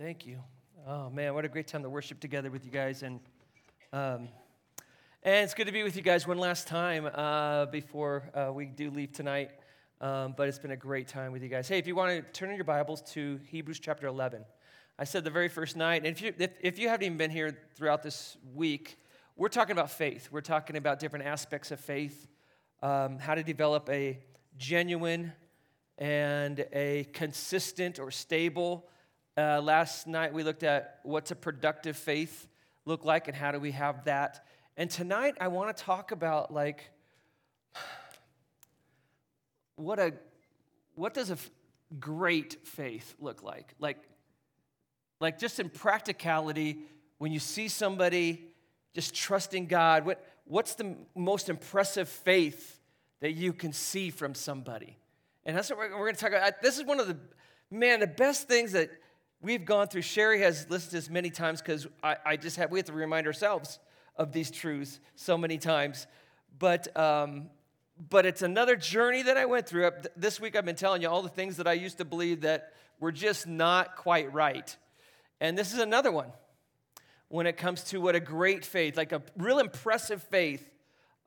Thank 0.00 0.24
you. 0.24 0.38
Oh 0.88 1.10
man, 1.10 1.34
what 1.34 1.44
a 1.44 1.48
great 1.48 1.66
time 1.66 1.82
to 1.82 1.90
worship 1.90 2.20
together 2.20 2.50
with 2.50 2.64
you 2.64 2.70
guys, 2.70 3.02
and 3.02 3.20
um, 3.92 4.28
and 5.22 5.44
it's 5.44 5.52
good 5.52 5.66
to 5.66 5.72
be 5.72 5.82
with 5.82 5.94
you 5.94 6.00
guys 6.00 6.26
one 6.26 6.38
last 6.38 6.66
time 6.66 7.04
uh, 7.04 7.66
before 7.66 8.30
uh, 8.34 8.50
we 8.50 8.64
do 8.64 8.90
leave 8.90 9.12
tonight. 9.12 9.50
Um, 10.00 10.32
but 10.34 10.48
it's 10.48 10.58
been 10.58 10.70
a 10.70 10.76
great 10.76 11.06
time 11.06 11.32
with 11.32 11.42
you 11.42 11.50
guys. 11.50 11.68
Hey, 11.68 11.76
if 11.76 11.86
you 11.86 11.94
want 11.94 12.12
to 12.12 12.22
turn 12.32 12.48
in 12.48 12.56
your 12.56 12.64
Bibles 12.64 13.02
to 13.12 13.38
Hebrews 13.48 13.78
chapter 13.78 14.06
11, 14.06 14.42
I 14.98 15.04
said 15.04 15.22
the 15.22 15.28
very 15.28 15.50
first 15.50 15.76
night, 15.76 15.96
and 15.96 16.06
if 16.06 16.22
you 16.22 16.32
if, 16.38 16.52
if 16.62 16.78
you 16.78 16.88
haven't 16.88 17.04
even 17.04 17.18
been 17.18 17.30
here 17.30 17.58
throughout 17.74 18.02
this 18.02 18.38
week, 18.54 18.96
we're 19.36 19.48
talking 19.48 19.72
about 19.72 19.90
faith. 19.90 20.30
We're 20.32 20.40
talking 20.40 20.76
about 20.76 20.98
different 20.98 21.26
aspects 21.26 21.72
of 21.72 21.78
faith, 21.78 22.26
um, 22.82 23.18
how 23.18 23.34
to 23.34 23.42
develop 23.42 23.86
a 23.90 24.18
genuine 24.56 25.34
and 25.98 26.64
a 26.72 27.04
consistent 27.12 27.98
or 27.98 28.10
stable 28.10 28.86
uh, 29.40 29.60
last 29.62 30.06
night 30.06 30.34
we 30.34 30.42
looked 30.42 30.62
at 30.62 31.00
what's 31.02 31.30
a 31.30 31.34
productive 31.34 31.96
faith 31.96 32.46
look 32.84 33.04
like 33.04 33.26
and 33.26 33.36
how 33.36 33.50
do 33.50 33.58
we 33.58 33.70
have 33.70 34.04
that. 34.04 34.44
And 34.76 34.90
tonight 34.90 35.34
I 35.40 35.48
want 35.48 35.74
to 35.74 35.82
talk 35.82 36.12
about 36.12 36.52
like 36.52 36.90
what 39.76 39.98
a 39.98 40.12
what 40.94 41.14
does 41.14 41.30
a 41.30 41.34
f- 41.34 41.50
great 41.98 42.58
faith 42.66 43.14
look 43.18 43.42
like? 43.42 43.74
Like 43.78 43.98
like 45.20 45.38
just 45.38 45.58
in 45.58 45.70
practicality 45.70 46.80
when 47.18 47.32
you 47.32 47.40
see 47.40 47.68
somebody 47.68 48.44
just 48.94 49.14
trusting 49.14 49.66
God, 49.66 50.04
what 50.04 50.22
what's 50.44 50.74
the 50.74 50.96
most 51.16 51.48
impressive 51.48 52.08
faith 52.08 52.78
that 53.20 53.32
you 53.32 53.54
can 53.54 53.72
see 53.72 54.10
from 54.10 54.34
somebody? 54.34 54.98
And 55.46 55.56
that's 55.56 55.70
what 55.70 55.78
we're, 55.78 55.90
we're 55.92 56.06
going 56.06 56.14
to 56.14 56.20
talk 56.20 56.32
about. 56.32 56.60
This 56.60 56.78
is 56.78 56.84
one 56.84 57.00
of 57.00 57.08
the 57.08 57.16
man 57.70 58.00
the 58.00 58.06
best 58.06 58.46
things 58.46 58.72
that 58.72 58.90
we've 59.40 59.64
gone 59.64 59.88
through. 59.88 60.02
Sherry 60.02 60.40
has 60.40 60.68
listed 60.70 60.92
this 60.92 61.10
many 61.10 61.30
times 61.30 61.60
because 61.60 61.86
I, 62.02 62.16
I, 62.24 62.36
just 62.36 62.56
have, 62.56 62.70
we 62.70 62.78
have 62.78 62.86
to 62.86 62.92
remind 62.92 63.26
ourselves 63.26 63.78
of 64.16 64.32
these 64.32 64.50
truths 64.50 65.00
so 65.16 65.38
many 65.38 65.58
times. 65.58 66.06
But, 66.58 66.94
um, 66.96 67.48
but 68.08 68.26
it's 68.26 68.42
another 68.42 68.76
journey 68.76 69.22
that 69.22 69.36
I 69.36 69.46
went 69.46 69.66
through. 69.66 69.90
This 70.16 70.40
week 70.40 70.56
I've 70.56 70.64
been 70.64 70.76
telling 70.76 71.02
you 71.02 71.08
all 71.08 71.22
the 71.22 71.28
things 71.28 71.56
that 71.56 71.66
I 71.66 71.72
used 71.72 71.98
to 71.98 72.04
believe 72.04 72.42
that 72.42 72.72
were 72.98 73.12
just 73.12 73.46
not 73.46 73.96
quite 73.96 74.32
right. 74.32 74.76
And 75.40 75.56
this 75.56 75.72
is 75.72 75.78
another 75.78 76.12
one 76.12 76.32
when 77.28 77.46
it 77.46 77.56
comes 77.56 77.84
to 77.84 78.00
what 78.00 78.14
a 78.14 78.20
great 78.20 78.64
faith, 78.64 78.96
like 78.96 79.12
a 79.12 79.22
real 79.38 79.58
impressive 79.58 80.22
faith, 80.24 80.68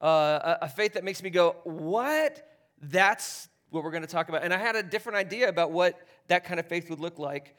uh, 0.02 0.58
a, 0.62 0.66
a 0.66 0.70
faith 0.70 0.94
that 0.94 1.04
makes 1.04 1.24
me 1.24 1.30
go, 1.30 1.56
what? 1.64 2.48
That's 2.82 3.48
what 3.70 3.84
we're 3.84 3.92
going 3.92 4.04
to 4.04 4.08
talk 4.08 4.30
about. 4.30 4.44
And 4.44 4.54
I 4.54 4.58
had 4.58 4.76
a 4.76 4.84
different 4.84 5.18
idea 5.18 5.48
about 5.48 5.72
what 5.72 6.00
that 6.28 6.44
kind 6.44 6.60
of 6.60 6.68
faith 6.68 6.90
would 6.90 7.00
look 7.00 7.18
like 7.18 7.56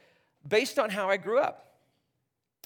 based 0.47 0.79
on 0.79 0.91
how 0.91 1.09
I 1.09 1.17
grew 1.17 1.41
up. 1.41 1.61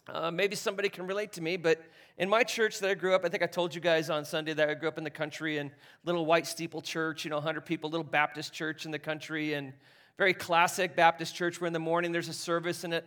Uh, 0.09 0.31
maybe 0.31 0.57
somebody 0.57 0.89
can 0.89 1.07
relate 1.07 1.33
to 1.33 1.43
me, 1.43 1.57
but 1.57 1.83
in 2.17 2.29
my 2.29 2.43
church 2.43 2.79
that 2.81 2.91
I 2.91 2.95
grew 2.95 3.15
up, 3.15 3.25
I 3.25 3.29
think 3.29 3.43
I 3.43 3.47
told 3.47 3.75
you 3.75 3.81
guys 3.81 4.09
on 4.09 4.25
Sunday 4.25 4.55
that 4.55 4.69
I 4.69 4.75
grew 4.75 4.89
up 4.89 4.97
in 4.97 5.05
the 5.05 5.11
country 5.11 5.59
in 5.59 5.71
little 6.05 6.25
white 6.25 6.47
steeple 6.47 6.81
church, 6.81 7.25
you 7.25 7.31
know, 7.31 7.37
100 7.37 7.67
people, 7.67 7.91
little 7.91 8.05
Baptist 8.05 8.53
church 8.53 8.87
in 8.87 8.91
the 8.91 8.99
country, 8.99 9.53
and 9.53 9.75
very 10.17 10.33
classic 10.33 10.97
Baptist 10.97 11.35
church 11.35 11.61
where 11.61 11.67
in 11.67 11.75
the 11.75 11.79
morning 11.79 12.11
there's 12.11 12.29
a 12.29 12.33
service 12.33 12.85
and 12.85 12.95
it, 12.95 13.05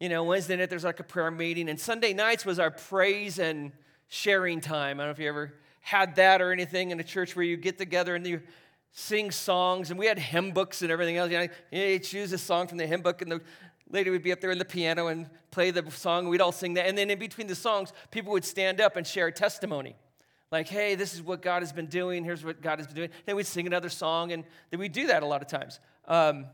you 0.00 0.08
know, 0.08 0.24
Wednesday 0.24 0.56
night 0.56 0.70
there's 0.70 0.84
like 0.84 0.98
a 0.98 1.04
prayer 1.04 1.30
meeting, 1.30 1.68
and 1.68 1.78
Sunday 1.78 2.12
nights 2.12 2.44
was 2.44 2.58
our 2.58 2.70
praise 2.70 3.38
and 3.38 3.70
sharing 4.08 4.60
time. 4.60 4.98
I 4.98 5.04
don't 5.04 5.08
know 5.08 5.12
if 5.12 5.18
you 5.18 5.28
ever 5.28 5.54
had 5.82 6.16
that 6.16 6.42
or 6.42 6.52
anything 6.52 6.90
in 6.90 6.98
a 6.98 7.04
church 7.04 7.36
where 7.36 7.44
you 7.44 7.56
get 7.56 7.78
together 7.78 8.14
and 8.14 8.26
you 8.26 8.40
sing 8.92 9.30
songs, 9.30 9.90
and 9.90 9.98
we 9.98 10.06
had 10.06 10.18
hymn 10.18 10.52
books 10.52 10.82
and 10.82 10.90
everything 10.90 11.16
else. 11.16 11.30
You, 11.30 11.38
know, 11.38 11.48
you 11.70 11.98
choose 11.98 12.32
a 12.32 12.38
song 12.38 12.66
from 12.66 12.78
the 12.78 12.86
hymn 12.86 13.02
book, 13.02 13.22
and 13.22 13.30
the 13.30 13.40
lady 13.90 14.10
would 14.10 14.22
be 14.22 14.32
up 14.32 14.40
there 14.40 14.50
in 14.50 14.58
the 14.58 14.64
piano 14.64 15.08
and 15.08 15.28
play 15.50 15.70
the 15.70 15.88
song. 15.90 16.28
We'd 16.28 16.40
all 16.40 16.52
sing 16.52 16.74
that. 16.74 16.86
And 16.86 16.96
then 16.96 17.10
in 17.10 17.18
between 17.18 17.46
the 17.46 17.54
songs, 17.54 17.92
people 18.10 18.32
would 18.32 18.44
stand 18.44 18.80
up 18.80 18.96
and 18.96 19.06
share 19.06 19.26
a 19.26 19.32
testimony. 19.32 19.96
Like, 20.50 20.68
hey, 20.68 20.96
this 20.96 21.14
is 21.14 21.22
what 21.22 21.42
God 21.42 21.62
has 21.62 21.72
been 21.72 21.86
doing. 21.86 22.24
Here's 22.24 22.44
what 22.44 22.60
God 22.60 22.78
has 22.78 22.86
been 22.86 22.96
doing. 22.96 23.10
Then 23.24 23.36
we'd 23.36 23.46
sing 23.46 23.66
another 23.66 23.88
song, 23.88 24.32
and 24.32 24.44
then 24.70 24.80
we'd 24.80 24.92
do 24.92 25.06
that 25.06 25.22
a 25.22 25.26
lot 25.26 25.42
of 25.42 25.48
times. 25.48 25.78
Um, 26.08 26.46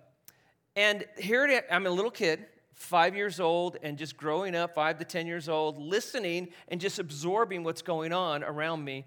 and 0.75 1.07
here 1.17 1.63
I'm 1.71 1.87
a 1.87 1.91
little 1.91 2.11
kid, 2.11 2.45
five 2.75 3.17
years 3.17 3.41
old, 3.41 3.79
and 3.83 3.97
just 3.97 4.19
growing 4.19 4.55
up, 4.55 4.75
five 4.75 4.99
to 4.99 5.05
10 5.07 5.27
years 5.27 5.49
old, 5.49 5.79
listening 5.79 6.49
and 6.69 6.79
just 6.79 6.99
absorbing 6.99 7.65
what's 7.65 7.81
going 7.81 8.13
on 8.13 8.45
around 8.45 8.85
me. 8.85 9.07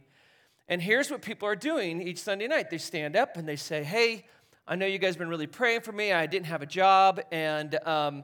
And 0.68 0.82
here's 0.82 1.12
what 1.12 1.22
people 1.22 1.48
are 1.48 1.56
doing 1.56 2.02
each 2.02 2.20
Sunday 2.20 2.48
night 2.48 2.70
they 2.70 2.78
stand 2.80 3.16
up 3.16 3.38
and 3.38 3.48
they 3.48 3.56
say, 3.56 3.84
hey, 3.84 4.26
I 4.72 4.76
know 4.76 4.86
you 4.86 5.00
guys 5.00 5.16
have 5.16 5.18
been 5.18 5.30
really 5.30 5.48
praying 5.48 5.82
for 5.82 5.92
me. 5.92 6.14
I 6.14 6.28
didn't 6.28 6.46
have 6.46 6.62
a 6.62 6.66
job, 6.68 7.22
and, 7.32 7.74
um, 7.88 8.24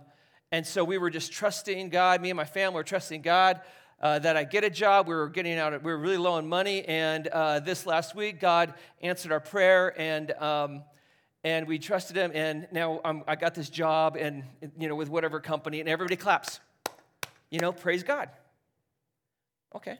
and 0.51 0.63
so 0.63 0.83
we 0.83 0.99
were 0.99 1.09
just 1.09 1.31
trusting 1.31 1.89
God. 1.89 2.21
Me 2.21 2.29
and 2.29 2.37
my 2.37 2.45
family 2.45 2.75
were 2.75 2.83
trusting 2.83 3.23
God 3.23 3.61
uh, 3.99 4.19
that 4.19 4.37
I 4.37 4.43
get 4.43 4.63
a 4.63 4.69
job. 4.69 5.07
We 5.07 5.15
were 5.15 5.27
getting 5.27 5.57
out, 5.57 5.73
we 5.83 5.91
were 5.91 5.97
really 5.97 6.19
low 6.19 6.33
on 6.33 6.47
money, 6.47 6.85
and 6.85 7.27
uh, 7.29 7.61
this 7.61 7.87
last 7.87 8.13
week, 8.13 8.39
God 8.39 8.75
answered 9.01 9.31
our 9.31 9.39
prayer, 9.39 9.99
and, 9.99 10.33
um, 10.33 10.83
and 11.43 11.67
we 11.67 11.79
trusted 11.79 12.15
Him, 12.15 12.29
and 12.35 12.67
now 12.71 13.01
I'm, 13.03 13.23
I 13.27 13.35
got 13.37 13.55
this 13.55 13.71
job, 13.71 14.15
and, 14.15 14.43
you 14.77 14.87
know, 14.87 14.95
with 14.95 15.09
whatever 15.09 15.39
company, 15.39 15.79
and 15.79 15.89
everybody 15.89 16.15
claps. 16.15 16.59
You 17.49 17.59
know, 17.59 17.71
praise 17.71 18.03
God. 18.03 18.29
Okay. 19.73 19.97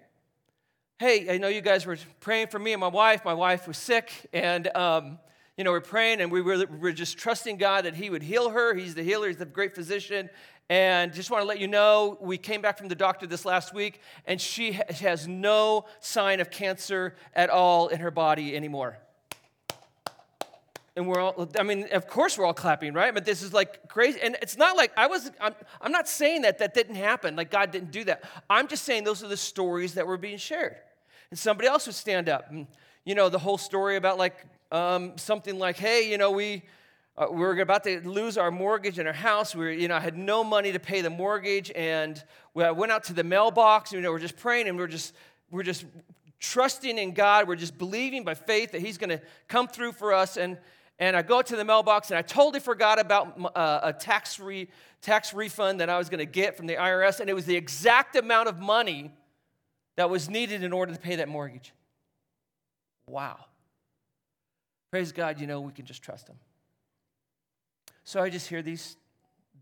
Hey, 0.99 1.27
I 1.33 1.39
know 1.39 1.47
you 1.47 1.61
guys 1.61 1.87
were 1.87 1.97
praying 2.19 2.49
for 2.49 2.59
me 2.59 2.73
and 2.73 2.79
my 2.79 2.87
wife. 2.87 3.25
My 3.25 3.33
wife 3.33 3.67
was 3.67 3.79
sick, 3.79 4.29
and 4.31 4.67
um, 4.77 5.17
you 5.57 5.63
know, 5.63 5.71
we're 5.71 5.81
praying 5.81 6.21
and 6.21 6.31
we 6.31 6.41
were, 6.41 6.65
we're 6.65 6.91
just 6.91 7.17
trusting 7.17 7.57
God 7.57 7.85
that 7.85 7.95
He 7.95 8.09
would 8.09 8.23
heal 8.23 8.49
her. 8.49 8.73
He's 8.73 8.95
the 8.95 9.03
healer, 9.03 9.27
He's 9.27 9.37
the 9.37 9.45
great 9.45 9.73
physician. 9.73 10.29
And 10.69 11.13
just 11.13 11.29
want 11.29 11.43
to 11.43 11.47
let 11.47 11.59
you 11.59 11.67
know, 11.67 12.17
we 12.19 12.37
came 12.37 12.61
back 12.61 12.77
from 12.77 12.87
the 12.87 12.95
doctor 12.95 13.27
this 13.27 13.45
last 13.45 13.73
week, 13.73 14.01
and 14.25 14.41
she 14.41 14.71
has 14.71 15.27
no 15.27 15.85
sign 15.99 16.39
of 16.39 16.49
cancer 16.49 17.15
at 17.35 17.51
all 17.51 17.89
in 17.89 17.99
her 17.99 18.09
body 18.09 18.55
anymore. 18.55 18.97
And 20.95 21.07
we're 21.07 21.19
all, 21.19 21.49
I 21.59 21.63
mean, 21.63 21.87
of 21.91 22.07
course 22.07 22.37
we're 22.37 22.45
all 22.45 22.53
clapping, 22.53 22.93
right? 22.93 23.13
But 23.13 23.25
this 23.25 23.43
is 23.43 23.53
like 23.53 23.87
crazy. 23.89 24.19
And 24.23 24.37
it's 24.41 24.57
not 24.57 24.75
like 24.77 24.91
I 24.97 25.07
was, 25.07 25.29
I'm, 25.41 25.53
I'm 25.81 25.91
not 25.91 26.07
saying 26.07 26.43
that 26.43 26.57
that 26.59 26.73
didn't 26.73 26.95
happen, 26.95 27.35
like 27.35 27.51
God 27.51 27.71
didn't 27.71 27.91
do 27.91 28.05
that. 28.05 28.23
I'm 28.49 28.67
just 28.67 28.83
saying 28.83 29.03
those 29.03 29.23
are 29.23 29.27
the 29.27 29.37
stories 29.37 29.95
that 29.95 30.07
were 30.07 30.17
being 30.17 30.37
shared. 30.37 30.77
And 31.29 31.37
somebody 31.37 31.67
else 31.67 31.85
would 31.85 31.95
stand 31.95 32.29
up. 32.29 32.49
And, 32.49 32.65
you 33.03 33.13
know, 33.13 33.29
the 33.29 33.39
whole 33.39 33.57
story 33.57 33.97
about 33.97 34.17
like 34.17 34.45
um, 34.75 35.17
something 35.17 35.57
like, 35.57 35.77
hey, 35.77 36.09
you 36.09 36.17
know, 36.17 36.31
we, 36.31 36.63
uh, 37.17 37.27
we 37.29 37.37
were 37.37 37.57
about 37.61 37.85
to 37.85 38.01
lose 38.07 38.37
our 38.37 38.51
mortgage 38.51 38.99
in 38.99 39.07
our 39.07 39.13
house. 39.13 39.55
We 39.55 39.65
were, 39.65 39.71
you 39.71 39.87
know, 39.87 39.95
I 39.95 40.01
had 40.01 40.17
no 40.17 40.43
money 40.43 40.73
to 40.73 40.79
pay 40.79 40.99
the 40.99 41.09
mortgage, 41.09 41.71
and 41.75 42.21
we, 42.53 42.63
I 42.63 42.71
went 42.71 42.91
out 42.91 43.05
to 43.05 43.13
the 43.13 43.23
mailbox. 43.23 43.93
You 43.93 44.01
know, 44.01 44.11
we're 44.11 44.19
just 44.19 44.37
praying, 44.37 44.67
and 44.67 44.77
we're 44.77 44.87
just, 44.87 45.13
we're 45.49 45.63
just 45.63 45.85
trusting 46.39 46.97
in 46.97 47.13
God. 47.13 47.47
We're 47.47 47.55
just 47.55 47.77
believing 47.77 48.25
by 48.25 48.33
faith 48.33 48.73
that 48.73 48.81
He's 48.81 48.97
going 48.97 49.11
to 49.11 49.21
come 49.47 49.67
through 49.67 49.93
for 49.93 50.13
us. 50.13 50.35
And 50.35 50.57
and 50.97 51.15
I 51.15 51.23
go 51.23 51.41
to 51.41 51.55
the 51.55 51.65
mailbox, 51.65 52.09
and 52.09 52.17
I 52.17 52.21
totally 52.21 52.61
forgot 52.61 52.99
about 52.99 53.37
uh, 53.55 53.79
a 53.83 53.93
tax 53.93 54.39
re, 54.39 54.69
tax 55.01 55.33
refund 55.33 55.81
that 55.81 55.89
I 55.89 55.97
was 55.97 56.09
going 56.09 56.19
to 56.19 56.25
get 56.25 56.55
from 56.55 56.67
the 56.67 56.75
IRS, 56.75 57.19
and 57.19 57.29
it 57.29 57.33
was 57.33 57.45
the 57.45 57.55
exact 57.55 58.15
amount 58.15 58.47
of 58.47 58.59
money 58.59 59.11
that 59.97 60.09
was 60.09 60.29
needed 60.29 60.63
in 60.63 60.71
order 60.71 60.93
to 60.93 60.99
pay 60.99 61.17
that 61.17 61.27
mortgage. 61.27 61.73
Wow. 63.07 63.44
Praise 64.95 65.11
God, 65.11 65.41
you 65.41 65.45
know, 65.45 65.59
we 65.59 65.73
can 65.73 65.85
just 65.85 66.01
trust 66.01 66.29
Him. 66.29 66.37
So 68.05 68.21
I 68.21 68.29
just 68.29 68.47
hear 68.47 68.61
these, 68.61 68.95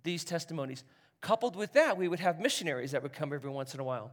these 0.03 0.23
testimonies. 0.23 0.83
Coupled 1.21 1.55
with 1.55 1.73
that, 1.73 1.97
we 1.97 2.07
would 2.07 2.19
have 2.19 2.39
missionaries 2.39 2.91
that 2.91 3.01
would 3.01 3.13
come 3.13 3.33
every 3.33 3.49
once 3.49 3.73
in 3.73 3.79
a 3.79 3.83
while. 3.83 4.11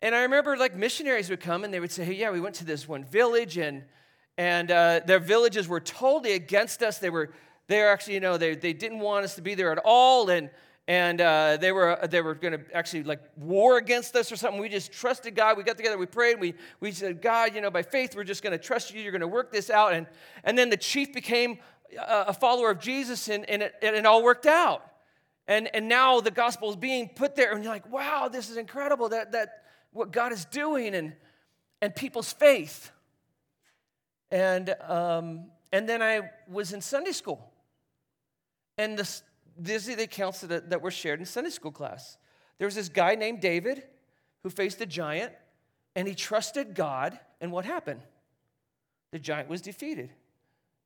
And 0.00 0.14
I 0.14 0.22
remember 0.22 0.56
like 0.56 0.74
missionaries 0.74 1.28
would 1.28 1.40
come 1.40 1.62
and 1.62 1.74
they 1.74 1.78
would 1.78 1.92
say, 1.92 2.06
hey, 2.06 2.14
yeah, 2.14 2.30
we 2.30 2.40
went 2.40 2.54
to 2.54 2.64
this 2.64 2.88
one 2.88 3.04
village 3.04 3.58
and, 3.58 3.84
and 4.38 4.70
uh, 4.70 5.00
their 5.04 5.18
villages 5.18 5.68
were 5.68 5.78
totally 5.78 6.32
against 6.32 6.82
us. 6.82 6.96
They 6.96 7.10
were, 7.10 7.34
they 7.66 7.80
were 7.80 7.88
actually, 7.88 8.14
you 8.14 8.20
know, 8.20 8.38
they, 8.38 8.54
they 8.54 8.72
didn't 8.72 9.00
want 9.00 9.26
us 9.26 9.34
to 9.34 9.42
be 9.42 9.54
there 9.54 9.70
at 9.72 9.82
all. 9.84 10.30
And, 10.30 10.48
and 10.88 11.20
uh, 11.20 11.56
they 11.60 11.72
were, 11.72 11.98
they 12.10 12.20
were 12.20 12.34
going 12.34 12.52
to 12.52 12.60
actually 12.74 13.04
like 13.04 13.20
war 13.36 13.78
against 13.78 14.16
us 14.16 14.32
or 14.32 14.36
something. 14.36 14.60
We 14.60 14.68
just 14.68 14.90
trusted 14.92 15.34
God. 15.34 15.56
We 15.56 15.62
got 15.62 15.76
together, 15.76 15.96
we 15.96 16.06
prayed, 16.06 16.40
we, 16.40 16.54
we 16.80 16.90
said, 16.92 17.22
God, 17.22 17.54
you 17.54 17.60
know, 17.60 17.70
by 17.70 17.82
faith, 17.82 18.16
we're 18.16 18.24
just 18.24 18.42
going 18.42 18.52
to 18.52 18.58
trust 18.58 18.92
you. 18.92 19.00
You're 19.00 19.12
going 19.12 19.20
to 19.20 19.28
work 19.28 19.52
this 19.52 19.70
out. 19.70 19.92
And, 19.92 20.06
and 20.42 20.58
then 20.58 20.70
the 20.70 20.76
chief 20.76 21.12
became 21.12 21.58
a, 21.96 22.24
a 22.28 22.32
follower 22.32 22.70
of 22.70 22.80
Jesus, 22.80 23.28
and, 23.28 23.48
and, 23.48 23.62
it, 23.62 23.74
and 23.82 23.94
it 23.94 24.04
all 24.06 24.22
worked 24.22 24.46
out. 24.46 24.84
And, 25.46 25.68
and 25.74 25.88
now 25.88 26.20
the 26.20 26.30
gospel 26.30 26.70
is 26.70 26.76
being 26.76 27.08
put 27.08 27.34
there, 27.34 27.52
and 27.52 27.62
you're 27.62 27.72
like, 27.72 27.90
wow, 27.90 28.28
this 28.28 28.50
is 28.50 28.56
incredible 28.56 29.08
that, 29.10 29.32
that 29.32 29.62
what 29.92 30.12
God 30.12 30.32
is 30.32 30.44
doing 30.44 30.94
and, 30.94 31.12
and 31.80 31.94
people's 31.94 32.32
faith. 32.32 32.90
And, 34.30 34.74
um, 34.86 35.46
and 35.72 35.88
then 35.88 36.02
I 36.02 36.30
was 36.48 36.72
in 36.72 36.80
Sunday 36.80 37.12
school. 37.12 37.50
And 38.78 38.98
this, 38.98 39.22
these 39.58 39.88
are 39.88 39.96
the 39.96 40.04
accounts 40.04 40.40
that, 40.40 40.70
that 40.70 40.82
were 40.82 40.90
shared 40.90 41.20
in 41.20 41.26
Sunday 41.26 41.50
school 41.50 41.72
class. 41.72 42.16
There 42.58 42.66
was 42.66 42.74
this 42.74 42.88
guy 42.88 43.14
named 43.14 43.40
David 43.40 43.82
who 44.42 44.50
faced 44.50 44.80
a 44.80 44.86
giant, 44.86 45.32
and 45.94 46.06
he 46.06 46.14
trusted 46.14 46.74
God, 46.74 47.18
and 47.40 47.52
what 47.52 47.64
happened? 47.64 48.00
The 49.12 49.18
giant 49.18 49.48
was 49.48 49.60
defeated 49.60 50.10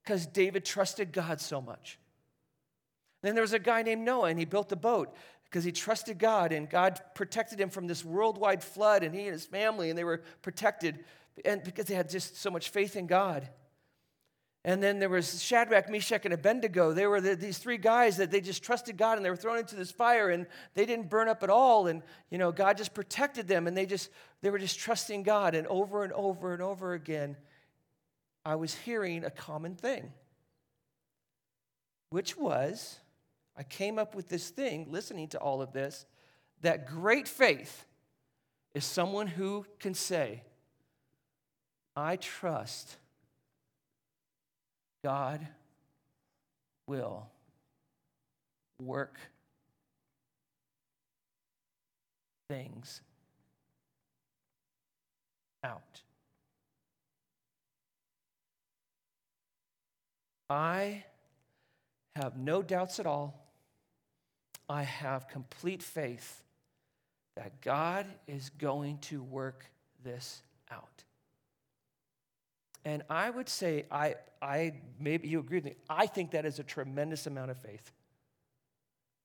because 0.03 0.27
David 0.27 0.65
trusted 0.65 1.13
God 1.13 1.41
so 1.41 1.61
much. 1.61 1.99
Then 3.23 3.35
there 3.35 3.43
was 3.43 3.53
a 3.53 3.59
guy 3.59 3.83
named 3.83 4.03
Noah, 4.03 4.29
and 4.29 4.39
he 4.39 4.45
built 4.45 4.71
a 4.73 4.77
boat 4.77 5.15
because 5.45 5.65
he 5.65 5.73
trusted 5.73 6.19
God, 6.19 6.53
and 6.53 6.69
God 6.69 7.01
protected 7.15 7.61
him 7.61 7.71
from 7.71 7.87
this 7.87 8.05
worldwide 8.05 8.63
flood, 8.63 9.03
and 9.03 9.15
he 9.15 9.23
and 9.23 9.33
his 9.33 9.47
family, 9.47 9.89
and 9.89 9.99
they 9.99 10.05
were 10.05 10.23
protected 10.43 11.05
and 11.45 11.63
because 11.63 11.87
they 11.87 11.95
had 11.95 12.09
just 12.09 12.37
so 12.37 12.51
much 12.51 12.69
faith 12.71 12.97
in 12.97 13.07
God. 13.07 13.49
And 14.67 14.83
then 14.83 14.99
there 14.99 15.11
was 15.11 15.43
Shadrach, 15.43 15.91
Meshach, 15.91 16.25
and 16.25 16.33
Abednego. 16.33 16.93
They 16.93 17.07
were 17.07 17.21
the, 17.21 17.37
these 17.37 17.59
three 17.59 17.77
guys 17.77 18.17
that 18.17 18.31
they 18.31 18.41
just 18.41 18.63
trusted 18.63 18.97
God 18.97 19.19
and 19.19 19.25
they 19.25 19.29
were 19.29 19.37
thrown 19.37 19.59
into 19.59 19.77
this 19.77 19.91
fire 19.91 20.31
and 20.31 20.47
they 20.73 20.87
didn't 20.87 21.11
burn 21.11 21.29
up 21.29 21.43
at 21.43 21.51
all. 21.51 21.87
And, 21.87 22.03
you 22.31 22.39
know, 22.39 22.51
God 22.51 22.79
just 22.79 22.95
protected 22.95 23.47
them 23.47 23.67
and 23.67 23.77
they 23.77 23.85
just, 23.85 24.09
they 24.41 24.49
were 24.49 24.59
just 24.59 24.79
trusting 24.79 25.23
God. 25.23 25.55
And 25.55 25.67
over 25.67 26.03
and 26.03 26.15
over 26.15 26.55
and 26.55 26.63
over 26.63 26.95
again, 26.95 27.37
I 28.43 28.55
was 28.55 28.75
hearing 28.75 29.25
a 29.25 29.31
common 29.31 29.75
thing, 29.75 30.13
which 32.09 32.37
was 32.37 33.01
I 33.57 33.63
came 33.63 33.99
up 33.99 34.15
with 34.15 34.29
this 34.29 34.49
thing, 34.49 34.87
listening 34.91 35.29
to 35.29 35.39
all 35.39 35.61
of 35.61 35.73
this, 35.73 36.07
that 36.63 36.87
great 36.87 37.29
faith 37.29 37.85
is 38.75 38.85
someone 38.85 39.27
who 39.27 39.67
can 39.79 39.95
say, 39.95 40.43
I 41.95 42.17
trust 42.17 42.97
God 45.05 45.47
will 46.87 47.29
work 48.81 49.19
things 52.49 53.03
out. 55.63 56.01
I 60.49 61.05
have 62.17 62.39
no 62.39 62.63
doubts 62.63 62.99
at 62.99 63.05
all. 63.05 63.47
I 64.71 64.85
have 64.85 65.29
complete 65.29 65.83
faith 65.83 66.43
that 67.37 67.61
God 67.61 68.07
is 68.27 68.49
going 68.59 68.97
to 69.03 69.23
work 69.23 69.67
this 70.03 70.41
out. 70.71 71.04
And 72.85 73.03
I 73.09 73.31
would 73.31 73.49
say, 73.49 73.87
I, 73.91 74.17
I 74.43 74.75
maybe 75.01 75.29
you 75.29 75.41
agree 75.41 75.59
with 75.59 75.65
me, 75.65 75.75
I 75.89 76.07
think 76.07 76.33
that 76.33 76.45
is 76.45 76.59
a 76.59 76.65
tremendous 76.65 77.27
amount 77.27 77.51
of 77.51 77.57
faith. 77.57 77.91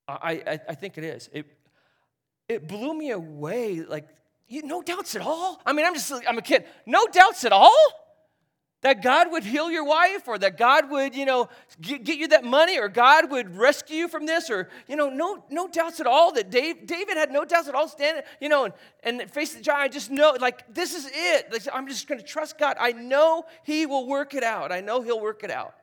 I, 0.07 0.41
I, 0.47 0.59
I 0.69 0.75
think 0.75 0.97
it 0.97 1.03
is. 1.03 1.29
It, 1.33 1.45
it 2.47 2.67
blew 2.67 2.93
me 2.93 3.11
away. 3.11 3.81
Like, 3.81 4.07
you, 4.47 4.63
no 4.63 4.81
doubts 4.81 5.15
at 5.15 5.21
all. 5.21 5.61
I 5.65 5.73
mean, 5.73 5.85
I'm 5.85 5.93
just, 5.93 6.11
I'm 6.27 6.37
a 6.37 6.41
kid. 6.41 6.65
No 6.85 7.05
doubts 7.07 7.45
at 7.45 7.51
all 7.51 7.77
that 8.81 9.03
God 9.03 9.31
would 9.31 9.43
heal 9.43 9.69
your 9.69 9.83
wife 9.83 10.27
or 10.27 10.37
that 10.37 10.57
God 10.57 10.89
would, 10.89 11.13
you 11.13 11.25
know, 11.25 11.49
get, 11.81 12.07
you 12.07 12.29
that 12.29 12.45
money 12.45 12.79
or 12.79 12.87
God 12.87 13.29
would 13.29 13.57
rescue 13.57 13.97
you 13.97 14.07
from 14.07 14.25
this 14.25 14.49
or, 14.49 14.69
you 14.87 14.95
know, 14.95 15.09
no, 15.09 15.43
no 15.49 15.67
doubts 15.67 15.99
at 15.99 16.07
all 16.07 16.31
that 16.33 16.49
Dave, 16.49 16.87
David 16.87 17.17
had 17.17 17.31
no 17.31 17.43
doubts 17.43 17.67
at 17.67 17.75
all 17.75 17.89
standing, 17.89 18.23
you 18.39 18.47
know, 18.47 18.65
and, 18.65 18.73
and 19.03 19.29
face 19.29 19.53
the 19.53 19.61
giant. 19.61 19.81
I 19.83 19.87
just 19.89 20.09
know, 20.09 20.37
like, 20.39 20.73
this 20.73 20.95
is 20.95 21.09
it. 21.13 21.51
Like, 21.51 21.63
I'm 21.73 21.87
just 21.87 22.07
going 22.07 22.21
to 22.21 22.25
trust 22.25 22.57
God. 22.57 22.77
I 22.79 22.93
know 22.93 23.43
he 23.63 23.85
will 23.85 24.07
work 24.07 24.33
it 24.33 24.43
out. 24.43 24.71
I 24.71 24.79
know 24.79 25.01
he'll 25.01 25.19
work 25.19 25.43
it 25.43 25.51
out. 25.51 25.75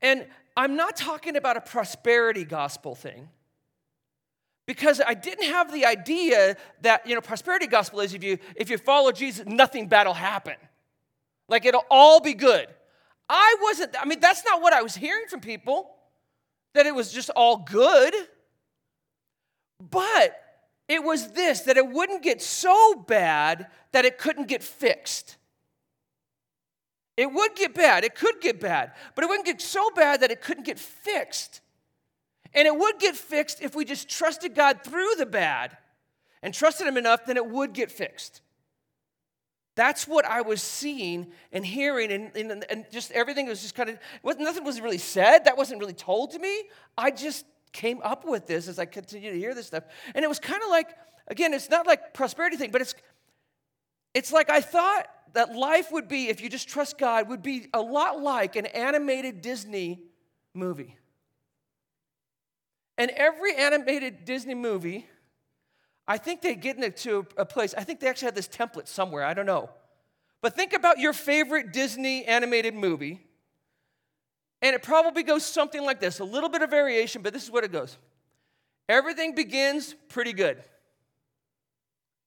And 0.00 0.26
I'm 0.56 0.74
not 0.74 0.96
talking 0.96 1.36
about 1.36 1.56
a 1.56 1.60
prosperity 1.60 2.44
gospel 2.44 2.96
thing 2.96 3.28
because 4.66 5.00
I 5.04 5.14
didn't 5.14 5.44
have 5.44 5.72
the 5.72 5.86
idea 5.86 6.56
that, 6.80 7.06
you 7.06 7.14
know, 7.14 7.20
prosperity 7.20 7.68
gospel 7.68 8.00
is 8.00 8.12
if 8.12 8.24
you, 8.24 8.38
if 8.56 8.70
you 8.70 8.78
follow 8.78 9.12
Jesus, 9.12 9.46
nothing 9.46 9.86
bad 9.86 10.08
will 10.08 10.14
happen. 10.14 10.56
Like 11.48 11.64
it'll 11.64 11.84
all 11.90 12.20
be 12.20 12.34
good. 12.34 12.66
I 13.28 13.56
wasn't, 13.62 13.94
I 13.98 14.04
mean, 14.04 14.20
that's 14.20 14.44
not 14.44 14.60
what 14.60 14.72
I 14.72 14.82
was 14.82 14.94
hearing 14.94 15.24
from 15.28 15.40
people, 15.40 15.94
that 16.74 16.86
it 16.86 16.94
was 16.94 17.12
just 17.12 17.30
all 17.30 17.58
good. 17.58 18.14
But 19.90 20.38
it 20.88 21.02
was 21.02 21.32
this 21.32 21.60
that 21.62 21.76
it 21.76 21.88
wouldn't 21.88 22.22
get 22.22 22.42
so 22.42 22.94
bad 23.06 23.68
that 23.92 24.04
it 24.04 24.18
couldn't 24.18 24.48
get 24.48 24.62
fixed. 24.62 25.36
It 27.16 27.32
would 27.32 27.54
get 27.54 27.74
bad, 27.74 28.04
it 28.04 28.14
could 28.14 28.40
get 28.40 28.60
bad, 28.60 28.92
but 29.14 29.24
it 29.24 29.28
wouldn't 29.28 29.46
get 29.46 29.60
so 29.60 29.90
bad 29.90 30.20
that 30.20 30.30
it 30.30 30.40
couldn't 30.40 30.64
get 30.64 30.78
fixed. 30.78 31.60
And 32.54 32.66
it 32.66 32.76
would 32.76 32.98
get 32.98 33.16
fixed 33.16 33.62
if 33.62 33.74
we 33.74 33.84
just 33.84 34.08
trusted 34.08 34.54
God 34.54 34.82
through 34.84 35.14
the 35.16 35.26
bad 35.26 35.76
and 36.42 36.52
trusted 36.52 36.86
Him 36.86 36.98
enough, 36.98 37.24
then 37.24 37.36
it 37.36 37.46
would 37.46 37.72
get 37.72 37.90
fixed. 37.90 38.41
That's 39.74 40.06
what 40.06 40.24
I 40.26 40.42
was 40.42 40.62
seeing 40.62 41.32
and 41.50 41.64
hearing, 41.64 42.12
and, 42.12 42.36
and, 42.36 42.64
and 42.68 42.84
just 42.92 43.10
everything 43.12 43.46
was 43.46 43.62
just 43.62 43.74
kind 43.74 43.88
of, 43.88 43.98
nothing 44.22 44.64
was 44.64 44.80
really 44.80 44.98
said. 44.98 45.46
That 45.46 45.56
wasn't 45.56 45.80
really 45.80 45.94
told 45.94 46.32
to 46.32 46.38
me. 46.38 46.64
I 46.98 47.10
just 47.10 47.46
came 47.72 48.00
up 48.02 48.26
with 48.26 48.46
this 48.46 48.68
as 48.68 48.78
I 48.78 48.84
continued 48.84 49.32
to 49.32 49.38
hear 49.38 49.54
this 49.54 49.66
stuff. 49.66 49.84
And 50.14 50.24
it 50.24 50.28
was 50.28 50.38
kind 50.38 50.62
of 50.62 50.68
like, 50.68 50.90
again, 51.28 51.54
it's 51.54 51.70
not 51.70 51.86
like 51.86 52.12
prosperity 52.12 52.56
thing, 52.56 52.70
but 52.70 52.82
it's, 52.82 52.94
it's 54.12 54.30
like 54.30 54.50
I 54.50 54.60
thought 54.60 55.06
that 55.32 55.54
life 55.54 55.90
would 55.90 56.06
be, 56.06 56.28
if 56.28 56.42
you 56.42 56.50
just 56.50 56.68
trust 56.68 56.98
God, 56.98 57.30
would 57.30 57.42
be 57.42 57.68
a 57.72 57.80
lot 57.80 58.20
like 58.20 58.56
an 58.56 58.66
animated 58.66 59.40
Disney 59.40 60.02
movie. 60.52 60.98
And 62.98 63.10
every 63.12 63.56
animated 63.56 64.26
Disney 64.26 64.54
movie 64.54 65.06
I 66.06 66.18
think 66.18 66.42
they 66.42 66.54
get 66.54 66.82
into 66.82 67.26
a 67.36 67.44
place, 67.44 67.74
I 67.76 67.84
think 67.84 68.00
they 68.00 68.08
actually 68.08 68.26
have 68.26 68.34
this 68.34 68.48
template 68.48 68.88
somewhere, 68.88 69.24
I 69.24 69.34
don't 69.34 69.46
know. 69.46 69.70
But 70.40 70.54
think 70.56 70.72
about 70.72 70.98
your 70.98 71.12
favorite 71.12 71.72
Disney 71.72 72.24
animated 72.24 72.74
movie, 72.74 73.20
and 74.60 74.74
it 74.74 74.82
probably 74.82 75.22
goes 75.22 75.44
something 75.44 75.82
like 75.82 76.00
this 76.00 76.18
a 76.18 76.24
little 76.24 76.48
bit 76.48 76.62
of 76.62 76.70
variation, 76.70 77.22
but 77.22 77.32
this 77.32 77.44
is 77.44 77.50
what 77.50 77.64
it 77.64 77.72
goes. 77.72 77.96
Everything 78.88 79.34
begins 79.34 79.94
pretty 80.08 80.32
good. 80.32 80.62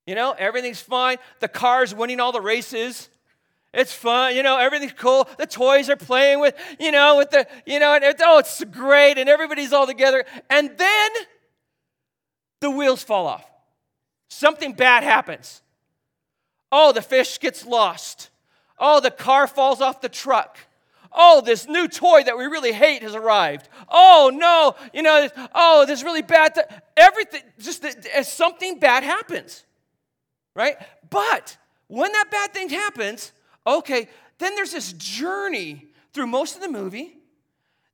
You 0.07 0.16
know, 0.16 0.36
everything's 0.38 0.80
fine. 0.80 1.18
The 1.39 1.48
car's 1.48 1.94
winning 1.94 2.19
all 2.19 2.31
the 2.31 2.42
races. 2.42 3.10
It's 3.74 3.92
fun, 3.92 4.36
you 4.36 4.44
know, 4.44 4.57
everything's 4.57 4.94
cool. 4.94 5.28
The 5.38 5.45
toys 5.45 5.89
are 5.89 5.98
playing 5.98 6.39
with, 6.39 6.56
you 6.80 6.92
know, 6.92 7.18
with 7.18 7.31
the, 7.31 7.45
you 7.66 7.80
know, 7.80 7.94
and 7.94 8.06
oh, 8.21 8.39
it's 8.39 8.63
great, 8.63 9.18
and 9.18 9.28
everybody's 9.28 9.74
all 9.74 9.86
together. 9.86 10.24
And 10.50 10.78
then 10.78 11.12
the 12.62 12.71
wheels 12.71 13.04
fall 13.04 13.28
off. 13.28 13.44
Something 14.27 14.74
bad 14.74 15.04
happens. 15.04 15.62
Oh, 16.72 16.92
the 16.92 17.01
fish 17.01 17.39
gets 17.39 17.66
lost. 17.66 18.30
Oh, 18.77 19.00
the 19.00 19.12
car 19.12 19.48
falls 19.48 19.81
off 19.81 20.01
the 20.01 20.10
truck. 20.10 20.57
Oh, 21.12 21.42
this 21.42 21.68
new 21.68 21.88
toy 21.88 22.24
that 22.24 22.38
we 22.38 22.45
really 22.45 22.74
hate 22.74 23.01
has 23.01 23.16
arrived. 23.16 23.69
Oh, 23.88 24.30
no, 24.33 24.75
you 24.94 25.01
know, 25.01 25.30
oh, 25.54 25.86
this 25.86 26.04
really 26.04 26.22
bad. 26.22 26.56
Th- 26.56 26.68
everything, 26.98 27.42
just 27.57 27.85
as 27.85 28.31
something 28.31 28.80
bad 28.80 29.04
happens, 29.04 29.64
right? 30.54 30.76
But 31.09 31.56
when 31.88 32.11
that 32.11 32.30
bad 32.31 32.54
thing 32.54 32.68
happens, 32.68 33.31
okay, 33.66 34.09
then 34.40 34.56
there's 34.56 34.73
this 34.73 34.92
journey 34.94 35.88
through 36.14 36.28
most 36.28 36.56
of 36.56 36.61
the 36.61 36.69
movie 36.69 37.18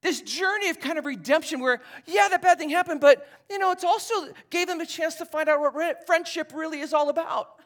this 0.02 0.22
journey 0.22 0.70
of 0.70 0.80
kind 0.80 0.98
of 0.98 1.06
redemption 1.06 1.60
where, 1.60 1.82
yeah, 2.06 2.28
that 2.30 2.42
bad 2.42 2.58
thing 2.58 2.70
happened, 2.70 3.02
but, 3.02 3.28
you 3.50 3.60
know, 3.60 3.72
it's 3.72 3.84
also 3.84 4.14
gave 4.50 4.68
them 4.68 4.82
a 4.82 4.86
chance 4.86 5.16
to 5.16 5.26
find 5.26 5.48
out 5.48 5.60
what 5.60 6.08
friendship 6.08 6.52
really 6.54 6.80
is 6.80 6.94
all 6.94 7.10
about. 7.10 7.62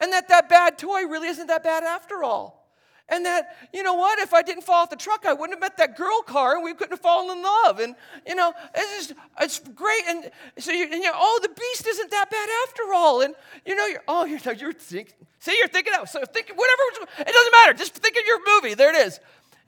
And 0.00 0.12
that 0.12 0.28
that 0.28 0.48
bad 0.48 0.78
toy 0.78 1.06
really 1.06 1.28
isn't 1.28 1.46
that 1.46 1.62
bad 1.62 1.84
after 1.84 2.22
all. 2.22 2.62
And 3.08 3.26
that, 3.26 3.56
you 3.72 3.82
know 3.82 3.94
what, 3.94 4.18
if 4.20 4.32
I 4.32 4.42
didn't 4.42 4.62
fall 4.62 4.82
off 4.82 4.90
the 4.90 4.96
truck, 4.96 5.26
I 5.26 5.32
wouldn't 5.32 5.52
have 5.52 5.60
met 5.60 5.76
that 5.76 5.96
girl 5.96 6.22
car 6.22 6.54
and 6.54 6.64
we 6.64 6.72
couldn't 6.72 6.92
have 6.92 7.00
fallen 7.00 7.36
in 7.36 7.42
love. 7.42 7.78
And, 7.80 7.94
you 8.26 8.34
know, 8.34 8.54
it's 8.74 9.08
just, 9.08 9.20
it's 9.40 9.58
great. 9.58 10.02
And 10.08 10.30
so 10.58 10.72
you, 10.72 10.84
and 10.84 10.94
you 10.94 11.10
oh, 11.12 11.40
the 11.42 11.48
beast 11.48 11.86
isn't 11.86 12.10
that 12.10 12.30
bad 12.30 12.48
after 12.66 12.82
all. 12.94 13.20
And, 13.20 13.34
you 13.66 13.74
know, 13.74 13.86
you're, 13.86 14.02
oh, 14.08 14.24
you're, 14.24 14.40
you're 14.54 14.72
thinking, 14.72 15.14
see, 15.40 15.54
you're 15.58 15.68
thinking 15.68 15.92
out. 15.94 16.08
So 16.08 16.24
think, 16.24 16.52
whatever, 16.54 17.10
it 17.18 17.26
doesn't 17.26 17.52
matter. 17.52 17.74
Just 17.74 17.94
think 17.94 18.16
of 18.16 18.22
your 18.26 18.38
movie. 18.56 18.74
There 18.74 18.94
it 18.94 19.06
is. 19.06 19.20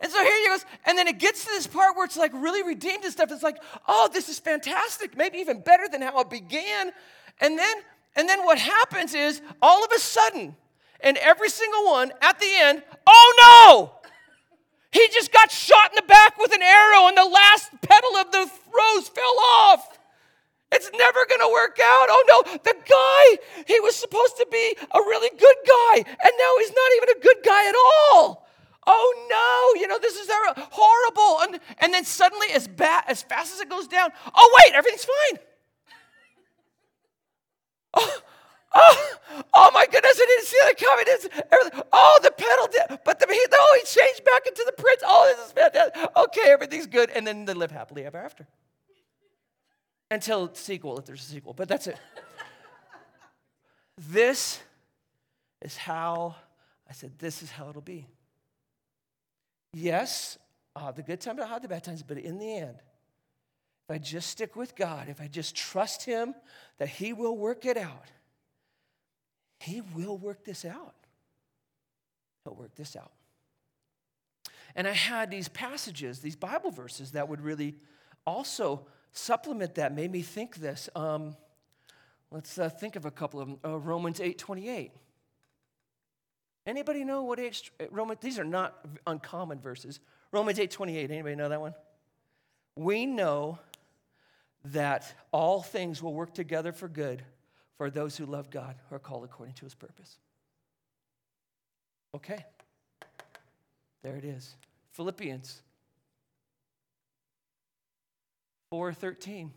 And 0.05 0.13
so 0.13 0.23
here 0.23 0.39
he 0.39 0.49
goes, 0.49 0.67
and 0.85 0.99
then 0.99 1.09
it 1.09 1.19
gets 1.19 1.47
to 1.47 1.51
this 1.53 1.67
part 1.67 1.97
where 1.97 2.05
it's 2.05 2.19
like 2.19 2.31
really 2.35 2.63
redeemed 2.63 3.05
and 3.05 3.11
stuff. 3.11 3.33
It's 3.33 3.43
like, 3.43 3.57
oh, 3.89 4.11
this 4.13 4.29
is 4.29 4.39
fantastic, 4.39 5.17
maybe 5.17 5.39
even 5.39 5.61
better 5.61 5.89
than 5.91 6.03
how 6.03 6.21
it 6.21 6.29
began. 6.29 6.93
And 7.41 7.59
then, 7.59 7.77
and 8.15 8.29
then 8.29 8.45
what 8.45 8.59
happens 8.59 9.15
is 9.15 9.41
all 9.63 9.83
of 9.83 9.91
a 9.97 9.99
sudden, 9.99 10.57
and 11.01 11.17
every 11.17 11.49
single 11.49 11.87
one 11.87 12.13
at 12.21 12.39
the 12.39 12.47
end, 12.55 12.83
oh 13.07 13.35
no! 13.41 14.11
He 14.93 15.09
just 15.09 15.33
got 15.33 15.51
shot 15.51 15.93
in 15.93 15.97
the 15.97 16.07
back 16.07 16.37
with 16.39 16.53
an 16.53 16.63
arrow, 16.63 17.09
and 17.09 17.17
the 17.17 17.25
last 17.25 17.71
petal 17.81 18.17
of 18.17 18.31
the 18.31 18.41
rose 18.77 19.09
fell 19.09 19.39
off. 19.39 19.99
It's 20.71 20.91
never 20.99 21.25
gonna 21.31 21.51
work 21.51 21.79
out. 21.83 22.09
Oh 22.11 22.25
no, 22.29 22.59
the 22.63 22.75
guy, 22.75 23.65
he 23.67 23.81
was 23.81 23.97
supposed 23.97 24.37
to 24.37 24.47
be 24.53 24.77
a 24.83 24.99
really 24.99 25.31
good 25.31 25.57
guy, 25.67 25.97
and 25.97 26.33
now 26.39 26.53
he's 26.59 26.73
not 26.75 26.91
even 26.99 27.09
a 27.17 27.21
good 27.21 27.39
guy 27.43 27.69
at 27.71 27.75
all. 28.13 28.44
Oh 28.87 29.27
no, 29.31 29.81
you 29.81 29.89
know, 29.89 29.99
this 29.99 30.17
is 30.17 30.29
horrible. 30.31 31.43
And, 31.43 31.61
and 31.79 31.95
then 31.95 32.05
suddenly, 32.05 32.49
as, 32.55 32.69
bad, 32.69 33.05
as 33.09 33.23
fast 33.23 33.55
as 33.55 33.61
it 33.61 33.69
goes 33.69 33.87
down, 33.87 34.11
oh 34.35 34.61
wait, 34.65 34.75
everything's 34.75 35.07
fine. 35.07 35.41
Oh, 38.77 39.17
oh, 39.37 39.45
oh 39.55 39.71
my 39.73 39.87
goodness, 39.87 40.21
I 40.21 40.27
didn't 40.27 40.47
see 40.47 40.59
that 40.65 40.77
coming. 40.77 41.05
It's. 41.07 41.29
Oh, 41.93 42.19
the 42.25 42.33
pedal 42.33 42.67
did, 42.67 42.99
but 43.05 43.21
the, 43.21 43.27
oh, 43.29 43.79
he 43.81 43.87
changed 43.87 44.25
back 44.25 44.49
into 44.49 44.65
the 44.67 44.73
prince. 44.73 45.01
Oh, 45.07 45.33
this 45.37 45.47
is 45.47 45.53
fantastic. 45.53 46.11
Okay, 46.17 46.51
everything's 46.51 46.89
good. 46.89 47.11
And 47.11 47.25
then 47.25 47.45
they 47.45 47.55
live 47.55 47.71
happily 47.71 48.05
ever 48.05 48.19
after. 48.19 48.49
Until 50.11 50.53
sequel, 50.55 50.99
if 50.99 51.07
there's 51.07 51.21
a 51.21 51.25
sequel, 51.25 51.53
but 51.53 51.69
that's 51.69 51.87
it. 51.87 51.99
this 53.99 54.59
is 55.63 55.77
how, 55.77 56.35
I 56.91 56.93
said, 56.95 57.13
this 57.21 57.43
is 57.43 57.53
how 57.53 57.69
it'll 57.71 57.81
be. 57.81 58.09
Yes, 59.75 60.39
I'll 60.77 60.87
have 60.87 60.97
the 60.97 61.03
good 61.03 61.21
times, 61.21 61.41
I'll 61.41 61.49
have 61.49 61.63
the 61.63 61.69
bad 61.69 61.83
times, 61.83 62.03
but 62.03 62.17
in 62.17 62.39
the 62.39 62.57
end, 62.57 62.77
if 63.89 63.95
I 63.95 63.99
just 63.99 64.31
stick 64.31 64.57
with 64.57 64.77
God, 64.77 65.09
if 65.09 65.21
I 65.21 65.27
just 65.27 65.55
trust 65.55 66.05
Him 66.05 66.35
that 66.79 66.89
He 66.89 67.13
will 67.13 67.37
work 67.37 67.67
it 67.67 67.77
out, 67.77 68.11
He 69.59 69.83
will 69.95 70.17
work 70.17 70.45
this 70.45 70.65
out. 70.65 70.95
He'll 72.45 72.55
work 72.55 72.75
this 72.77 72.95
out. 72.95 73.13
And 74.77 74.87
I 74.87 74.93
had 74.93 75.31
these 75.31 75.49
passages, 75.49 76.21
these 76.21 76.37
Bible 76.37 76.71
verses 76.71 77.13
that 77.13 77.29
would 77.29 77.41
really 77.41 77.75
also 78.27 78.87
supplement 79.13 79.75
that, 79.75 79.95
made 79.95 80.11
me 80.11 80.23
think 80.23 80.57
this. 80.57 80.89
Um, 80.95 81.37
let's 82.31 82.59
uh, 82.59 82.69
think 82.69 82.97
of 82.97 83.05
a 83.05 83.11
couple 83.11 83.41
of 83.41 83.49
them. 83.49 83.59
Uh, 83.65 83.79
Romans 83.79 84.21
8 84.21 84.39
28. 84.39 84.93
Anybody 86.67 87.05
know 87.05 87.23
what 87.25 87.39
age 87.39 87.73
Romans? 87.91 88.21
These 88.23 88.39
are 88.39 88.45
not 88.45 88.85
uncommon 89.07 89.61
verses. 89.61 90.01
Romans 90.33 90.59
8 90.59 90.71
28. 90.71 91.11
Anybody 91.11 91.35
know 91.35 91.49
that 91.49 91.61
one? 91.61 91.75
We 92.77 93.07
know 93.07 93.59
that 94.67 95.15
all 95.31 95.63
things 95.63 96.03
will 96.03 96.15
work 96.15 96.33
together 96.33 96.73
for 96.73 96.89
good 96.89 97.23
for 97.77 97.91
those 97.91 98.17
who 98.17 98.25
love 98.25 98.51
God, 98.51 98.77
who 98.89 98.97
are 98.97 99.01
called 99.01 99.25
according 99.25 99.55
to 99.57 99.65
his 99.65 99.75
purpose. 99.75 100.19
Okay. 102.15 102.45
There 104.03 104.17
it 104.17 104.25
is. 104.25 104.55
Philippians 104.93 105.63
4:13. 108.73 109.51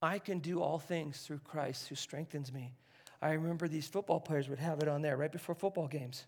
I 0.00 0.18
can 0.18 0.38
do 0.38 0.62
all 0.62 0.78
things 0.78 1.22
through 1.22 1.40
Christ 1.40 1.88
who 1.88 1.94
strengthens 1.94 2.52
me. 2.52 2.72
I 3.20 3.32
remember 3.32 3.68
these 3.68 3.86
football 3.86 4.20
players 4.20 4.48
would 4.48 4.58
have 4.58 4.80
it 4.80 4.88
on 4.88 5.02
there 5.02 5.16
right 5.16 5.32
before 5.32 5.54
football 5.54 5.88
games. 5.88 6.24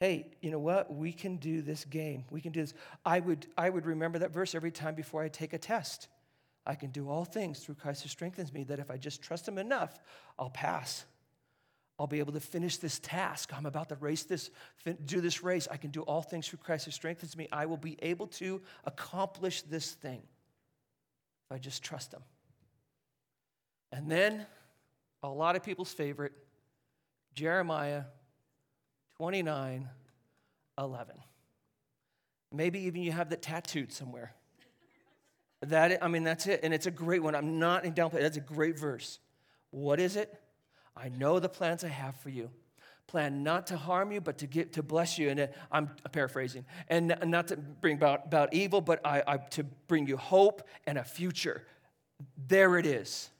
Hey, 0.00 0.26
you 0.40 0.50
know 0.50 0.58
what? 0.58 0.94
We 0.94 1.12
can 1.12 1.36
do 1.36 1.60
this 1.60 1.84
game. 1.84 2.24
We 2.30 2.40
can 2.40 2.52
do 2.52 2.60
this. 2.60 2.74
I 3.04 3.20
would, 3.20 3.46
I 3.56 3.68
would 3.68 3.86
remember 3.86 4.20
that 4.20 4.32
verse 4.32 4.54
every 4.54 4.70
time 4.70 4.94
before 4.94 5.22
I 5.22 5.28
take 5.28 5.52
a 5.52 5.58
test. 5.58 6.08
I 6.66 6.74
can 6.74 6.90
do 6.90 7.08
all 7.08 7.24
things 7.24 7.60
through 7.60 7.76
Christ 7.76 8.02
who 8.02 8.08
strengthens 8.08 8.52
me, 8.52 8.62
that 8.64 8.78
if 8.78 8.90
I 8.90 8.96
just 8.96 9.22
trust 9.22 9.48
Him 9.48 9.58
enough, 9.58 9.98
I'll 10.38 10.50
pass. 10.50 11.04
I'll 11.98 12.06
be 12.06 12.20
able 12.20 12.34
to 12.34 12.40
finish 12.40 12.76
this 12.76 13.00
task. 13.00 13.50
I'm 13.56 13.66
about 13.66 13.88
to 13.88 13.96
race 13.96 14.22
this, 14.22 14.50
do 15.04 15.20
this 15.20 15.42
race. 15.42 15.66
I 15.68 15.78
can 15.78 15.90
do 15.90 16.02
all 16.02 16.22
things 16.22 16.46
through 16.46 16.60
Christ 16.60 16.84
who 16.84 16.90
strengthens 16.92 17.36
me. 17.36 17.48
I 17.50 17.66
will 17.66 17.78
be 17.78 17.96
able 18.02 18.28
to 18.28 18.60
accomplish 18.84 19.62
this 19.62 19.92
thing 19.92 20.22
if 21.50 21.56
I 21.56 21.58
just 21.58 21.82
trust 21.82 22.12
Him. 22.12 22.22
And 23.90 24.08
then, 24.10 24.46
a 25.22 25.28
lot 25.28 25.56
of 25.56 25.62
people's 25.62 25.92
favorite, 25.92 26.32
Jeremiah 27.34 28.04
29 29.16 29.88
11. 30.78 31.16
Maybe 32.52 32.80
even 32.80 33.02
you 33.02 33.12
have 33.12 33.30
that 33.30 33.42
tattooed 33.42 33.92
somewhere. 33.92 34.32
That, 35.62 36.02
I 36.02 36.08
mean, 36.08 36.22
that's 36.22 36.46
it. 36.46 36.60
And 36.62 36.72
it's 36.72 36.86
a 36.86 36.90
great 36.90 37.22
one. 37.22 37.34
I'm 37.34 37.58
not 37.58 37.84
in 37.84 37.92
downplay. 37.92 38.20
That's 38.20 38.36
a 38.36 38.40
great 38.40 38.78
verse. 38.78 39.18
What 39.70 40.00
is 40.00 40.16
it? 40.16 40.40
I 40.96 41.08
know 41.08 41.40
the 41.40 41.48
plans 41.48 41.84
I 41.84 41.88
have 41.88 42.16
for 42.16 42.30
you. 42.30 42.50
Plan 43.08 43.42
not 43.42 43.66
to 43.68 43.76
harm 43.76 44.12
you, 44.12 44.20
but 44.20 44.38
to 44.38 44.46
get 44.46 44.74
to 44.74 44.82
bless 44.82 45.18
you. 45.18 45.30
And 45.30 45.40
uh, 45.40 45.46
I'm 45.72 45.90
paraphrasing. 46.12 46.64
And 46.88 47.16
not 47.24 47.48
to 47.48 47.56
bring 47.56 47.96
about, 47.96 48.26
about 48.26 48.54
evil, 48.54 48.80
but 48.80 49.04
I, 49.04 49.22
I, 49.26 49.36
to 49.38 49.64
bring 49.64 50.06
you 50.06 50.16
hope 50.16 50.62
and 50.86 50.96
a 50.96 51.04
future. 51.04 51.64
There 52.46 52.78
it 52.78 52.86
is. 52.86 53.30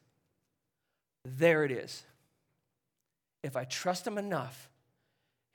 There 1.25 1.65
it 1.65 1.71
is. 1.71 2.05
If 3.43 3.57
I 3.57 3.65
trust 3.65 4.07
him 4.07 4.19
enough, 4.19 4.71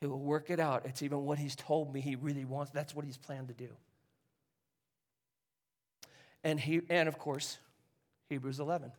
he 0.02 0.08
will 0.08 0.20
work 0.20 0.50
it 0.50 0.60
out. 0.60 0.86
It's 0.86 1.02
even 1.02 1.26
what 1.26 1.38
he's 1.38 1.56
told 1.56 1.94
me 1.94 2.02
he 2.02 2.16
really 2.16 2.46
wants. 2.46 2.72
That's 2.72 2.96
what 2.96 3.06
he's 3.06 3.18
planned 3.18 3.48
to 3.50 3.54
do 3.54 3.70
and, 6.44 6.60
he, 6.60 6.82
and 6.90 7.08
of 7.08 7.18
course, 7.18 7.58
Hebrews 8.30 8.60
11, 8.60 8.92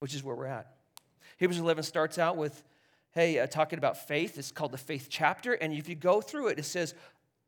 which 0.00 0.14
is 0.14 0.22
where 0.22 0.34
we're 0.34 0.46
at. 0.46 0.74
Hebrews 1.38 1.60
11 1.60 1.84
starts 1.84 2.18
out 2.18 2.36
with, 2.36 2.62
hey, 3.12 3.38
uh, 3.38 3.46
talking 3.46 3.78
about 3.78 4.08
faith. 4.08 4.38
It's 4.38 4.52
called 4.52 4.72
the 4.72 4.78
faith 4.78 5.06
chapter. 5.10 5.52
And 5.52 5.72
if 5.72 5.88
you 5.88 5.94
go 5.94 6.20
through 6.20 6.48
it, 6.48 6.58
it 6.58 6.64
says, 6.64 6.94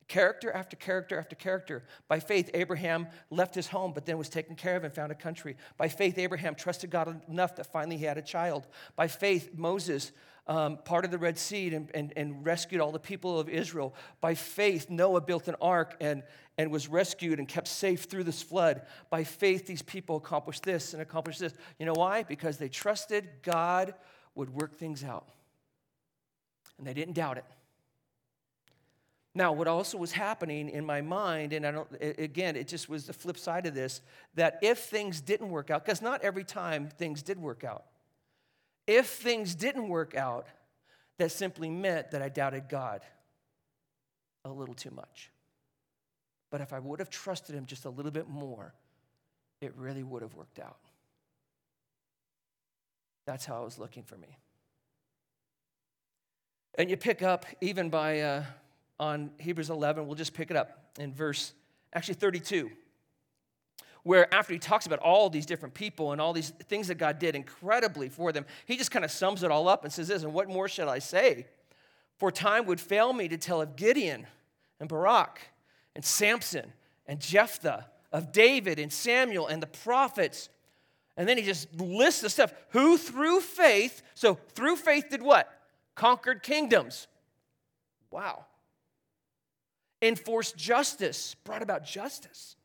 character 0.09 0.53
after 0.53 0.77
character 0.77 1.19
after 1.19 1.37
character. 1.37 1.85
By 2.09 2.21
faith, 2.21 2.51
Abraham 2.55 3.09
left 3.31 3.55
his 3.55 3.69
home, 3.69 3.93
but 3.93 4.07
then 4.07 4.19
was 4.19 4.29
taken 4.29 4.57
care 4.57 4.77
of 4.77 4.85
and 4.85 4.93
found 4.93 5.13
a 5.13 5.15
country. 5.17 5.57
By 5.77 5.89
faith, 5.89 6.19
Abraham 6.19 6.55
trusted 6.55 6.91
God 6.91 7.21
enough 7.29 7.57
that 7.57 7.67
finally 7.73 7.97
he 7.97 8.05
had 8.05 8.19
a 8.19 8.23
child. 8.23 8.67
By 8.97 9.09
faith, 9.09 9.51
Moses 9.57 10.13
um, 10.47 10.79
part 10.85 11.05
of 11.05 11.11
the 11.11 11.19
Red 11.19 11.39
Sea 11.39 11.75
and, 11.75 11.91
and, 11.95 12.13
and 12.17 12.45
rescued 12.45 12.81
all 12.81 12.93
the 12.93 12.99
people 12.99 13.39
of 13.41 13.49
Israel. 13.49 13.95
By 14.21 14.35
faith, 14.35 14.91
Noah 14.91 15.23
built 15.23 15.49
an 15.49 15.57
ark 15.61 15.97
and, 16.01 16.23
and 16.59 16.71
was 16.71 16.89
rescued 16.89 17.39
and 17.39 17.49
kept 17.49 17.69
safe 17.69 18.05
through 18.05 18.25
this 18.25 18.43
flood. 18.43 18.83
By 19.11 19.25
faith, 19.25 19.67
these 19.67 19.83
people 19.83 20.17
accomplished 20.17 20.63
this 20.63 20.93
and 20.93 21.01
accomplished 21.01 21.41
this. 21.41 21.55
You 21.79 21.87
know 21.87 21.95
why? 21.95 22.25
Because 22.25 22.59
they 22.59 22.69
trusted 22.69 23.29
God 23.43 23.95
would 24.35 24.51
work 24.51 24.77
things 24.77 25.03
out. 25.03 25.29
And 26.79 26.87
they 26.87 26.95
didn't 26.95 27.15
doubt 27.15 27.39
it. 27.39 27.45
Now, 29.35 29.53
what 29.53 29.67
also 29.67 29.99
was 29.99 30.13
happening 30.13 30.69
in 30.69 30.87
my 30.87 31.01
mind, 31.01 31.53
and 31.53 31.67
I 31.67 31.73
don't, 31.73 31.89
again, 32.01 32.55
it 32.55 32.69
just 32.69 32.89
was 32.89 33.07
the 33.07 33.13
flip 33.13 33.37
side 33.37 33.67
of 33.67 33.75
this, 33.75 34.01
that 34.35 34.59
if 34.63 34.79
things 34.79 35.21
didn't 35.21 35.51
work 35.51 35.71
out, 35.71 35.85
because 35.85 36.01
not 36.01 36.23
every 36.23 36.45
time 36.45 36.89
things 36.89 37.23
did 37.23 37.39
work 37.41 37.65
out, 37.65 37.85
if 38.87 39.09
things 39.09 39.57
didn't 39.57 39.89
work 39.89 40.15
out, 40.15 40.47
that 41.19 41.33
simply 41.33 41.69
meant 41.69 42.13
that 42.13 42.23
I 42.23 42.29
doubted 42.29 42.69
God 42.69 43.03
a 44.45 44.51
little 44.51 44.75
too 44.75 44.91
much. 44.91 45.31
But 46.51 46.61
if 46.61 46.73
I 46.73 46.79
would 46.79 47.01
have 47.01 47.11
trusted 47.11 47.57
Him 47.57 47.67
just 47.67 47.85
a 47.87 47.91
little 47.91 48.13
bit 48.13 48.29
more, 48.29 48.73
it 49.61 49.75
really 49.77 50.05
would 50.05 50.23
have 50.23 50.35
worked 50.35 50.61
out. 50.61 50.79
That's 53.27 53.45
how 53.45 53.63
it 53.63 53.65
was 53.65 53.79
looking 53.79 54.03
for 54.05 54.17
me. 54.17 54.39
And 56.77 56.91
you 56.91 56.97
pick 56.97 57.23
up 57.23 57.47
even 57.61 57.89
by 57.89 58.21
uh, 58.21 58.45
on 58.99 59.31
Hebrews 59.39 59.71
11, 59.71 60.07
we'll 60.07 60.15
just 60.15 60.35
pick 60.35 60.51
it 60.51 60.57
up 60.57 60.91
in 60.99 61.13
verse 61.13 61.53
actually 61.93 62.15
32 62.15 62.71
where 64.05 64.33
after 64.33 64.53
he 64.53 64.59
talks 64.59 64.87
about 64.87 64.99
all 65.01 65.29
these 65.29 65.47
different 65.47 65.75
people 65.75 66.13
and 66.13 66.21
all 66.21 66.33
these 66.33 66.51
things 66.69 66.89
that 66.89 66.97
God 66.97 67.19
did 67.19 67.35
incredibly 67.35 68.09
for 68.09 68.33
them, 68.33 68.45
he 68.67 68.77
just 68.77 68.91
kind 68.91 69.05
of 69.05 69.11
sums 69.11 69.43
it 69.43 69.51
all 69.51 69.67
up 69.67 69.83
and 69.83 69.93
says 69.93 70.09
this, 70.09 70.23
and 70.23 70.33
what 70.33 70.49
more 70.49 70.69
shall 70.69 70.89
I 70.89 70.99
say? 70.99 71.47
For 72.19 72.31
time 72.31 72.67
would 72.67 72.81
fail 72.81 73.13
me 73.13 73.29
to 73.29 73.39
tell 73.39 73.61
of 73.61 73.77
Gideon 73.77 74.27
and 74.79 74.89
Barak 74.89 75.41
and 75.97 76.05
Samson 76.05 76.73
and 77.07 77.19
Jephthah, 77.19 77.87
of 78.13 78.31
David 78.31 78.79
and 78.79 78.93
Samuel 78.93 79.49
and 79.49 79.63
the 79.63 79.67
prophets. 79.67 80.51
And 81.17 81.29
then 81.29 81.39
he 81.39 81.43
just 81.43 81.75
lists 81.81 82.21
the 82.21 82.31
stuff 82.31 82.53
who 82.71 82.99
through 82.99 83.41
faith, 83.41 84.03
so 84.15 84.39
through 84.55 84.77
faith 84.77 85.07
did 85.11 85.23
what? 85.23 85.51
Conquered 85.95 86.43
kingdoms. 86.43 87.09
Wow. 88.11 88.45
Enforced 90.05 90.57
justice, 90.57 91.35
brought 91.45 91.63
about 91.63 91.85
justice 91.85 92.57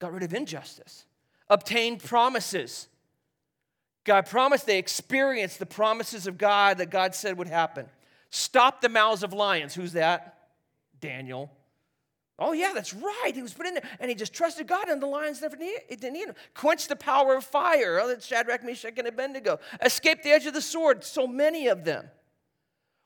got 0.00 0.12
rid 0.12 0.22
of 0.22 0.34
injustice, 0.34 1.04
obtained 1.48 2.02
promises. 2.02 2.88
God 4.04 4.26
promised 4.26 4.66
they 4.66 4.78
experienced 4.78 5.58
the 5.58 5.66
promises 5.66 6.26
of 6.26 6.38
God 6.38 6.78
that 6.78 6.90
God 6.90 7.14
said 7.14 7.36
would 7.38 7.48
happen. 7.48 7.86
Stop 8.30 8.80
the 8.80 8.88
mouths 8.88 9.22
of 9.22 9.32
lions. 9.32 9.74
Who's 9.74 9.92
that? 9.92 10.38
Daniel. 11.00 11.50
Oh, 12.38 12.52
yeah, 12.52 12.72
that's 12.74 12.94
right. 12.94 13.32
He 13.34 13.42
was 13.42 13.52
put 13.52 13.66
in 13.66 13.74
there. 13.74 13.82
And 14.00 14.08
he 14.08 14.14
just 14.14 14.32
trusted 14.32 14.66
God, 14.66 14.88
and 14.88 15.02
the 15.02 15.06
lions 15.06 15.42
never 15.42 15.56
it 15.60 16.00
didn't 16.00 16.16
him. 16.16 16.34
Quench 16.54 16.88
the 16.88 16.96
power 16.96 17.36
of 17.36 17.44
fire. 17.44 18.00
Oh, 18.00 18.08
that's 18.08 18.24
Shadrach, 18.24 18.64
Meshach, 18.64 18.94
and 18.96 19.06
Abednego. 19.06 19.60
Escape 19.84 20.22
the 20.22 20.30
edge 20.30 20.46
of 20.46 20.54
the 20.54 20.62
sword. 20.62 21.04
So 21.04 21.26
many 21.26 21.68
of 21.68 21.84
them 21.84 22.08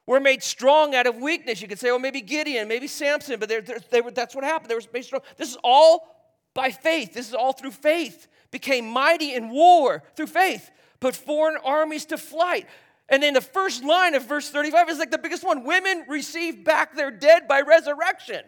were 0.07 0.21
made 0.21 0.43
strong 0.43 0.95
out 0.95 1.07
of 1.07 1.17
weakness. 1.17 1.63
You 1.63 1.69
could 1.69 1.79
say, 1.79 1.91
oh, 1.91 1.99
maybe 1.99 2.21
Gideon, 2.21 2.69
maybe 2.69 2.87
Samson, 2.87 3.41
but 3.41 3.49
they're, 3.49 3.63
they're, 3.63 3.81
they 3.91 4.01
were, 4.01 4.11
that's 4.11 4.35
what 4.35 4.45
happened. 4.45 4.71
They 4.71 4.75
were 4.75 4.83
made 4.93 5.05
strong. 5.05 5.23
This 5.37 5.51
is 5.51 5.57
all 5.65 6.15
by 6.53 6.71
faith. 6.71 7.15
This 7.15 7.29
is 7.29 7.35
all 7.35 7.53
through 7.53 7.73
faith. 7.73 8.29
Became 8.51 8.89
mighty 8.89 9.35
in 9.35 9.51
war 9.51 10.03
through 10.15 10.27
faith. 10.27 10.71
Put 11.01 11.17
foreign 11.17 11.57
armies 11.65 12.05
to 12.07 12.19
flight. 12.19 12.67
And 13.09 13.23
then 13.23 13.35
the 13.35 13.41
first 13.41 13.85
line 13.85 14.15
of 14.15 14.27
verse 14.27 14.49
35 14.51 14.91
is 14.91 14.99
like 14.99 15.11
the 15.11 15.19
biggest 15.19 15.45
one 15.45 15.65
women 15.65 16.05
received 16.09 16.65
back 16.65 16.95
their 16.95 17.11
dead 17.11 17.49
by 17.49 17.61
resurrection, 17.61 18.43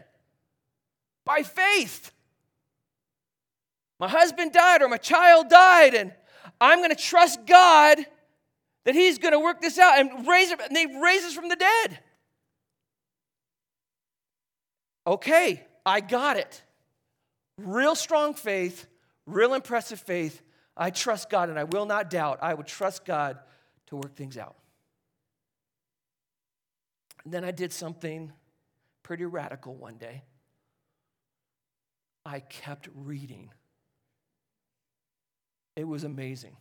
by 1.24 1.42
faith. 1.42 2.12
My 3.98 4.08
husband 4.08 4.52
died 4.52 4.82
or 4.82 4.88
my 4.88 4.96
child 4.96 5.48
died, 5.48 5.94
and 5.94 6.12
I'm 6.60 6.78
going 6.78 6.90
to 6.90 6.96
trust 6.96 7.46
God 7.46 7.98
that 8.86 8.94
He's 8.94 9.18
going 9.18 9.32
to 9.32 9.40
work 9.40 9.60
this 9.60 9.78
out 9.78 9.98
and 9.98 10.26
raise 10.26 10.50
him, 10.50 10.60
and 10.60 10.74
they 10.74 10.86
raise 10.86 11.24
us 11.24 11.34
from 11.34 11.48
the 11.48 11.56
dead. 11.56 11.98
Okay, 15.06 15.66
I 15.84 16.00
got 16.00 16.36
it. 16.36 16.62
Real 17.58 17.94
strong 17.94 18.34
faith, 18.34 18.86
real 19.26 19.54
impressive 19.54 20.00
faith. 20.00 20.40
I 20.76 20.90
trust 20.90 21.30
God 21.30 21.48
and 21.48 21.58
I 21.58 21.64
will 21.64 21.86
not 21.86 22.10
doubt. 22.10 22.38
I 22.42 22.54
would 22.54 22.66
trust 22.66 23.04
God 23.04 23.38
to 23.86 23.96
work 23.96 24.14
things 24.14 24.36
out. 24.36 24.56
And 27.24 27.32
then 27.32 27.44
I 27.44 27.50
did 27.50 27.72
something 27.72 28.32
pretty 29.02 29.24
radical 29.24 29.74
one 29.74 29.96
day. 29.96 30.22
I 32.24 32.40
kept 32.40 32.88
reading. 32.94 33.50
It 35.76 35.84
was 35.84 36.04
amazing. 36.04 36.56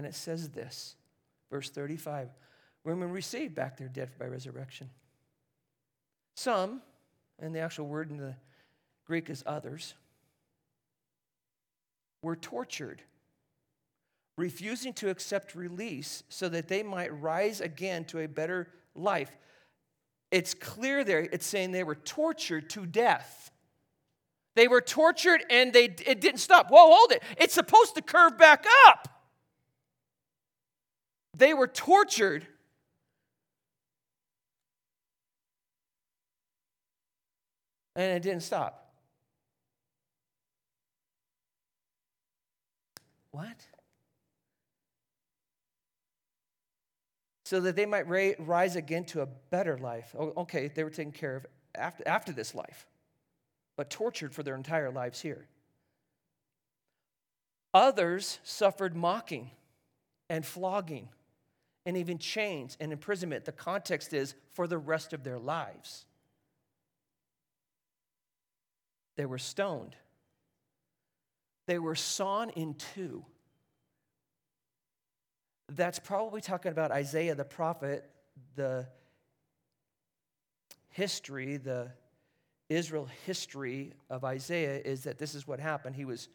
And 0.00 0.06
it 0.06 0.14
says 0.14 0.48
this, 0.48 0.96
verse 1.50 1.68
35 1.68 2.30
Women 2.84 3.10
received 3.10 3.54
back 3.54 3.76
their 3.76 3.86
dead 3.86 4.08
by 4.18 4.24
resurrection. 4.24 4.88
Some, 6.34 6.80
and 7.38 7.54
the 7.54 7.58
actual 7.60 7.86
word 7.86 8.10
in 8.10 8.16
the 8.16 8.34
Greek 9.06 9.28
is 9.28 9.44
others, 9.44 9.92
were 12.22 12.34
tortured, 12.34 13.02
refusing 14.38 14.94
to 14.94 15.10
accept 15.10 15.54
release 15.54 16.22
so 16.30 16.48
that 16.48 16.68
they 16.68 16.82
might 16.82 17.12
rise 17.20 17.60
again 17.60 18.06
to 18.06 18.20
a 18.20 18.26
better 18.26 18.68
life. 18.94 19.36
It's 20.30 20.54
clear 20.54 21.04
there, 21.04 21.20
it's 21.30 21.44
saying 21.44 21.72
they 21.72 21.84
were 21.84 21.94
tortured 21.94 22.70
to 22.70 22.86
death. 22.86 23.50
They 24.56 24.66
were 24.66 24.80
tortured 24.80 25.44
and 25.50 25.74
they, 25.74 25.84
it 25.84 26.22
didn't 26.22 26.40
stop. 26.40 26.70
Whoa, 26.70 26.90
hold 26.90 27.12
it. 27.12 27.22
It's 27.36 27.52
supposed 27.52 27.96
to 27.96 28.00
curve 28.00 28.38
back 28.38 28.64
up. 28.86 29.19
They 31.36 31.54
were 31.54 31.66
tortured. 31.66 32.46
And 37.96 38.16
it 38.16 38.22
didn't 38.22 38.42
stop. 38.42 38.92
What? 43.30 43.56
So 47.44 47.60
that 47.60 47.74
they 47.74 47.86
might 47.86 48.08
ra- 48.08 48.32
rise 48.38 48.76
again 48.76 49.04
to 49.06 49.22
a 49.22 49.26
better 49.26 49.78
life. 49.78 50.14
Oh, 50.18 50.32
okay, 50.36 50.68
they 50.68 50.84
were 50.84 50.90
taken 50.90 51.12
care 51.12 51.36
of 51.36 51.46
after, 51.74 52.06
after 52.06 52.32
this 52.32 52.54
life, 52.54 52.86
but 53.76 53.90
tortured 53.90 54.34
for 54.34 54.42
their 54.42 54.54
entire 54.54 54.90
lives 54.90 55.20
here. 55.20 55.46
Others 57.72 58.38
suffered 58.42 58.96
mocking 58.96 59.50
and 60.28 60.44
flogging 60.44 61.08
and 61.86 61.96
even 61.96 62.18
chains 62.18 62.76
and 62.80 62.92
imprisonment. 62.92 63.44
The 63.44 63.52
context 63.52 64.12
is 64.12 64.34
for 64.52 64.66
the 64.66 64.78
rest 64.78 65.12
of 65.12 65.24
their 65.24 65.38
lives. 65.38 66.04
They 69.16 69.26
were 69.26 69.38
stoned 69.38 69.96
they 71.70 71.78
were 71.78 71.94
sawn 71.94 72.50
in 72.50 72.74
two. 72.74 73.24
That's 75.68 76.00
probably 76.00 76.40
talking 76.40 76.72
about 76.72 76.90
Isaiah 76.90 77.36
the 77.36 77.44
prophet, 77.44 78.10
the 78.56 78.88
history, 80.88 81.58
the 81.58 81.92
Israel 82.68 83.08
history 83.24 83.92
of 84.08 84.24
Isaiah 84.24 84.80
is 84.84 85.04
that 85.04 85.18
this 85.18 85.36
is 85.36 85.46
what 85.46 85.60
happened. 85.60 85.94
He 85.94 86.04
was 86.04 86.28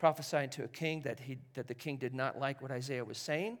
prophesying 0.00 0.50
to 0.50 0.64
a 0.64 0.68
king 0.68 1.02
that, 1.02 1.20
he, 1.20 1.38
that 1.54 1.68
the 1.68 1.74
king 1.76 1.96
did 1.96 2.12
not 2.12 2.40
like 2.40 2.60
what 2.60 2.72
Isaiah 2.72 3.04
was 3.04 3.16
saying. 3.16 3.58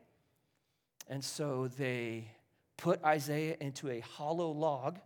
And 1.08 1.24
so 1.24 1.68
they 1.76 2.28
put 2.76 3.02
Isaiah 3.04 3.56
into 3.60 3.90
a 3.90 4.00
hollow 4.00 4.50
log, 4.50 4.98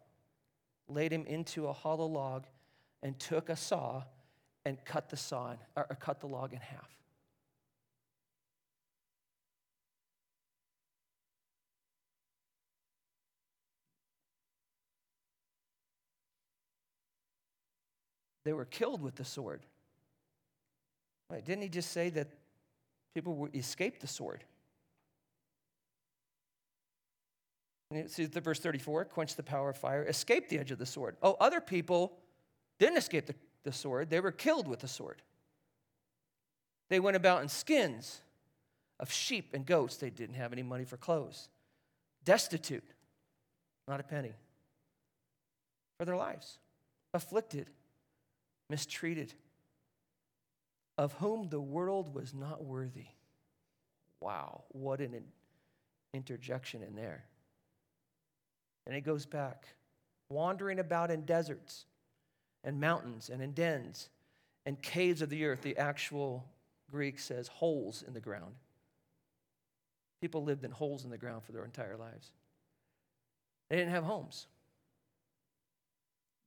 laid 0.89 1.13
him 1.13 1.27
into 1.27 1.67
a 1.67 1.73
hollow 1.73 2.07
log, 2.07 2.45
and 3.03 3.19
took 3.19 3.49
a 3.49 3.57
saw 3.57 4.03
and 4.65 4.83
cut 4.85 5.09
the 5.11 5.17
saw 5.17 5.55
or 5.77 5.97
cut 6.01 6.21
the 6.21 6.27
log 6.27 6.53
in 6.53 6.61
half. 6.61 6.91
They 18.45 18.53
were 18.53 18.67
killed 18.67 19.01
with 19.01 19.17
the 19.17 19.25
sword. 19.25 19.63
Right, 21.31 21.45
didn't 21.45 21.63
he 21.63 21.69
just 21.69 21.93
say 21.93 22.11
that 22.11 22.29
people 23.15 23.49
escaped 23.55 24.01
the 24.01 24.07
sword? 24.07 24.45
See 28.09 28.27
the 28.27 28.41
verse 28.41 28.61
34 28.61 29.07
quench 29.07 29.37
the 29.37 29.43
power 29.43 29.71
of 29.71 29.77
fire, 29.77 30.05
escape 30.05 30.49
the 30.49 30.59
edge 30.59 30.71
of 30.71 30.79
the 30.79 30.87
sword. 30.87 31.17
Oh, 31.23 31.37
other 31.41 31.61
people 31.61 32.19
didn't 32.79 32.99
escape 32.99 33.27
the 33.27 33.35
the 33.65 33.73
sword, 33.73 34.11
they 34.11 34.21
were 34.21 34.31
killed 34.31 34.69
with 34.69 34.81
the 34.81 34.89
sword. 34.89 35.23
They 36.91 37.01
went 37.01 37.17
about 37.17 37.43
in 37.43 37.49
skins 37.49 38.21
of 39.01 39.11
sheep 39.11 39.55
and 39.55 39.67
goats. 39.67 39.97
They 39.97 40.11
didn't 40.11 40.37
have 40.37 40.53
any 40.53 40.63
money 40.63 40.85
for 40.85 40.97
clothes. 40.97 41.49
Destitute, 42.25 42.85
not 43.89 44.01
a 44.01 44.03
penny, 44.03 44.35
for 45.99 46.05
their 46.05 46.17
lives. 46.17 46.59
Afflicted, 47.15 47.71
mistreated, 48.69 49.33
of 50.97 51.15
whom 51.15 51.49
the 51.49 51.61
world 51.61 52.15
was 52.15 52.35
not 52.35 52.63
worthy. 52.65 53.07
Wow, 54.21 54.65
what 54.69 55.01
an 55.01 55.25
interjection 56.13 56.83
in 56.83 56.95
there. 56.95 57.25
And 58.87 58.95
it 58.95 59.03
goes 59.03 59.27
back, 59.27 59.67
wandering 60.29 60.79
about 60.79 61.11
in 61.11 61.23
deserts 61.23 61.87
and 62.63 62.81
mountains 62.81 63.31
and 63.31 63.43
in 63.43 63.53
dens 63.53 64.09
and 64.67 64.81
caves 64.81 65.23
of 65.23 65.31
the 65.31 65.45
earth. 65.45 65.63
The 65.63 65.77
actual 65.77 66.45
Greek 66.91 67.19
says 67.19 67.49
holes 67.49 68.05
in 68.07 68.15
the 68.15 68.21
ground. 68.21 68.55
People 70.21 70.45
lived 70.45 70.65
in 70.65 70.71
holes 70.71 71.05
in 71.05 71.11
the 71.11 71.19
ground 71.19 71.45
for 71.45 71.53
their 71.53 71.65
entire 71.65 71.97
lives. 71.97 72.33
They 73.69 73.77
didn't 73.77 73.93
have 73.93 74.05
homes. 74.05 74.47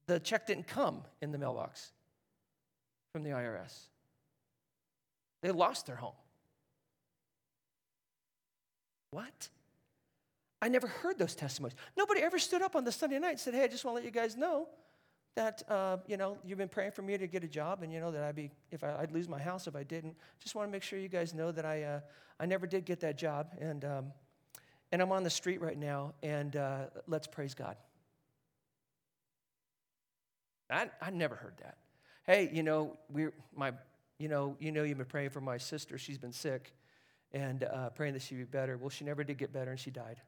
The 0.07 0.19
check 0.19 0.47
didn't 0.47 0.67
come 0.67 1.01
in 1.21 1.31
the 1.31 1.37
mailbox 1.37 1.91
from 3.11 3.23
the 3.23 3.31
IRS. 3.31 3.87
They 5.41 5.51
lost 5.51 5.85
their 5.85 5.95
home. 5.95 6.13
What? 9.11 9.49
I 10.61 10.69
never 10.69 10.87
heard 10.87 11.19
those 11.19 11.35
testimonies. 11.35 11.77
Nobody 11.95 12.21
ever 12.21 12.39
stood 12.39 12.61
up 12.61 12.75
on 12.75 12.83
the 12.83 12.91
Sunday 12.91 13.19
night 13.19 13.31
and 13.31 13.39
said, 13.39 13.53
Hey, 13.53 13.63
I 13.63 13.67
just 13.67 13.85
want 13.85 13.97
to 13.97 14.03
let 14.03 14.05
you 14.05 14.11
guys 14.11 14.35
know 14.35 14.67
that 15.37 15.61
uh, 15.69 15.97
you 16.07 16.17
know 16.17 16.35
you've 16.43 16.57
been 16.57 16.67
praying 16.67 16.91
for 16.91 17.03
me 17.03 17.15
to 17.15 17.27
get 17.27 17.43
a 17.43 17.47
job, 17.47 17.83
and 17.83 17.93
you 17.93 17.99
know 17.99 18.11
that 18.11 18.23
I'd 18.23 18.35
be 18.35 18.49
if 18.71 18.83
I, 18.83 18.99
would 18.99 19.11
lose 19.11 19.29
my 19.29 19.39
house 19.39 19.67
if 19.67 19.75
I 19.75 19.83
didn't. 19.83 20.15
Just 20.39 20.55
want 20.55 20.67
to 20.67 20.71
make 20.71 20.81
sure 20.81 20.97
you 20.97 21.09
guys 21.09 21.33
know 21.33 21.51
that 21.51 21.63
I 21.63 21.83
uh, 21.83 21.99
I 22.39 22.47
never 22.47 22.65
did 22.65 22.85
get 22.85 22.99
that 23.01 23.19
job, 23.19 23.53
and 23.61 23.85
um, 23.85 24.05
and 24.91 24.99
I'm 24.99 25.11
on 25.11 25.23
the 25.23 25.29
street 25.29 25.61
right 25.61 25.77
now, 25.77 26.15
and 26.23 26.55
uh, 26.55 26.85
let's 27.07 27.27
praise 27.27 27.53
God. 27.53 27.77
I 30.71 30.89
I 30.99 31.11
never 31.11 31.35
heard 31.35 31.53
that. 31.61 31.77
Hey, 32.25 32.49
you 32.51 32.63
know 32.63 32.97
we're 33.07 33.33
my 33.55 33.73
you 34.17 34.29
know 34.29 34.57
you 34.59 34.71
know 34.71 34.81
you've 34.81 34.97
been 34.97 35.05
praying 35.05 35.29
for 35.29 35.41
my 35.41 35.59
sister. 35.59 35.99
She's 35.99 36.17
been 36.17 36.33
sick, 36.33 36.73
and 37.31 37.63
uh, 37.63 37.91
praying 37.91 38.13
that 38.13 38.23
she'd 38.23 38.39
be 38.39 38.43
better. 38.43 38.75
Well, 38.75 38.89
she 38.89 39.05
never 39.05 39.23
did 39.23 39.37
get 39.37 39.53
better, 39.53 39.69
and 39.69 39.79
she 39.79 39.91
died. 39.91 40.19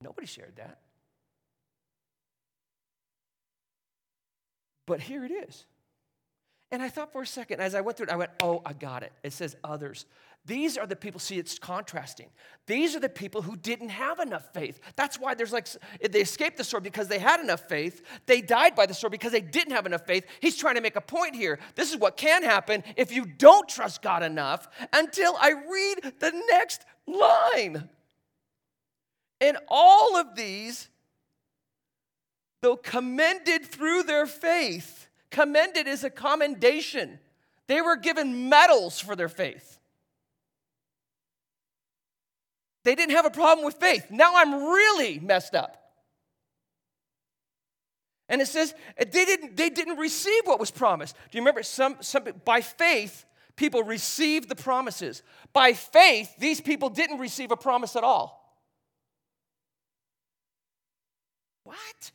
Nobody 0.00 0.26
shared 0.26 0.56
that. 0.56 0.78
But 4.86 5.00
here 5.00 5.24
it 5.24 5.32
is. 5.32 5.66
And 6.72 6.82
I 6.82 6.88
thought 6.88 7.12
for 7.12 7.22
a 7.22 7.26
second, 7.26 7.60
as 7.60 7.74
I 7.74 7.80
went 7.80 7.96
through 7.96 8.08
it, 8.08 8.12
I 8.12 8.16
went, 8.16 8.30
oh, 8.42 8.60
I 8.66 8.72
got 8.72 9.02
it. 9.02 9.12
It 9.22 9.32
says 9.32 9.56
others. 9.62 10.04
These 10.44 10.76
are 10.76 10.86
the 10.86 10.96
people, 10.96 11.18
see, 11.18 11.38
it's 11.38 11.58
contrasting. 11.58 12.28
These 12.66 12.94
are 12.94 13.00
the 13.00 13.08
people 13.08 13.42
who 13.42 13.56
didn't 13.56 13.88
have 13.88 14.20
enough 14.20 14.52
faith. 14.52 14.80
That's 14.94 15.18
why 15.18 15.34
there's 15.34 15.52
like, 15.52 15.68
they 16.08 16.20
escaped 16.20 16.56
the 16.56 16.64
sword 16.64 16.82
because 16.82 17.08
they 17.08 17.18
had 17.18 17.40
enough 17.40 17.68
faith. 17.68 18.02
They 18.26 18.40
died 18.40 18.74
by 18.76 18.86
the 18.86 18.94
sword 18.94 19.12
because 19.12 19.32
they 19.32 19.40
didn't 19.40 19.74
have 19.74 19.86
enough 19.86 20.06
faith. 20.06 20.24
He's 20.40 20.56
trying 20.56 20.76
to 20.76 20.80
make 20.80 20.96
a 20.96 21.00
point 21.00 21.34
here. 21.34 21.58
This 21.74 21.92
is 21.92 21.98
what 21.98 22.16
can 22.16 22.42
happen 22.44 22.84
if 22.96 23.12
you 23.12 23.26
don't 23.26 23.68
trust 23.68 24.02
God 24.02 24.22
enough 24.22 24.68
until 24.92 25.36
I 25.40 25.50
read 25.50 26.14
the 26.20 26.32
next 26.50 26.84
line. 27.06 27.88
And 29.40 29.56
all 29.68 30.16
of 30.16 30.34
these 30.34 30.88
though 32.62 32.76
commended 32.76 33.64
through 33.66 34.02
their 34.02 34.26
faith, 34.26 35.08
commended 35.30 35.86
is 35.86 36.04
a 36.04 36.10
commendation. 36.10 37.18
They 37.68 37.80
were 37.80 37.96
given 37.96 38.48
medals 38.48 38.98
for 38.98 39.14
their 39.14 39.28
faith. 39.28 39.78
They 42.84 42.94
didn't 42.94 43.14
have 43.14 43.26
a 43.26 43.30
problem 43.30 43.64
with 43.64 43.76
faith. 43.76 44.06
Now 44.10 44.32
I'm 44.36 44.52
really 44.54 45.18
messed 45.18 45.54
up. 45.54 45.82
And 48.28 48.40
it 48.40 48.46
says 48.46 48.74
they 48.98 49.04
didn't, 49.04 49.56
they 49.56 49.70
didn't 49.70 49.98
receive 49.98 50.42
what 50.44 50.58
was 50.58 50.70
promised. 50.70 51.14
Do 51.30 51.38
you 51.38 51.42
remember? 51.42 51.62
Some, 51.62 51.96
some, 52.00 52.24
by 52.44 52.60
faith, 52.60 53.24
people 53.54 53.82
received 53.82 54.48
the 54.48 54.56
promises. 54.56 55.22
By 55.52 55.72
faith, 55.72 56.34
these 56.38 56.60
people 56.60 56.88
didn't 56.88 57.18
receive 57.18 57.50
a 57.52 57.56
promise 57.56 57.94
at 57.94 58.02
all. 58.02 58.45
What? 61.66 62.12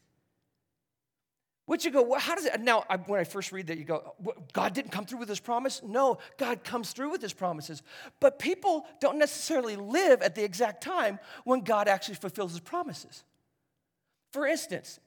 Would 1.68 1.86
you 1.86 1.92
go, 1.92 2.02
well, 2.02 2.20
how 2.20 2.36
does 2.36 2.46
it? 2.46 2.60
Now, 2.62 2.84
I, 2.90 2.98
when 2.98 3.20
I 3.20 3.24
first 3.24 3.52
read 3.52 3.68
that, 3.68 3.78
you 3.78 3.84
go, 3.84 4.16
God 4.54 4.74
didn't 4.74 4.92
come 4.92 5.06
through 5.06 5.20
with 5.20 5.30
his 5.30 5.40
promise? 5.40 5.82
No, 5.84 6.18
God 6.38 6.64
comes 6.64 6.92
through 6.92 7.12
with 7.12 7.22
his 7.22 7.34
promises. 7.34 7.84
But 8.20 8.40
people 8.40 8.86
don't 9.00 9.18
necessarily 9.18 9.76
live 9.76 10.22
at 10.22 10.36
the 10.36 10.44
exact 10.44 10.84
time 10.84 11.20
when 11.44 11.62
God 11.62 11.88
actually 11.88 12.16
fulfills 12.16 12.52
his 12.52 12.60
promises. 12.60 13.24
For 14.32 14.48
instance, 14.48 15.00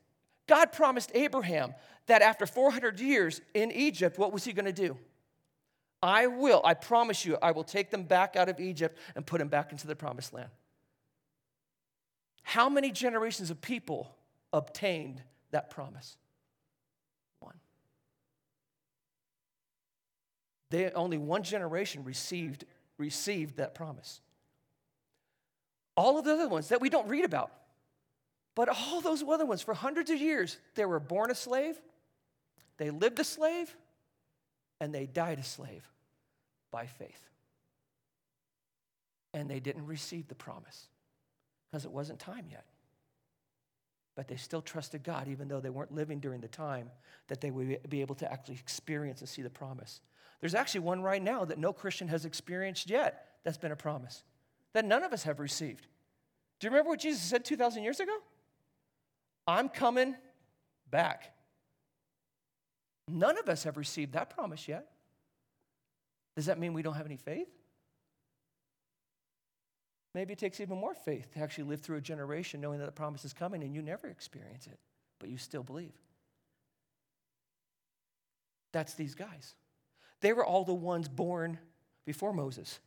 God 0.46 0.72
promised 0.72 1.10
Abraham 1.14 1.74
that 2.06 2.22
after 2.22 2.46
400 2.46 3.00
years 3.00 3.40
in 3.54 3.72
Egypt, 3.72 4.18
what 4.18 4.32
was 4.32 4.44
he 4.44 4.52
going 4.52 4.66
to 4.66 4.72
do? 4.72 4.96
I 6.02 6.26
will, 6.26 6.60
I 6.64 6.74
promise 6.74 7.24
you, 7.24 7.38
I 7.40 7.52
will 7.52 7.64
take 7.64 7.90
them 7.90 8.02
back 8.04 8.36
out 8.36 8.50
of 8.50 8.60
Egypt 8.60 8.98
and 9.14 9.24
put 9.24 9.38
them 9.38 9.48
back 9.48 9.72
into 9.72 9.86
the 9.86 9.96
promised 9.96 10.34
land. 10.34 10.50
How 12.42 12.68
many 12.68 12.90
generations 12.90 13.50
of 13.50 13.60
people 13.60 14.14
obtained 14.54 15.20
that 15.50 15.68
promise? 15.68 16.16
One. 17.40 17.56
They, 20.70 20.90
only 20.92 21.18
one 21.18 21.42
generation 21.42 22.04
received, 22.04 22.64
received 22.96 23.56
that 23.56 23.74
promise. 23.74 24.20
All 25.96 26.18
of 26.18 26.24
the 26.24 26.32
other 26.32 26.48
ones 26.48 26.68
that 26.68 26.80
we 26.80 26.88
don't 26.88 27.08
read 27.08 27.24
about, 27.24 27.52
but 28.54 28.68
all 28.68 29.00
those 29.00 29.22
other 29.22 29.44
ones, 29.44 29.60
for 29.60 29.74
hundreds 29.74 30.10
of 30.10 30.20
years, 30.20 30.58
they 30.76 30.84
were 30.84 31.00
born 31.00 31.30
a 31.30 31.34
slave, 31.34 31.76
they 32.78 32.90
lived 32.90 33.18
a 33.18 33.24
slave, 33.24 33.76
and 34.80 34.94
they 34.94 35.06
died 35.06 35.38
a 35.38 35.44
slave 35.44 35.88
by 36.70 36.86
faith. 36.86 37.20
And 39.32 39.50
they 39.50 39.58
didn't 39.58 39.86
receive 39.86 40.28
the 40.28 40.34
promise 40.36 40.88
because 41.70 41.84
it 41.84 41.90
wasn't 41.90 42.20
time 42.20 42.46
yet. 42.50 42.64
But 44.16 44.28
they 44.28 44.36
still 44.36 44.62
trusted 44.62 45.02
God, 45.02 45.28
even 45.28 45.48
though 45.48 45.60
they 45.60 45.70
weren't 45.70 45.92
living 45.92 46.20
during 46.20 46.40
the 46.40 46.48
time 46.48 46.90
that 47.28 47.40
they 47.40 47.50
would 47.50 47.88
be 47.88 48.00
able 48.00 48.14
to 48.16 48.32
actually 48.32 48.54
experience 48.54 49.20
and 49.20 49.28
see 49.28 49.42
the 49.42 49.50
promise. 49.50 50.00
There's 50.40 50.54
actually 50.54 50.80
one 50.80 51.02
right 51.02 51.22
now 51.22 51.44
that 51.44 51.58
no 51.58 51.72
Christian 51.72 52.08
has 52.08 52.24
experienced 52.24 52.88
yet 52.88 53.26
that's 53.44 53.58
been 53.58 53.72
a 53.72 53.76
promise 53.76 54.22
that 54.74 54.84
none 54.84 55.02
of 55.02 55.12
us 55.12 55.22
have 55.22 55.40
received. 55.40 55.86
Do 56.58 56.66
you 56.66 56.70
remember 56.70 56.90
what 56.90 57.00
Jesus 57.00 57.22
said 57.22 57.44
2,000 57.44 57.82
years 57.82 58.00
ago? 58.00 58.16
I'm 59.46 59.68
coming 59.68 60.16
back. 60.90 61.32
None 63.08 63.38
of 63.38 63.48
us 63.48 63.64
have 63.64 63.76
received 63.76 64.12
that 64.12 64.30
promise 64.30 64.66
yet. 64.68 64.88
Does 66.36 66.46
that 66.46 66.58
mean 66.58 66.72
we 66.72 66.82
don't 66.82 66.94
have 66.94 67.06
any 67.06 67.16
faith? 67.16 67.48
Maybe 70.14 70.32
it 70.32 70.38
takes 70.38 70.60
even 70.60 70.78
more 70.78 70.94
faith 70.94 71.32
to 71.34 71.40
actually 71.40 71.64
live 71.64 71.80
through 71.80 71.96
a 71.96 72.00
generation 72.00 72.60
knowing 72.60 72.78
that 72.78 72.86
the 72.86 72.92
promise 72.92 73.24
is 73.24 73.32
coming 73.32 73.64
and 73.64 73.74
you 73.74 73.82
never 73.82 74.06
experience 74.06 74.66
it, 74.66 74.78
but 75.18 75.28
you 75.28 75.36
still 75.36 75.64
believe. 75.64 75.94
That's 78.72 78.94
these 78.94 79.14
guys. 79.14 79.54
They 80.20 80.32
were 80.32 80.44
all 80.44 80.64
the 80.64 80.72
ones 80.74 81.08
born 81.08 81.58
before 82.06 82.32
Moses, 82.32 82.78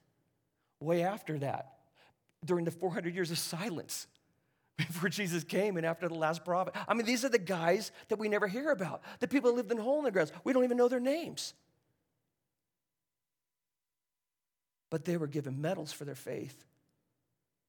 way 0.80 1.04
after 1.04 1.38
that, 1.40 1.74
during 2.46 2.66
the 2.66 2.72
400 2.72 3.14
years 3.14 3.32
of 3.32 3.38
silence 3.38 4.08
before 4.78 5.10
Jesus 5.10 5.44
came 5.44 5.76
and 5.76 5.86
after 5.86 6.08
the 6.08 6.16
last 6.16 6.46
prophet. 6.46 6.76
I 6.88 6.94
mean, 6.94 7.06
these 7.06 7.26
are 7.26 7.30
the 7.30 7.40
guys 7.40 7.92
that 8.08 8.20
we 8.20 8.30
never 8.30 8.48
hear 8.48 8.72
about. 8.72 9.02
The 9.20 9.28
people 9.28 9.52
that 9.52 9.58
lived 9.58 9.72
in 9.72 9.78
hole 9.78 9.98
in 10.00 10.06
the 10.06 10.12
ground. 10.12 10.32
We 10.44 10.54
don't 10.54 10.64
even 10.64 10.78
know 10.78 10.88
their 10.88 11.00
names. 11.00 11.54
But 14.90 15.04
they 15.04 15.18
were 15.18 15.28
given 15.28 15.60
medals 15.60 15.92
for 15.92 16.06
their 16.06 16.16
faith, 16.16 16.64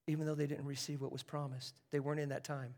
even 0.08 0.26
though 0.26 0.34
they 0.34 0.46
didn't 0.46 0.64
receive 0.64 1.02
what 1.02 1.12
was 1.12 1.22
promised. 1.22 1.74
They 1.90 2.00
weren't 2.00 2.18
in 2.18 2.30
that 2.30 2.42
time. 2.42 2.74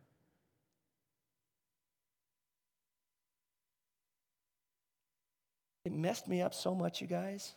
It 5.84 5.92
messed 5.92 6.28
me 6.28 6.42
up 6.42 6.52
so 6.52 6.74
much, 6.74 7.00
you 7.00 7.06
guys, 7.06 7.54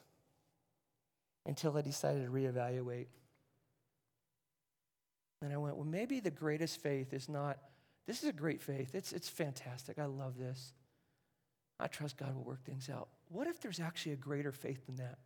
until 1.45 1.75
I 1.75 1.81
decided 1.81 2.23
to 2.23 2.31
reevaluate. 2.31 3.07
And 5.41 5.51
I 5.51 5.57
went, 5.57 5.75
well, 5.75 5.86
maybe 5.86 6.19
the 6.21 6.31
greatest 6.31 6.79
faith 6.79 7.12
is 7.12 7.27
not, 7.27 7.57
this 8.07 8.23
is 8.23 8.29
a 8.29 8.33
great 8.33 8.62
faith. 8.62 8.95
It's, 8.95 9.12
it's 9.12 9.27
fantastic. 9.27 9.99
I 9.99 10.05
love 10.05 10.38
this. 10.38 10.71
I 11.79 11.88
trust 11.88 12.15
God 12.15 12.33
will 12.36 12.43
work 12.43 12.63
things 12.63 12.89
out. 12.89 13.09
What 13.27 13.47
if 13.47 13.59
there's 13.59 13.79
actually 13.79 14.13
a 14.13 14.17
greater 14.17 14.51
faith 14.51 14.86
than 14.86 14.95
that? 14.97 15.17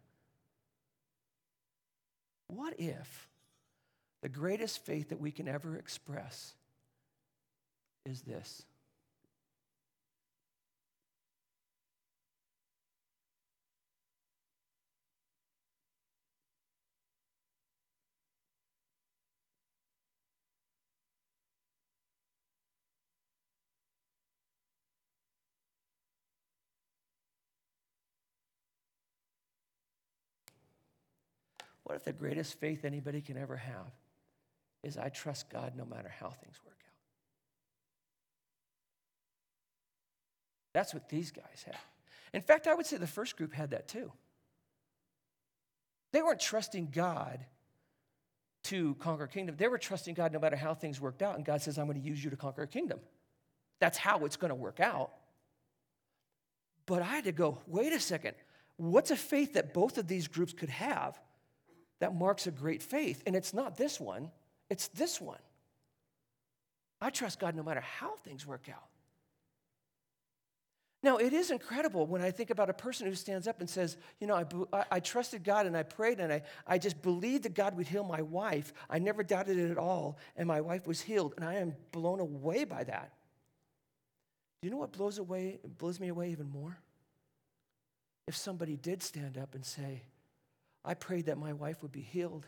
What 2.47 2.79
if 2.79 3.27
the 4.28 4.34
greatest 4.34 4.86
faith 4.86 5.08
that 5.08 5.22
we 5.22 5.32
can 5.32 5.48
ever 5.48 5.78
express 5.78 6.54
is 8.06 8.24
this? 8.24 8.66
What 31.86 31.96
if 31.96 32.04
the 32.04 32.12
greatest 32.12 32.60
faith 32.60 32.84
anybody 32.84 33.22
can 33.22 33.38
ever 33.38 33.56
have 33.56 33.94
is 34.84 34.98
I 34.98 35.10
trust 35.10 35.50
God 35.50 35.74
no 35.76 35.86
matter 35.86 36.12
how 36.20 36.30
things 36.30 36.60
work 36.66 36.78
out? 36.86 36.94
That's 40.74 40.94
what 40.94 41.10
these 41.10 41.32
guys 41.32 41.63
had. 41.66 41.78
In 42.34 42.42
fact, 42.42 42.68
I 42.68 42.76
would 42.76 42.86
say 42.86 42.98
the 42.98 43.08
first 43.08 43.38
group 43.38 43.54
had 43.54 43.72
that 43.72 43.88
too. 43.88 44.12
They 46.13 46.22
weren't 46.22 46.40
trusting 46.40 46.90
God 46.92 47.46
to 48.66 48.96
conquer 48.96 49.26
a 49.26 49.28
kingdom. 49.28 49.56
They 49.58 49.68
were 49.68 49.78
trusting 49.78 50.13
God 50.13 50.34
no 50.34 50.40
matter 50.40 50.56
how 50.56 50.74
things 50.74 51.00
worked 51.00 51.22
out. 51.22 51.36
And 51.36 51.46
God 51.46 51.62
says, 51.62 51.78
I'm 51.78 51.88
going 51.88 52.00
to 52.00 52.08
use 52.08 52.24
you 52.24 52.30
to 52.30 52.38
conquer 52.38 52.63
a 52.63 52.68
kingdom. 52.68 53.00
That's 53.80 53.98
how 53.98 54.26
it's 54.26 54.38
going 54.38 54.50
to 54.50 54.56
work 54.56 54.80
out. 54.80 55.12
But 56.86 57.02
I 57.02 57.06
had 57.06 57.26
to 57.26 57.32
go, 57.32 57.60
wait 57.68 57.94
a 57.94 58.00
second. 58.00 58.36
What's 58.78 59.12
a 59.12 59.16
faith 59.16 59.54
that 59.54 59.74
both 59.74 59.98
of 59.98 60.08
these 60.08 60.28
groups 60.28 60.54
could 60.54 60.70
have 60.70 61.20
that 62.00 62.16
marks 62.16 62.48
a 62.48 62.52
great 62.52 62.84
faith. 62.84 63.24
And 63.26 63.36
it's 63.36 63.54
not 63.54 63.78
this 63.78 64.00
one, 64.00 64.32
it's 64.69 64.88
this 64.89 65.21
one. 65.21 65.39
I 66.99 67.10
trust 67.10 67.39
God 67.39 67.56
no 67.56 67.63
matter 67.63 67.82
how 67.82 68.15
things 68.17 68.45
work 68.45 68.67
out. 68.69 68.88
Now, 71.03 71.17
it 71.17 71.32
is 71.32 71.51
incredible 71.51 72.08
when 72.08 72.21
I 72.21 72.32
think 72.32 72.49
about 72.49 72.71
a 72.71 72.73
person 72.73 73.06
who 73.08 73.13
stands 73.13 73.47
up 73.47 73.60
and 73.60 73.69
says, 73.69 73.97
You 74.19 74.25
know, 74.25 74.43
I, 74.73 74.84
I, 74.91 74.99
trusted 74.99 75.43
God 75.43 75.67
and 75.67 75.77
I 75.77 75.84
prayed 75.84 76.19
and 76.19 76.34
I, 76.34 76.41
I 76.65 76.80
just 76.80 77.01
believed 77.03 77.43
that 77.43 77.53
God 77.53 77.77
would 77.77 77.88
heal 77.88 78.03
my 78.03 78.23
wife. 78.23 78.73
I 78.89 78.97
never 78.97 79.21
doubted 79.21 79.60
it 79.60 79.69
at 79.69 79.77
all, 79.77 80.17
and 80.36 80.47
my 80.47 80.60
wife 80.60 80.88
was 80.88 80.99
healed, 80.99 81.36
and 81.38 81.45
I 81.45 81.56
am 81.56 81.75
blown 81.91 82.19
away 82.19 82.63
by 82.63 82.84
that. 82.84 83.12
Do 84.62 84.67
you 84.67 84.71
know 84.71 84.77
what 84.77 84.91
blows, 84.91 85.19
away, 85.19 85.60
blows 85.77 85.99
me 85.99 86.08
away 86.08 86.32
even 86.32 86.49
more? 86.49 86.80
If 88.27 88.36
somebody 88.36 88.75
did 88.75 89.03
stand 89.03 89.38
up 89.38 89.53
and 89.53 89.63
say, 89.63 90.01
I 90.84 90.95
prayed 90.95 91.27
that 91.27 91.38
my 91.38 91.53
wife 91.53 91.84
would 91.84 91.91
be 91.91 92.01
healed. 92.01 92.47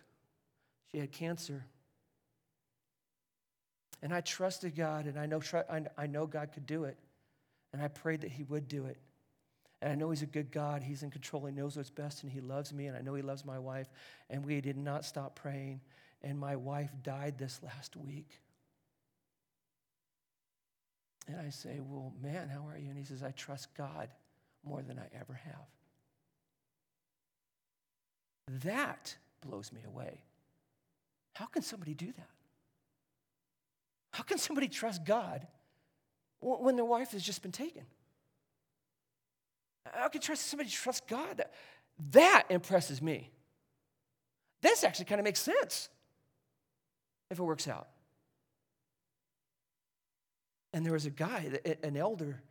She 0.91 0.97
had 0.97 1.11
cancer. 1.11 1.65
And 4.01 4.13
I 4.13 4.21
trusted 4.21 4.75
God, 4.75 5.05
and 5.05 5.19
I 5.19 5.25
know, 5.25 5.41
I 5.97 6.07
know 6.07 6.25
God 6.25 6.51
could 6.53 6.65
do 6.65 6.85
it. 6.85 6.97
And 7.73 7.81
I 7.81 7.87
prayed 7.87 8.21
that 8.21 8.31
He 8.31 8.43
would 8.43 8.67
do 8.67 8.85
it. 8.85 8.97
And 9.81 9.91
I 9.91 9.95
know 9.95 10.09
He's 10.09 10.21
a 10.21 10.27
good 10.27 10.51
God. 10.51 10.83
He's 10.83 11.03
in 11.03 11.11
control. 11.11 11.45
He 11.45 11.53
knows 11.53 11.75
what's 11.77 11.89
best, 11.89 12.23
and 12.23 12.31
He 12.31 12.41
loves 12.41 12.73
me, 12.73 12.87
and 12.87 12.95
I 12.95 13.01
know 13.01 13.13
He 13.13 13.21
loves 13.21 13.45
my 13.45 13.59
wife. 13.59 13.89
And 14.29 14.45
we 14.45 14.61
did 14.61 14.77
not 14.77 15.05
stop 15.05 15.35
praying. 15.35 15.81
And 16.21 16.39
my 16.39 16.55
wife 16.55 16.91
died 17.03 17.37
this 17.37 17.59
last 17.63 17.95
week. 17.95 18.39
And 21.27 21.39
I 21.39 21.49
say, 21.49 21.79
Well, 21.79 22.13
man, 22.21 22.49
how 22.49 22.67
are 22.67 22.77
you? 22.77 22.89
And 22.89 22.97
he 22.97 23.03
says, 23.03 23.23
I 23.23 23.31
trust 23.31 23.73
God 23.77 24.09
more 24.63 24.81
than 24.81 24.97
I 24.97 25.07
ever 25.19 25.33
have. 25.33 25.67
That 28.63 29.15
blows 29.45 29.71
me 29.71 29.81
away. 29.87 30.23
How 31.33 31.45
can 31.45 31.61
somebody 31.61 31.93
do 31.93 32.07
that? 32.07 32.29
How 34.11 34.23
can 34.23 34.37
somebody 34.37 34.67
trust 34.67 35.05
God 35.05 35.47
when 36.39 36.75
their 36.75 36.85
wife 36.85 37.11
has 37.11 37.23
just 37.23 37.41
been 37.41 37.51
taken? 37.51 37.83
How 39.93 40.07
can 40.07 40.21
trust 40.21 40.47
somebody 40.47 40.69
trust 40.69 41.07
God? 41.07 41.43
That 42.11 42.45
impresses 42.49 43.01
me. 43.01 43.29
This 44.61 44.83
actually 44.83 45.05
kind 45.05 45.19
of 45.19 45.25
makes 45.25 45.39
sense 45.39 45.89
if 47.29 47.39
it 47.39 47.43
works 47.43 47.67
out. 47.67 47.87
And 50.73 50.85
there 50.85 50.93
was 50.93 51.05
a 51.05 51.11
guy, 51.11 51.49
an 51.83 51.97
elder 51.97 52.41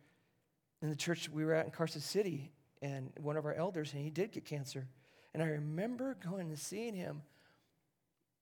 in 0.81 0.89
the 0.89 0.95
church 0.95 1.29
we 1.29 1.45
were 1.45 1.53
at 1.53 1.65
in 1.65 1.71
Carson 1.71 2.01
City, 2.01 2.51
and 2.81 3.11
one 3.19 3.37
of 3.37 3.45
our 3.45 3.53
elders, 3.53 3.93
and 3.93 4.01
he 4.01 4.09
did 4.09 4.31
get 4.31 4.45
cancer. 4.45 4.87
And 5.33 5.43
I 5.43 5.47
remember 5.47 6.15
going 6.25 6.49
and 6.49 6.59
seeing 6.59 6.95
him 6.95 7.21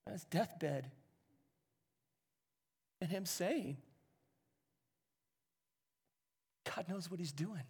on 0.05 0.13
his 0.13 0.23
deathbed 0.25 0.91
and 3.01 3.09
him 3.09 3.25
saying, 3.25 3.77
God 6.75 6.89
knows 6.89 7.09
what 7.09 7.19
he's 7.19 7.31
doing. 7.31 7.63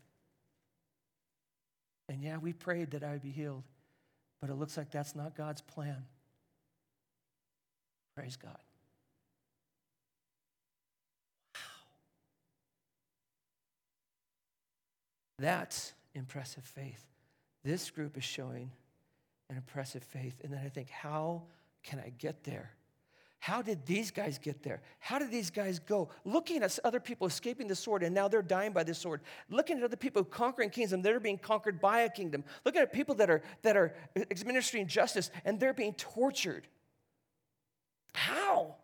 And 2.10 2.24
yeah, 2.24 2.38
we 2.38 2.54
prayed 2.54 2.92
that 2.92 3.04
I 3.04 3.12
would 3.12 3.22
be 3.22 3.32
healed, 3.32 3.64
but 4.40 4.50
it 4.50 4.56
looks 4.56 4.78
like 4.78 4.92
that's 4.92 5.16
not 5.16 5.36
God's 5.36 5.62
plan. 5.62 6.06
Praise 8.16 8.38
God. 8.38 8.58
Wow. 11.54 11.62
That's 15.40 15.94
impressive 16.16 16.64
faith. 16.64 17.06
This 17.64 17.92
group 17.92 18.18
is 18.18 18.24
showing 18.24 18.72
an 19.50 19.58
impressive 19.58 20.04
faith. 20.04 20.40
And 20.44 20.54
then 20.54 20.62
I 20.66 20.70
think, 20.70 20.90
how 20.90 21.44
can 21.84 22.00
I 22.00 22.10
get 22.18 22.44
there? 22.44 22.72
How 23.40 23.62
did 23.62 23.86
these 23.86 24.12
guys 24.12 24.40
get 24.40 24.64
there? 24.64 24.82
How 25.00 25.20
did 25.20 25.32
these 25.32 25.50
guys 25.50 25.80
go? 25.80 26.10
Looking 26.26 26.64
at 26.64 26.78
other 26.84 27.00
people 27.00 27.28
escaping 27.28 27.68
the 27.68 27.76
sword 27.76 28.04
and 28.04 28.14
now 28.14 28.28
they're 28.28 28.42
dying 28.42 28.74
by 28.74 28.84
the 28.84 28.94
sword. 28.94 29.22
Looking 29.50 29.78
at 29.78 29.84
other 29.84 29.96
people 29.96 30.24
conquering 30.24 30.70
kingdoms, 30.70 31.04
they're 31.04 31.20
being 31.20 31.38
conquered 31.38 31.80
by 31.80 32.02
a 32.02 32.10
kingdom. 32.10 32.44
Looking 32.66 32.82
at 32.82 32.92
people 32.92 33.16
that 33.16 33.30
are, 33.30 33.42
that 33.62 33.78
are 33.78 33.96
administering 34.32 34.88
justice 34.88 35.30
and 35.46 35.60
they're 35.60 35.74
being 35.74 35.94
tortured. 35.94 36.68
How? 38.14 38.76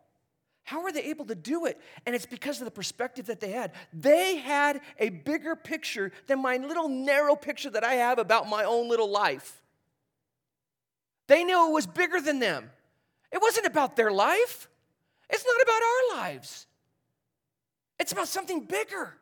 How 0.63 0.81
were 0.81 0.91
they 0.91 1.03
able 1.03 1.25
to 1.25 1.35
do 1.35 1.65
it? 1.65 1.79
And 2.05 2.15
it's 2.15 2.25
because 2.25 2.61
of 2.61 2.65
the 2.65 2.71
perspective 2.71 3.25
that 3.25 3.39
they 3.39 3.51
had. 3.51 3.73
They 3.91 4.37
had 4.37 4.81
a 4.97 5.09
bigger 5.09 5.55
picture 5.55 6.11
than 6.27 6.41
my 6.41 6.57
little 6.57 6.87
narrow 6.87 7.35
picture 7.35 7.69
that 7.71 7.83
I 7.83 7.95
have 7.95 8.17
about 8.17 8.47
my 8.47 8.63
own 8.63 8.87
little 8.87 9.09
life. 9.09 9.61
They 11.27 11.43
knew 11.43 11.69
it 11.69 11.73
was 11.73 11.87
bigger 11.87 12.21
than 12.21 12.39
them. 12.39 12.69
It 13.33 13.41
wasn't 13.41 13.65
about 13.65 13.97
their 13.97 14.11
life, 14.11 14.69
it's 15.29 15.43
not 15.45 15.61
about 15.61 15.81
our 15.81 16.21
lives, 16.21 16.67
it's 17.99 18.13
about 18.13 18.29
something 18.29 18.61
bigger. 18.61 19.15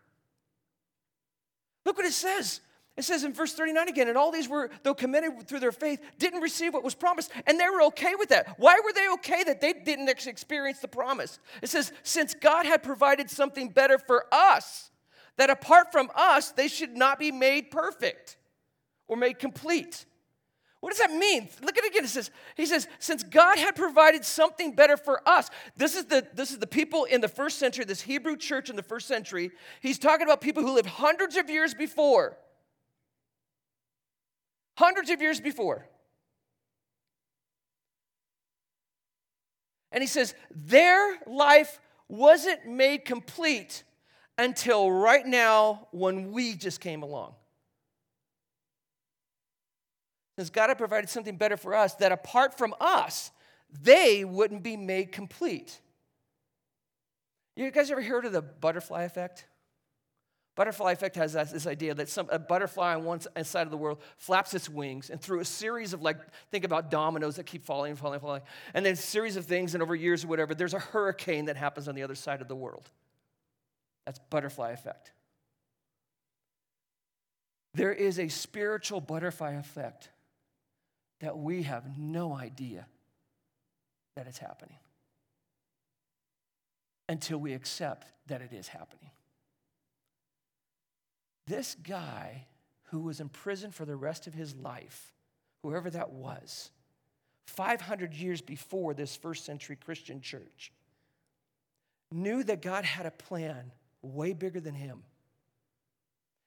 Look 1.85 1.97
what 1.97 2.05
it 2.05 2.13
says. 2.13 2.61
It 2.97 3.03
says 3.03 3.23
in 3.23 3.33
verse 3.33 3.53
39 3.53 3.87
again, 3.87 4.09
and 4.09 4.17
all 4.17 4.31
these 4.31 4.49
were, 4.49 4.69
though 4.83 4.93
committed 4.93 5.47
through 5.47 5.61
their 5.61 5.71
faith, 5.71 6.01
didn't 6.19 6.41
receive 6.41 6.73
what 6.73 6.83
was 6.83 6.93
promised, 6.93 7.31
and 7.47 7.57
they 7.57 7.69
were 7.69 7.83
okay 7.83 8.15
with 8.15 8.29
that. 8.29 8.59
Why 8.59 8.79
were 8.83 8.91
they 8.91 9.09
okay 9.13 9.43
that 9.45 9.61
they 9.61 9.73
didn't 9.73 10.09
experience 10.09 10.79
the 10.79 10.89
promise? 10.89 11.39
It 11.61 11.69
says, 11.69 11.93
since 12.03 12.33
God 12.33 12.65
had 12.65 12.83
provided 12.83 13.29
something 13.29 13.69
better 13.69 13.97
for 13.97 14.25
us, 14.31 14.91
that 15.37 15.49
apart 15.49 15.93
from 15.93 16.11
us, 16.13 16.51
they 16.51 16.67
should 16.67 16.95
not 16.95 17.17
be 17.17 17.31
made 17.31 17.71
perfect 17.71 18.35
or 19.07 19.15
made 19.15 19.39
complete. 19.39 20.05
What 20.81 20.89
does 20.89 20.99
that 20.99 21.11
mean? 21.11 21.47
Look 21.61 21.77
at 21.77 21.83
it 21.83 21.91
again. 21.91 22.03
It 22.03 22.09
says, 22.09 22.31
he 22.57 22.65
says, 22.65 22.87
since 22.97 23.23
God 23.23 23.59
had 23.59 23.75
provided 23.75 24.25
something 24.25 24.73
better 24.73 24.97
for 24.97 25.21
us. 25.29 25.49
This 25.77 25.95
is 25.95 26.05
the 26.05 26.27
this 26.33 26.51
is 26.51 26.57
the 26.57 26.67
people 26.67 27.05
in 27.05 27.21
the 27.21 27.27
first 27.27 27.59
century, 27.59 27.85
this 27.85 28.01
Hebrew 28.01 28.35
church 28.35 28.69
in 28.69 28.75
the 28.75 28.83
first 28.83 29.07
century. 29.07 29.51
He's 29.79 29.99
talking 29.99 30.25
about 30.25 30.41
people 30.41 30.63
who 30.63 30.73
lived 30.73 30.89
hundreds 30.89 31.37
of 31.37 31.49
years 31.51 31.75
before. 31.75 32.35
Hundreds 34.75 35.11
of 35.11 35.21
years 35.21 35.39
before. 35.39 35.87
And 39.91 40.01
he 40.01 40.07
says, 40.07 40.33
their 40.49 41.19
life 41.27 41.79
wasn't 42.07 42.65
made 42.65 43.05
complete 43.05 43.83
until 44.37 44.91
right 44.91 45.25
now 45.27 45.87
when 45.91 46.31
we 46.31 46.55
just 46.55 46.79
came 46.79 47.03
along. 47.03 47.35
God 50.49 50.69
had 50.69 50.77
provided 50.77 51.09
something 51.09 51.37
better 51.37 51.57
for 51.57 51.75
us, 51.75 51.95
that 51.95 52.11
apart 52.11 52.57
from 52.57 52.73
us, 52.79 53.31
they 53.83 54.25
wouldn't 54.25 54.63
be 54.63 54.75
made 54.75 55.11
complete. 55.11 55.79
You 57.55 57.69
guys 57.71 57.91
ever 57.91 58.01
heard 58.01 58.25
of 58.25 58.31
the 58.33 58.41
butterfly 58.41 59.03
effect? 59.03 59.45
Butterfly 60.55 60.91
effect 60.91 61.15
has 61.15 61.33
this 61.33 61.65
idea 61.65 61.93
that 61.93 62.09
some, 62.09 62.27
a 62.29 62.37
butterfly 62.37 62.95
on 62.95 63.05
one 63.05 63.19
side 63.19 63.67
of 63.67 63.71
the 63.71 63.77
world 63.77 63.99
flaps 64.17 64.53
its 64.53 64.67
wings, 64.67 65.09
and 65.09 65.21
through 65.21 65.39
a 65.39 65.45
series 65.45 65.93
of 65.93 66.01
like, 66.01 66.17
think 66.51 66.65
about 66.65 66.91
dominoes 66.91 67.37
that 67.37 67.45
keep 67.45 67.63
falling 67.63 67.91
and 67.91 67.99
falling 67.99 68.15
and 68.15 68.21
falling, 68.21 68.41
and 68.73 68.85
then 68.85 68.93
a 68.93 68.97
series 68.97 69.37
of 69.37 69.45
things, 69.45 69.73
and 69.73 69.81
over 69.81 69.95
years 69.95 70.25
or 70.25 70.27
whatever, 70.27 70.53
there's 70.53 70.73
a 70.73 70.79
hurricane 70.79 71.45
that 71.45 71.55
happens 71.55 71.87
on 71.87 71.95
the 71.95 72.03
other 72.03 72.15
side 72.15 72.41
of 72.41 72.47
the 72.47 72.55
world. 72.55 72.89
That's 74.05 74.19
butterfly 74.29 74.71
effect. 74.71 75.11
There 77.73 77.93
is 77.93 78.19
a 78.19 78.27
spiritual 78.27 78.99
butterfly 78.99 79.53
effect 79.53 80.09
that 81.21 81.37
we 81.37 81.63
have 81.63 81.97
no 81.97 82.33
idea 82.33 82.85
that 84.15 84.27
it's 84.27 84.39
happening 84.39 84.77
until 87.07 87.37
we 87.37 87.53
accept 87.53 88.11
that 88.27 88.41
it 88.41 88.51
is 88.51 88.67
happening. 88.67 89.11
This 91.47 91.75
guy 91.75 92.47
who 92.85 92.99
was 92.99 93.19
in 93.19 93.29
prison 93.29 93.71
for 93.71 93.85
the 93.85 93.95
rest 93.95 94.27
of 94.27 94.33
his 94.33 94.55
life, 94.55 95.13
whoever 95.63 95.89
that 95.91 96.11
was, 96.11 96.71
500 97.45 98.13
years 98.13 98.41
before 98.41 98.93
this 98.93 99.15
first 99.15 99.45
century 99.45 99.75
Christian 99.75 100.21
church, 100.21 100.71
knew 102.11 102.43
that 102.43 102.61
God 102.61 102.83
had 102.83 103.05
a 103.05 103.11
plan 103.11 103.71
way 104.01 104.33
bigger 104.33 104.59
than 104.59 104.73
him. 104.73 105.03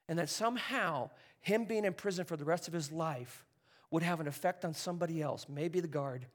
And 0.09 0.19
that 0.19 0.29
somehow, 0.29 1.11
him 1.41 1.65
being 1.65 1.85
in 1.85 1.95
prison 1.95 2.25
for 2.25 2.37
the 2.37 2.45
rest 2.45 2.69
of 2.69 2.75
his 2.75 2.91
life 2.91 3.45
would 3.95 4.03
have 4.03 4.19
an 4.19 4.27
effect 4.27 4.65
on 4.65 4.75
somebody 4.75 5.23
else, 5.23 5.47
maybe 5.49 5.79
the 5.79 5.87
guard, 5.87 6.27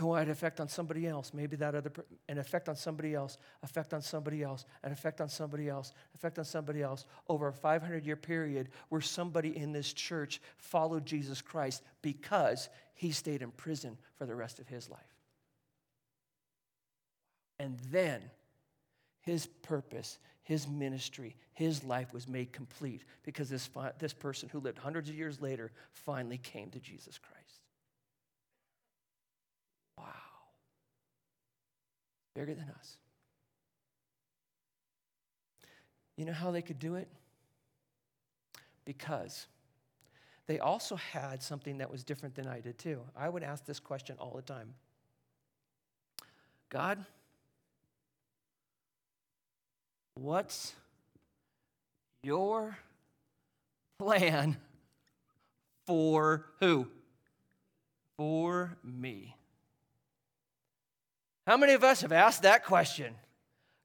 who 0.00 0.12
had 0.12 0.26
an 0.26 0.32
effect 0.32 0.58
on 0.58 0.68
somebody 0.68 1.06
else, 1.06 1.32
maybe 1.32 1.54
that 1.54 1.76
other, 1.76 1.92
an 2.28 2.36
effect 2.36 2.68
on 2.68 2.74
somebody 2.74 3.14
else, 3.14 3.38
effect 3.62 3.94
on 3.94 4.02
somebody 4.02 4.42
else, 4.42 4.64
an 4.82 4.90
effect 4.90 5.20
on 5.20 5.28
somebody 5.28 5.68
else, 5.68 5.92
effect 6.16 6.36
on 6.40 6.44
somebody 6.44 6.82
else, 6.82 7.04
over 7.28 7.46
a 7.46 7.52
500 7.52 8.04
year 8.04 8.16
period 8.16 8.70
where 8.88 9.00
somebody 9.00 9.56
in 9.56 9.70
this 9.70 9.92
church 9.92 10.40
followed 10.56 11.06
Jesus 11.06 11.40
Christ 11.40 11.84
because 12.02 12.70
he 12.96 13.12
stayed 13.12 13.40
in 13.40 13.52
prison 13.52 13.96
for 14.16 14.26
the 14.26 14.34
rest 14.34 14.58
of 14.58 14.66
his 14.66 14.90
life. 14.90 14.98
And 17.60 17.78
then 17.92 18.20
his 19.26 19.46
purpose, 19.46 20.18
his 20.44 20.68
ministry, 20.68 21.34
his 21.52 21.82
life 21.82 22.14
was 22.14 22.28
made 22.28 22.52
complete 22.52 23.02
because 23.24 23.50
this, 23.50 23.68
this 23.98 24.12
person 24.12 24.48
who 24.48 24.60
lived 24.60 24.78
hundreds 24.78 25.08
of 25.08 25.16
years 25.16 25.42
later 25.42 25.72
finally 25.92 26.38
came 26.38 26.70
to 26.70 26.78
Jesus 26.78 27.18
Christ. 27.18 27.60
Wow. 29.98 30.04
Bigger 32.36 32.54
than 32.54 32.70
us. 32.78 32.96
You 36.16 36.24
know 36.24 36.32
how 36.32 36.52
they 36.52 36.62
could 36.62 36.78
do 36.78 36.94
it? 36.94 37.08
Because 38.84 39.48
they 40.46 40.60
also 40.60 40.94
had 40.94 41.42
something 41.42 41.78
that 41.78 41.90
was 41.90 42.04
different 42.04 42.36
than 42.36 42.46
I 42.46 42.60
did 42.60 42.78
too. 42.78 43.00
I 43.16 43.28
would 43.28 43.42
ask 43.42 43.66
this 43.66 43.80
question 43.80 44.16
all 44.20 44.34
the 44.36 44.42
time 44.42 44.72
God, 46.68 47.04
What's 50.16 50.74
your 52.22 52.78
plan 53.98 54.56
for 55.86 56.46
who? 56.58 56.88
For 58.16 58.76
me. 58.82 59.36
How 61.46 61.58
many 61.58 61.74
of 61.74 61.84
us 61.84 62.00
have 62.00 62.12
asked 62.12 62.42
that 62.42 62.64
question? 62.64 63.14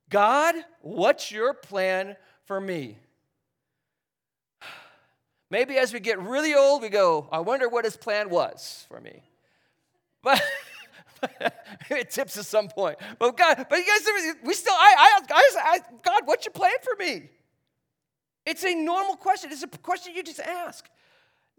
God, 0.10 0.56
what's 0.82 1.32
your 1.32 1.54
plan 1.54 2.16
for 2.46 2.62
me? 2.62 2.98
Maybe 5.50 5.78
as 5.78 5.94
we 5.94 6.00
get 6.00 6.18
really 6.20 6.56
old, 6.56 6.82
we 6.82 6.88
go, 6.88 7.28
I 7.30 7.40
wonder 7.40 7.68
what 7.68 7.84
his 7.84 7.98
plan 7.98 8.30
was 8.30 8.86
for 8.88 9.02
me. 9.02 9.22
But 10.24 10.42
it 11.90 12.12
tips 12.12 12.38
at 12.38 12.46
some 12.46 12.68
point. 12.68 12.98
But 13.20 13.38
God, 13.38 13.66
but 13.70 13.78
you 13.78 13.86
guys, 13.86 14.36
we 14.44 14.54
still, 14.54 14.74
I, 14.74 14.96
I, 14.98 15.34
I, 15.34 15.52
I, 15.64 15.80
God, 16.04 16.22
what's 16.26 16.46
your 16.46 16.54
plan 16.54 16.74
for 16.82 16.96
me? 16.98 17.30
It's 18.46 18.64
a 18.66 18.74
normal 18.74 19.16
question. 19.16 19.52
It's 19.52 19.64
a 19.64 19.68
question 19.68 20.16
you 20.16 20.24
just 20.24 20.40
ask. 20.40 20.86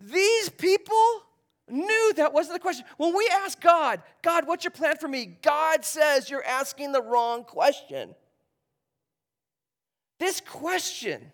These 0.00 0.48
people 0.50 1.22
knew 1.68 2.12
that 2.16 2.32
wasn't 2.32 2.56
the 2.56 2.60
question. 2.60 2.84
When 2.96 3.16
we 3.16 3.28
ask 3.32 3.60
God, 3.60 4.02
God, 4.22 4.46
what's 4.46 4.64
your 4.64 4.72
plan 4.72 4.96
for 4.96 5.08
me? 5.08 5.38
God 5.42 5.84
says 5.84 6.28
you're 6.28 6.44
asking 6.44 6.92
the 6.92 7.02
wrong 7.02 7.44
question. 7.44 8.14
This 10.18 10.40
question, 10.40 11.32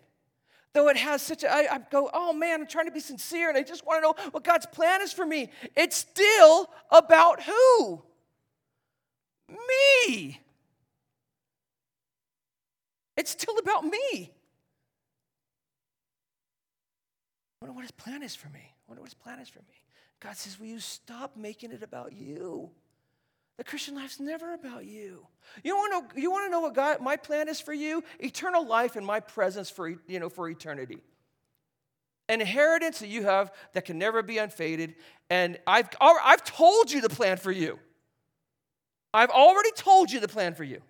though 0.73 0.87
it 0.87 0.97
has 0.97 1.21
such 1.21 1.43
a, 1.43 1.51
I, 1.51 1.75
I 1.75 1.79
go, 1.91 2.09
oh 2.13 2.33
man, 2.33 2.61
I'm 2.61 2.67
trying 2.67 2.85
to 2.85 2.91
be 2.91 2.99
sincere 2.99 3.49
and 3.49 3.57
I 3.57 3.63
just 3.63 3.85
want 3.85 3.99
to 3.99 4.01
know 4.01 4.29
what 4.31 4.43
God's 4.43 4.65
plan 4.67 5.01
is 5.01 5.11
for 5.11 5.25
me. 5.25 5.49
It's 5.75 5.95
still 5.95 6.69
about 6.91 7.41
who? 7.43 8.03
Me. 9.49 10.39
It's 13.17 13.31
still 13.31 13.57
about 13.57 13.83
me. 13.83 14.31
I 17.61 17.65
wonder 17.65 17.73
what 17.73 17.81
his 17.81 17.91
plan 17.91 18.23
is 18.23 18.35
for 18.35 18.47
me. 18.49 18.61
I 18.61 18.83
wonder 18.87 19.01
what 19.01 19.09
his 19.09 19.13
plan 19.13 19.39
is 19.39 19.49
for 19.49 19.59
me. 19.59 19.83
God 20.21 20.37
says, 20.37 20.59
Will 20.59 20.67
you 20.67 20.79
stop 20.79 21.35
making 21.35 21.71
it 21.71 21.83
about 21.83 22.13
you? 22.13 22.69
The 23.57 23.65
Christian 23.65 23.95
life's 23.95 24.21
never 24.21 24.53
about 24.53 24.85
you. 24.85 25.27
You 25.65 25.75
want 25.75 25.91
to 25.91 25.99
know, 26.15 26.21
you 26.21 26.31
want 26.31 26.47
to 26.47 26.49
know 26.49 26.61
what 26.61 26.73
God, 26.73 27.01
my 27.01 27.17
plan 27.17 27.49
is 27.49 27.59
for 27.59 27.73
you? 27.73 28.05
Eternal 28.19 28.65
life 28.65 28.95
in 28.95 29.03
my 29.03 29.19
presence 29.19 29.69
for, 29.69 29.89
you 29.89 30.19
know, 30.19 30.29
for 30.29 30.49
eternity. 30.49 30.99
An 32.29 32.39
inheritance 32.39 32.99
that 32.99 33.09
you 33.09 33.23
have 33.23 33.51
that 33.73 33.83
can 33.83 33.97
never 33.97 34.23
be 34.23 34.37
unfaded. 34.37 34.95
And 35.29 35.57
I've, 35.67 35.89
I've 35.99 36.45
told 36.45 36.89
you 36.89 37.01
the 37.01 37.09
plan 37.09 37.35
for 37.35 37.51
you. 37.51 37.79
I've 39.13 39.29
already 39.29 39.71
told 39.71 40.11
you 40.11 40.19
the 40.19 40.27
plan 40.27 40.53
for 40.53 40.63
you. 40.63 40.81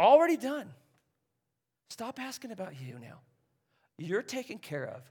Already 0.00 0.36
done. 0.36 0.68
Stop 1.88 2.20
asking 2.20 2.50
about 2.50 2.80
you 2.80 2.98
now. 2.98 3.20
You're 3.98 4.22
taken 4.22 4.58
care 4.58 4.86
of. 4.86 5.02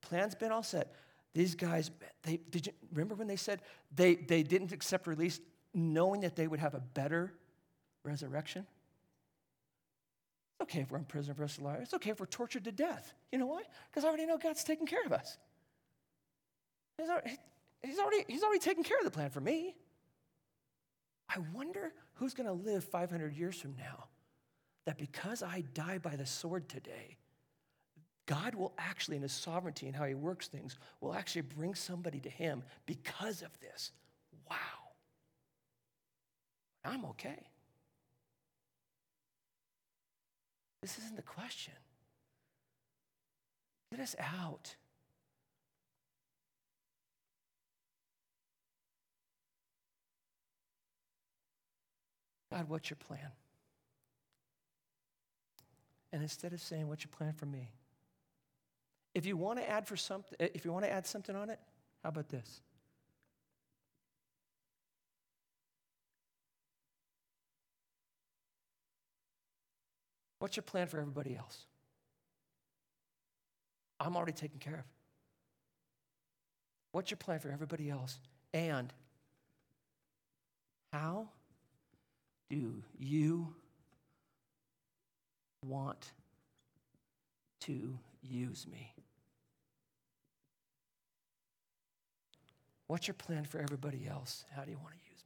The 0.00 0.08
plan's 0.08 0.34
been 0.34 0.52
all 0.52 0.62
set. 0.62 0.94
These 1.34 1.54
guys, 1.54 1.90
they 2.22 2.38
did 2.50 2.66
you 2.66 2.72
remember 2.92 3.14
when 3.14 3.28
they 3.28 3.36
said 3.36 3.60
they, 3.94 4.16
they 4.16 4.42
didn't 4.42 4.72
accept 4.72 5.06
release 5.06 5.40
knowing 5.74 6.22
that 6.22 6.36
they 6.36 6.48
would 6.48 6.60
have 6.60 6.74
a 6.74 6.80
better 6.80 7.32
resurrection? 8.04 8.66
It's 10.54 10.62
okay 10.62 10.80
if 10.80 10.90
we're 10.90 10.98
in 10.98 11.04
prison 11.04 11.34
for 11.34 11.38
the 11.38 11.42
rest 11.42 11.58
of. 11.60 11.66
It's 11.82 11.94
okay 11.94 12.10
if 12.10 12.20
we're 12.20 12.26
tortured 12.26 12.64
to 12.64 12.72
death. 12.72 13.14
You 13.30 13.38
know 13.38 13.46
why? 13.46 13.62
Because 13.90 14.04
I 14.04 14.08
already 14.08 14.26
know 14.26 14.38
God's 14.38 14.64
taking 14.64 14.86
care 14.86 15.04
of 15.04 15.12
us. 15.12 15.38
He's 17.82 17.98
already, 17.98 18.24
he's, 18.28 18.42
already, 18.42 18.60
taken 18.60 18.84
care 18.84 18.98
of 18.98 19.04
the 19.04 19.10
plan 19.10 19.30
for 19.30 19.40
me. 19.40 19.74
I 21.28 21.38
wonder 21.54 21.92
who's 22.14 22.34
going 22.34 22.46
to 22.46 22.52
live 22.52 22.84
500 22.84 23.34
years 23.34 23.56
from 23.56 23.74
now 23.78 24.04
that 24.86 24.98
because 24.98 25.42
I 25.42 25.64
die 25.74 25.98
by 25.98 26.16
the 26.16 26.26
sword 26.26 26.68
today, 26.68 27.16
God 28.26 28.54
will 28.54 28.72
actually, 28.78 29.16
in 29.16 29.22
his 29.22 29.32
sovereignty 29.32 29.86
and 29.86 29.96
how 29.96 30.04
he 30.04 30.14
works 30.14 30.48
things, 30.48 30.78
will 31.00 31.14
actually 31.14 31.42
bring 31.42 31.74
somebody 31.74 32.20
to 32.20 32.30
him 32.30 32.62
because 32.86 33.42
of 33.42 33.50
this. 33.60 33.92
Wow. 34.48 34.56
I'm 36.84 37.04
okay. 37.06 37.46
This 40.82 40.98
isn't 40.98 41.16
the 41.16 41.22
question. 41.22 41.74
Get 43.90 44.00
us 44.00 44.16
out. 44.18 44.76
God, 52.52 52.68
what's 52.68 52.90
your 52.90 52.96
plan? 52.96 53.30
And 56.12 56.22
instead 56.22 56.52
of 56.52 56.60
saying, 56.60 56.88
What's 56.88 57.04
your 57.04 57.12
plan 57.16 57.32
for 57.32 57.46
me? 57.46 57.70
If 59.14 59.26
you 59.26 59.36
want 59.36 59.58
to 59.58 59.68
add 59.68 59.86
for 59.86 59.96
something, 59.96 60.36
eh, 60.40 60.48
if 60.54 60.64
you 60.64 60.72
want 60.72 60.84
to 60.84 60.90
add 60.90 61.06
something 61.06 61.34
on 61.34 61.50
it, 61.50 61.58
how 62.02 62.10
about 62.10 62.28
this? 62.28 62.60
What's 70.38 70.56
your 70.56 70.62
plan 70.62 70.86
for 70.86 70.98
everybody 70.98 71.36
else? 71.36 71.66
I'm 74.00 74.16
already 74.16 74.32
taken 74.32 74.58
care 74.58 74.76
of. 74.76 74.84
What's 76.92 77.10
your 77.10 77.18
plan 77.18 77.38
for 77.40 77.50
everybody 77.50 77.90
else? 77.90 78.18
And 78.54 78.92
how 80.92 81.28
do 82.50 82.82
you 82.98 83.54
want 85.64 86.12
to 87.60 87.98
use 88.22 88.66
me? 88.70 88.92
What's 92.88 93.06
your 93.06 93.14
plan 93.14 93.44
for 93.44 93.58
everybody 93.58 94.08
else? 94.08 94.44
How 94.54 94.64
do 94.64 94.70
you 94.72 94.78
want 94.78 94.94
to 94.94 95.00
use 95.10 95.22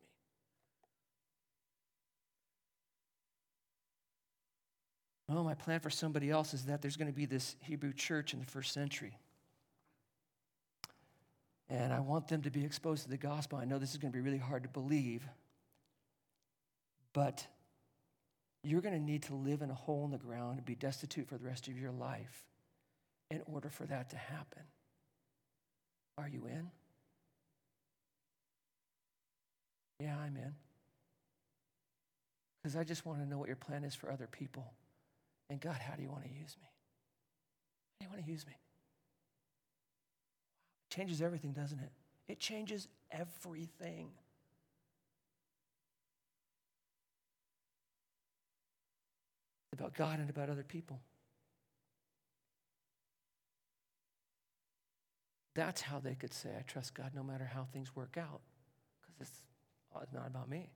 me? 5.28 5.34
Well, 5.34 5.44
my 5.44 5.54
plan 5.54 5.80
for 5.80 5.88
somebody 5.88 6.30
else 6.30 6.52
is 6.52 6.66
that 6.66 6.82
there's 6.82 6.98
going 6.98 7.10
to 7.10 7.16
be 7.16 7.24
this 7.24 7.56
Hebrew 7.60 7.94
church 7.94 8.34
in 8.34 8.40
the 8.40 8.44
first 8.44 8.74
century. 8.74 9.16
And 11.70 11.92
I 11.92 12.00
want 12.00 12.28
them 12.28 12.42
to 12.42 12.50
be 12.50 12.62
exposed 12.62 13.04
to 13.04 13.08
the 13.08 13.16
gospel. 13.16 13.58
I 13.58 13.64
know 13.64 13.78
this 13.78 13.92
is 13.92 13.96
going 13.96 14.12
to 14.12 14.16
be 14.16 14.20
really 14.20 14.36
hard 14.36 14.64
to 14.64 14.68
believe, 14.68 15.26
but 17.14 17.46
you're 18.62 18.82
going 18.82 18.94
to 18.94 19.00
need 19.00 19.22
to 19.22 19.34
live 19.34 19.62
in 19.62 19.70
a 19.70 19.74
hole 19.74 20.04
in 20.04 20.10
the 20.10 20.18
ground 20.18 20.58
and 20.58 20.66
be 20.66 20.74
destitute 20.74 21.28
for 21.28 21.38
the 21.38 21.44
rest 21.44 21.68
of 21.68 21.78
your 21.78 21.92
life 21.92 22.44
in 23.30 23.40
order 23.46 23.70
for 23.70 23.86
that 23.86 24.10
to 24.10 24.16
happen. 24.16 24.62
Are 26.18 26.28
you 26.28 26.46
in? 26.46 26.70
Yeah, 30.00 30.16
I'm 30.18 30.36
in. 30.36 30.54
Because 32.62 32.76
I 32.76 32.84
just 32.84 33.06
want 33.06 33.20
to 33.20 33.26
know 33.26 33.38
what 33.38 33.48
your 33.48 33.56
plan 33.56 33.84
is 33.84 33.94
for 33.94 34.10
other 34.10 34.26
people. 34.26 34.72
And 35.50 35.60
God, 35.60 35.76
how 35.76 35.94
do 35.94 36.02
you 36.02 36.10
want 36.10 36.24
to 36.24 36.30
use 36.30 36.56
me? 36.60 36.68
How 38.00 38.00
do 38.00 38.04
you 38.06 38.10
want 38.10 38.24
to 38.24 38.30
use 38.30 38.46
me? 38.46 38.54
It 40.90 40.94
changes 40.94 41.20
everything, 41.20 41.52
doesn't 41.52 41.80
it? 41.80 41.92
It 42.28 42.40
changes 42.40 42.88
everything. 43.10 44.10
About 49.74 49.94
God 49.94 50.18
and 50.18 50.30
about 50.30 50.48
other 50.48 50.64
people. 50.64 51.00
That's 55.54 55.82
how 55.82 56.00
they 56.00 56.14
could 56.14 56.32
say, 56.32 56.50
I 56.58 56.62
trust 56.62 56.94
God 56.94 57.12
no 57.14 57.22
matter 57.22 57.44
how 57.52 57.66
things 57.72 57.94
work 57.94 58.16
out, 58.18 58.40
because 59.00 59.20
it's, 59.20 59.42
oh, 59.94 60.00
it's 60.02 60.12
not 60.12 60.26
about 60.26 60.48
me. 60.48 60.70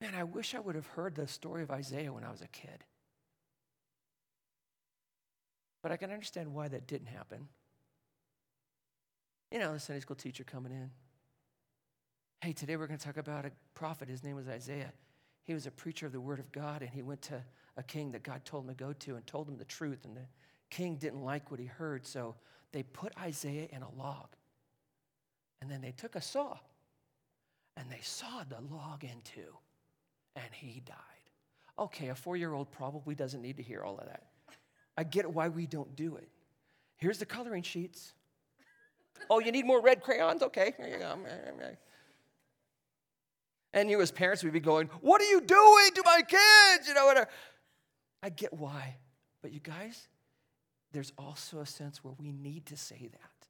Man, 0.00 0.14
I 0.14 0.24
wish 0.24 0.54
I 0.54 0.60
would 0.60 0.74
have 0.74 0.86
heard 0.86 1.14
the 1.14 1.26
story 1.26 1.62
of 1.62 1.70
Isaiah 1.70 2.12
when 2.12 2.24
I 2.24 2.30
was 2.30 2.40
a 2.42 2.48
kid. 2.48 2.84
But 5.82 5.92
I 5.92 5.96
can 5.96 6.10
understand 6.10 6.52
why 6.52 6.68
that 6.68 6.86
didn't 6.86 7.08
happen. 7.08 7.48
You 9.50 9.58
know, 9.58 9.72
the 9.72 9.80
Sunday 9.80 10.00
school 10.00 10.16
teacher 10.16 10.44
coming 10.44 10.72
in. 10.72 10.90
Hey, 12.42 12.52
today 12.52 12.76
we're 12.76 12.86
going 12.86 12.98
to 12.98 13.04
talk 13.04 13.16
about 13.16 13.46
a 13.46 13.50
prophet. 13.74 14.08
His 14.08 14.22
name 14.22 14.36
was 14.36 14.46
Isaiah. 14.46 14.92
He 15.44 15.54
was 15.54 15.66
a 15.66 15.70
preacher 15.70 16.06
of 16.06 16.12
the 16.12 16.20
word 16.20 16.38
of 16.38 16.52
God, 16.52 16.82
and 16.82 16.90
he 16.90 17.02
went 17.02 17.22
to 17.22 17.42
a 17.76 17.82
king 17.82 18.12
that 18.12 18.22
God 18.22 18.44
told 18.44 18.64
him 18.64 18.68
to 18.68 18.74
go 18.74 18.92
to 18.92 19.16
and 19.16 19.26
told 19.26 19.48
him 19.48 19.56
the 19.56 19.64
truth. 19.64 20.04
And 20.04 20.16
the 20.16 20.26
king 20.70 20.96
didn't 20.96 21.24
like 21.24 21.50
what 21.50 21.58
he 21.58 21.66
heard, 21.66 22.06
so 22.06 22.34
they 22.72 22.82
put 22.82 23.12
Isaiah 23.18 23.68
in 23.72 23.82
a 23.82 23.90
log. 23.96 24.28
And 25.62 25.70
then 25.70 25.80
they 25.80 25.92
took 25.92 26.14
a 26.14 26.20
saw 26.20 26.58
and 27.78 27.90
they 27.90 28.00
sawed 28.02 28.50
the 28.50 28.60
log 28.74 29.02
in 29.04 29.20
two, 29.24 29.56
and 30.34 30.46
he 30.52 30.80
died. 30.80 30.96
Okay, 31.78 32.08
a 32.08 32.14
four 32.14 32.36
year 32.36 32.52
old 32.52 32.70
probably 32.70 33.14
doesn't 33.14 33.42
need 33.42 33.56
to 33.56 33.62
hear 33.62 33.82
all 33.82 33.98
of 33.98 34.06
that. 34.06 34.24
I 34.96 35.04
get 35.04 35.30
why 35.30 35.48
we 35.48 35.66
don't 35.66 35.94
do 35.96 36.16
it. 36.16 36.28
Here's 36.96 37.18
the 37.18 37.26
coloring 37.26 37.62
sheets. 37.62 38.14
Oh, 39.28 39.40
you 39.40 39.52
need 39.52 39.66
more 39.66 39.80
red 39.80 40.02
crayons? 40.02 40.42
Okay, 40.42 40.74
here 40.76 40.88
you 40.88 40.98
go. 40.98 41.18
And 43.76 43.90
you, 43.90 44.00
as 44.00 44.10
parents, 44.10 44.42
we'd 44.42 44.54
be 44.54 44.58
going, 44.58 44.88
What 45.02 45.20
are 45.20 45.26
you 45.26 45.40
doing 45.42 45.90
to 45.94 46.02
my 46.04 46.22
kids? 46.22 46.88
You 46.88 46.94
know, 46.94 47.04
whatever. 47.04 47.28
I 48.22 48.30
get 48.30 48.54
why. 48.54 48.96
But 49.42 49.52
you 49.52 49.60
guys, 49.60 50.08
there's 50.92 51.12
also 51.18 51.60
a 51.60 51.66
sense 51.66 52.02
where 52.02 52.14
we 52.18 52.32
need 52.32 52.64
to 52.66 52.76
say 52.76 53.10
that. 53.12 53.46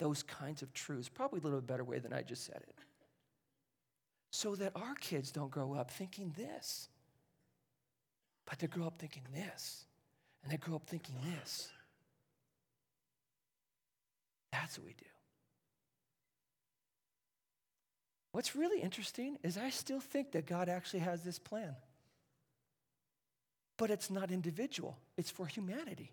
Those 0.00 0.24
kinds 0.24 0.62
of 0.62 0.72
truths, 0.74 1.08
probably 1.08 1.38
a 1.38 1.42
little 1.44 1.60
better 1.60 1.84
way 1.84 2.00
than 2.00 2.12
I 2.12 2.22
just 2.22 2.44
said 2.44 2.56
it. 2.56 2.74
So 4.32 4.56
that 4.56 4.72
our 4.74 4.94
kids 4.96 5.30
don't 5.30 5.50
grow 5.50 5.74
up 5.74 5.90
thinking 5.90 6.34
this, 6.36 6.88
but 8.44 8.58
they 8.58 8.66
grow 8.66 8.86
up 8.86 8.98
thinking 8.98 9.22
this, 9.32 9.84
and 10.42 10.52
they 10.52 10.56
grow 10.56 10.76
up 10.76 10.88
thinking 10.88 11.14
this. 11.24 11.68
That's 14.50 14.78
what 14.78 14.86
we 14.86 14.94
do. 14.94 15.19
What's 18.32 18.54
really 18.54 18.80
interesting 18.80 19.38
is 19.42 19.58
I 19.58 19.70
still 19.70 20.00
think 20.00 20.32
that 20.32 20.46
God 20.46 20.68
actually 20.68 21.00
has 21.00 21.22
this 21.22 21.38
plan. 21.38 21.74
But 23.76 23.90
it's 23.90 24.10
not 24.10 24.30
individual, 24.30 24.98
it's 25.16 25.30
for 25.30 25.46
humanity. 25.46 26.12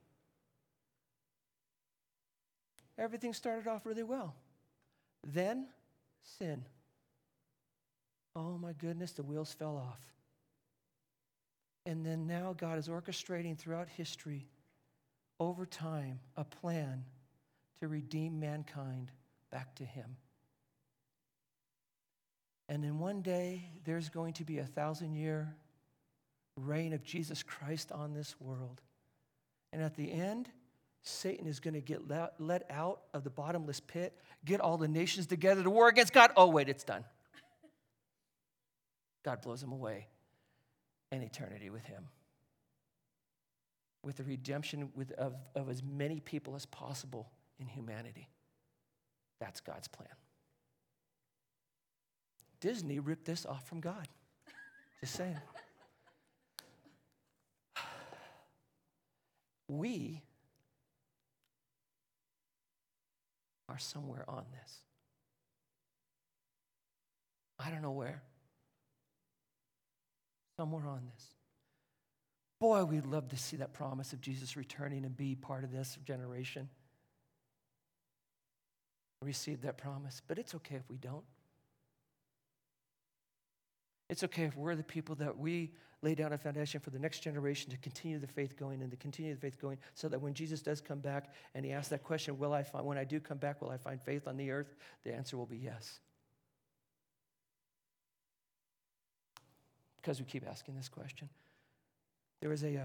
Everything 2.98 3.34
started 3.34 3.68
off 3.68 3.86
really 3.86 4.04
well. 4.04 4.34
Then, 5.26 5.68
sin. 6.40 6.66
Oh 8.36 8.58
my 8.58 8.74
goodness, 8.74 9.12
the 9.12 9.24
wheels 9.24 9.54
fell 9.54 9.78
off. 9.78 10.00
And 11.86 12.06
then 12.06 12.26
now 12.26 12.56
God 12.58 12.80
is 12.80 12.88
orchestrating 12.88 13.58
throughout 13.58 13.88
history, 13.90 14.48
over 15.40 15.66
time, 15.66 16.20
a 16.36 16.44
plan 16.44 17.06
to 17.80 17.88
redeem 17.88 18.40
mankind 18.40 19.12
back 19.52 19.76
to 19.76 19.86
Him 19.86 20.18
And 22.70 22.84
then 22.84 23.00
one 23.00 23.22
day, 23.22 23.70
there's 23.86 24.10
going 24.10 24.34
to 24.34 24.44
be 24.44 24.60
a 24.60 24.66
thousand 24.66 25.16
year 25.16 25.56
reign 26.58 26.94
of 26.94 27.04
Jesus 27.04 27.44
Christ 27.44 27.92
on 27.92 28.14
this 28.14 28.36
world. 28.40 28.82
And 29.72 29.82
at 29.82 29.96
the 29.96 30.12
end, 30.12 30.50
Satan 31.04 31.48
is 31.48 31.60
going 31.60 31.76
to 31.76 31.82
get 31.82 32.02
let 32.40 32.66
out 32.70 33.02
of 33.14 33.24
the 33.24 33.30
bottomless 33.30 33.80
pit, 33.80 34.18
get 34.44 34.60
all 34.60 34.78
the 34.78 34.88
nations 34.88 35.28
together 35.28 35.64
to 35.64 35.70
war 35.70 35.88
against 35.88 36.12
God. 36.12 36.32
Oh, 36.36 36.48
wait, 36.48 36.68
it's 36.68 36.84
done. 36.84 37.06
God 39.24 39.42
blows 39.42 39.64
him 39.64 39.72
away 39.72 40.08
and 41.12 41.24
eternity 41.24 41.70
with 41.70 41.86
him. 41.86 42.04
With 44.04 44.18
the 44.18 44.24
redemption 44.24 44.90
with, 44.96 45.12
of, 45.14 45.36
of 45.56 45.70
as 45.70 45.82
many 45.84 46.20
people 46.20 46.56
as 46.56 46.66
possible 46.66 47.30
in 47.60 47.68
humanity. 47.68 48.30
That's 49.40 49.60
God's 49.60 49.88
plan. 49.88 50.08
Disney 52.60 53.00
ripped 53.00 53.26
this 53.26 53.46
off 53.46 53.68
from 53.68 53.80
God. 53.80 54.08
Just 55.02 55.16
saying. 55.16 55.38
We 59.70 60.22
are 63.68 63.78
somewhere 63.78 64.24
on 64.30 64.46
this. 64.54 64.78
I 67.60 67.70
don't 67.70 67.82
know 67.82 67.92
where. 67.92 68.24
Somewhere 70.58 70.88
on 70.88 71.02
this. 71.14 71.26
Boy, 72.60 72.86
we'd 72.86 73.06
love 73.06 73.28
to 73.30 73.38
see 73.38 73.58
that 73.58 73.74
promise 73.74 74.14
of 74.14 74.22
Jesus 74.22 74.56
returning 74.56 75.06
and 75.06 75.16
be 75.16 75.36
part 75.36 75.64
of 75.64 75.72
this 75.72 75.98
generation. 76.06 76.70
Receive 79.22 79.62
that 79.62 79.78
promise, 79.78 80.22
but 80.28 80.40
it's 80.40 80.56
okay 80.56 80.76
if 80.76 80.90
we 80.90 80.98
don't. 80.98 81.24
It's 84.10 84.24
okay 84.24 84.44
if 84.44 84.56
we're 84.56 84.76
the 84.76 84.84
people 84.84 85.16
that 85.16 85.38
we 85.38 85.72
lay 86.02 86.16
down 86.16 86.32
a 86.32 86.38
foundation 86.38 86.80
for 86.80 86.92
the 86.92 87.00
next 87.00 87.20
generation 87.20 87.72
to 87.72 87.78
continue 87.78 88.20
the 88.20 88.28
faith 88.28 88.56
going 88.58 88.82
and 88.82 88.92
to 88.92 88.98
continue 88.98 89.34
the 89.34 89.40
faith 89.40 89.60
going 89.60 89.78
so 89.96 90.08
that 90.08 90.22
when 90.22 90.34
Jesus 90.34 90.62
does 90.62 90.80
come 90.80 91.00
back 91.00 91.34
and 91.56 91.66
he 91.66 91.72
asks 91.72 91.90
that 91.90 92.04
question, 92.04 92.38
will 92.38 92.54
I 92.54 92.64
find, 92.64 92.86
when 92.86 92.98
I 92.98 93.04
do 93.04 93.20
come 93.20 93.38
back, 93.38 93.62
will 93.62 93.72
I 93.72 93.78
find 93.78 94.02
faith 94.02 94.28
on 94.28 94.38
the 94.38 94.52
earth? 94.52 94.76
The 95.04 95.14
answer 95.14 95.38
will 95.38 95.48
be 95.48 95.58
yes. 95.58 96.00
Because 99.98 100.20
we 100.20 100.26
keep 100.26 100.48
asking 100.48 100.76
this 100.76 100.88
question. 100.88 101.28
There 102.40 102.50
was 102.50 102.64
a 102.64 102.78
uh, 102.78 102.82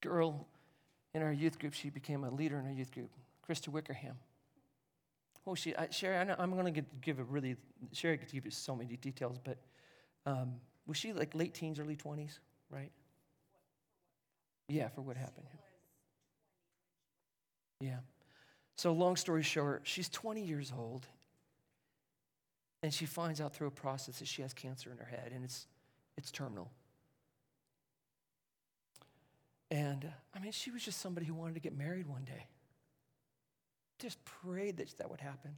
girl 0.00 0.46
in 1.14 1.22
our 1.22 1.32
youth 1.32 1.58
group, 1.58 1.74
she 1.74 1.90
became 1.90 2.24
a 2.24 2.30
leader 2.30 2.58
in 2.58 2.66
our 2.66 2.72
youth 2.72 2.92
group, 2.92 3.10
Krista 3.48 3.68
Wickerham. 3.68 4.16
Oh, 5.48 5.54
she, 5.54 5.74
I, 5.74 5.88
Sherry, 5.90 6.14
I 6.16 6.42
am 6.42 6.50
going 6.52 6.74
to 6.74 6.84
give 7.00 7.18
a 7.18 7.24
really, 7.24 7.56
Sherry 7.92 8.18
could 8.18 8.30
give 8.30 8.44
you 8.44 8.50
so 8.50 8.76
many 8.76 8.96
details, 8.96 9.38
but 9.42 9.56
um, 10.26 10.56
was 10.86 10.98
she 10.98 11.14
like 11.14 11.34
late 11.34 11.54
teens, 11.54 11.80
early 11.80 11.96
20s, 11.96 12.38
right? 12.70 12.90
Yeah, 14.68 14.88
for 14.88 15.00
what 15.00 15.16
happened. 15.16 15.46
Yeah. 17.80 18.00
So, 18.76 18.92
long 18.92 19.16
story 19.16 19.42
short, 19.42 19.82
she's 19.84 20.10
20 20.10 20.42
years 20.42 20.70
old, 20.76 21.06
and 22.82 22.92
she 22.92 23.06
finds 23.06 23.40
out 23.40 23.54
through 23.54 23.68
a 23.68 23.72
process 23.72 24.18
that 24.18 24.28
she 24.28 24.42
has 24.42 24.52
cancer 24.52 24.92
in 24.92 24.98
her 24.98 25.06
head, 25.06 25.32
and 25.34 25.44
it's, 25.44 25.66
it's 26.18 26.30
terminal. 26.30 26.70
And 29.70 30.06
I 30.34 30.40
mean, 30.40 30.52
she 30.52 30.70
was 30.70 30.84
just 30.84 31.00
somebody 31.00 31.24
who 31.24 31.32
wanted 31.32 31.54
to 31.54 31.60
get 31.60 31.74
married 31.74 32.06
one 32.06 32.24
day. 32.24 32.44
Just 33.98 34.24
prayed 34.24 34.76
that 34.78 34.96
that 34.98 35.10
would 35.10 35.20
happen. 35.20 35.56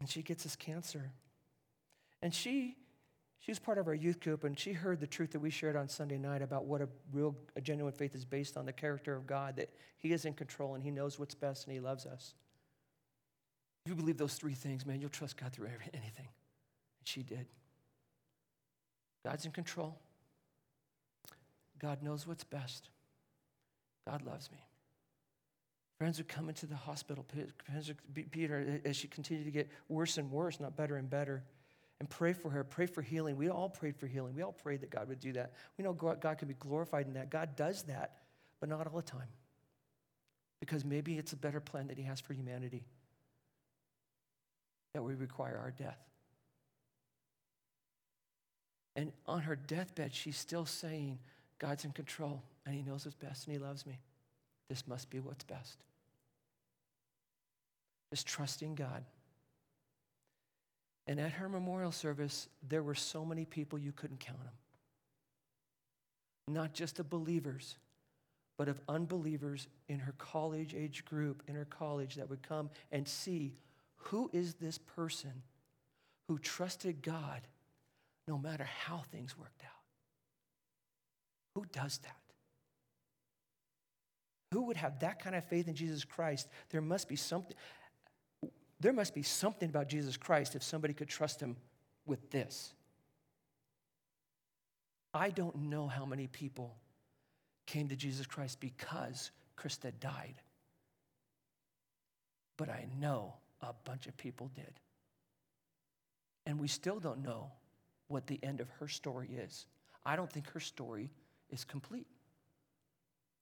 And 0.00 0.08
she 0.08 0.22
gets 0.22 0.44
this 0.44 0.56
cancer. 0.56 1.10
And 2.22 2.34
she 2.34 2.76
she 3.40 3.52
was 3.52 3.58
part 3.58 3.78
of 3.78 3.86
our 3.86 3.94
youth 3.94 4.20
group, 4.20 4.44
and 4.44 4.58
she 4.58 4.72
heard 4.72 5.00
the 5.00 5.06
truth 5.06 5.30
that 5.32 5.40
we 5.40 5.50
shared 5.50 5.76
on 5.76 5.88
Sunday 5.88 6.18
night 6.18 6.42
about 6.42 6.64
what 6.64 6.82
a 6.82 6.88
real, 7.12 7.36
a 7.54 7.60
genuine 7.60 7.92
faith 7.92 8.14
is 8.14 8.24
based 8.24 8.56
on 8.56 8.66
the 8.66 8.72
character 8.72 9.14
of 9.14 9.26
God, 9.26 9.56
that 9.56 9.70
He 9.96 10.12
is 10.12 10.24
in 10.24 10.34
control 10.34 10.74
and 10.74 10.82
He 10.82 10.90
knows 10.90 11.18
what's 11.18 11.34
best 11.34 11.64
and 11.66 11.72
He 11.72 11.80
loves 11.80 12.04
us. 12.04 12.34
If 13.84 13.90
you 13.90 13.96
believe 13.96 14.18
those 14.18 14.34
three 14.34 14.54
things, 14.54 14.84
man, 14.84 15.00
you'll 15.00 15.08
trust 15.08 15.36
God 15.36 15.52
through 15.52 15.68
anything. 15.94 16.28
And 16.98 17.04
she 17.04 17.22
did. 17.22 17.46
God's 19.24 19.46
in 19.46 19.52
control. 19.52 19.98
God 21.78 22.02
knows 22.02 22.26
what's 22.26 22.44
best. 22.44 22.90
God 24.06 24.22
loves 24.22 24.50
me. 24.50 24.58
Friends 25.98 26.18
would 26.18 26.28
come 26.28 26.48
into 26.48 26.66
the 26.66 26.76
hospital. 26.76 27.26
Peter, 28.30 28.80
as 28.84 28.96
she 28.96 29.08
continued 29.08 29.44
to 29.44 29.50
get 29.50 29.68
worse 29.88 30.16
and 30.16 30.30
worse, 30.30 30.60
not 30.60 30.76
better 30.76 30.96
and 30.96 31.10
better 31.10 31.42
and 32.00 32.08
pray 32.08 32.32
for 32.32 32.50
her, 32.50 32.62
pray 32.62 32.86
for 32.86 33.02
healing. 33.02 33.36
We 33.36 33.48
all 33.48 33.68
prayed 33.68 33.96
for 33.96 34.06
healing. 34.06 34.34
We 34.34 34.42
all 34.42 34.52
prayed 34.52 34.82
that 34.82 34.90
God 34.90 35.08
would 35.08 35.18
do 35.18 35.32
that. 35.32 35.54
We 35.76 35.84
know 35.84 35.92
God, 35.92 36.38
can 36.38 36.46
be 36.46 36.54
glorified 36.54 37.06
in 37.06 37.14
that. 37.14 37.30
God 37.30 37.56
does 37.56 37.82
that, 37.84 38.18
but 38.60 38.68
not 38.68 38.86
all 38.86 38.96
the 38.96 39.02
time. 39.02 39.28
Because 40.60 40.84
maybe 40.84 41.18
it's 41.18 41.32
a 41.32 41.36
better 41.36 41.60
plan 41.60 41.88
that 41.88 41.98
He 41.98 42.04
has 42.04 42.20
for 42.20 42.34
humanity 42.34 42.84
that 44.94 45.02
we 45.02 45.14
require 45.14 45.58
our 45.58 45.72
death. 45.72 45.98
And 48.94 49.12
on 49.26 49.42
her 49.42 49.56
deathbed, 49.56 50.14
she's 50.14 50.36
still 50.36 50.66
saying, 50.66 51.18
God's 51.58 51.84
in 51.84 51.90
control 51.90 52.42
and 52.64 52.74
He 52.74 52.82
knows 52.82 53.04
what's 53.04 53.16
best 53.16 53.46
and 53.46 53.56
He 53.56 53.62
loves 53.62 53.86
me. 53.86 53.98
This 54.68 54.86
must 54.86 55.10
be 55.10 55.18
what's 55.20 55.44
best. 55.44 55.78
Just 58.12 58.26
trusting 58.26 58.74
God. 58.74 59.04
And 61.06 61.18
at 61.18 61.32
her 61.32 61.48
memorial 61.48 61.92
service, 61.92 62.48
there 62.68 62.82
were 62.82 62.94
so 62.94 63.24
many 63.24 63.44
people 63.44 63.78
you 63.78 63.92
couldn't 63.92 64.20
count 64.20 64.38
them. 64.38 64.52
Not 66.48 66.74
just 66.74 66.98
of 66.98 67.08
believers, 67.08 67.76
but 68.58 68.68
of 68.68 68.80
unbelievers 68.88 69.68
in 69.88 69.98
her 70.00 70.14
college 70.18 70.74
age 70.74 71.04
group, 71.04 71.42
in 71.48 71.54
her 71.54 71.64
college, 71.64 72.16
that 72.16 72.28
would 72.28 72.42
come 72.42 72.68
and 72.92 73.08
see 73.08 73.54
who 73.96 74.28
is 74.32 74.54
this 74.54 74.78
person 74.78 75.42
who 76.28 76.38
trusted 76.38 77.02
God 77.02 77.40
no 78.26 78.36
matter 78.36 78.64
how 78.64 79.02
things 79.10 79.36
worked 79.38 79.62
out? 79.64 79.70
Who 81.54 81.64
does 81.72 81.98
that? 81.98 82.27
Who 84.52 84.62
would 84.62 84.76
have 84.76 85.00
that 85.00 85.22
kind 85.22 85.36
of 85.36 85.44
faith 85.44 85.68
in 85.68 85.74
Jesus 85.74 86.04
Christ? 86.04 86.48
There 86.70 86.80
must 86.80 87.08
be 87.08 87.16
something 87.16 87.56
there 88.80 88.92
must 88.92 89.12
be 89.12 89.24
something 89.24 89.68
about 89.68 89.88
Jesus 89.88 90.16
Christ 90.16 90.54
if 90.54 90.62
somebody 90.62 90.94
could 90.94 91.08
trust 91.08 91.40
him 91.40 91.56
with 92.06 92.30
this. 92.30 92.72
I 95.12 95.30
don't 95.30 95.56
know 95.62 95.88
how 95.88 96.04
many 96.04 96.28
people 96.28 96.76
came 97.66 97.88
to 97.88 97.96
Jesus 97.96 98.24
Christ 98.24 98.60
because 98.60 99.32
Krista 99.56 99.90
died, 99.98 100.36
but 102.56 102.68
I 102.68 102.86
know 103.00 103.34
a 103.62 103.72
bunch 103.84 104.06
of 104.06 104.16
people 104.16 104.48
did. 104.54 104.78
And 106.46 106.60
we 106.60 106.68
still 106.68 107.00
don't 107.00 107.22
know 107.22 107.50
what 108.06 108.28
the 108.28 108.38
end 108.44 108.60
of 108.60 108.70
her 108.78 108.86
story 108.86 109.28
is. 109.32 109.66
I 110.06 110.14
don't 110.14 110.32
think 110.32 110.48
her 110.50 110.60
story 110.60 111.10
is 111.50 111.64
complete 111.64 112.06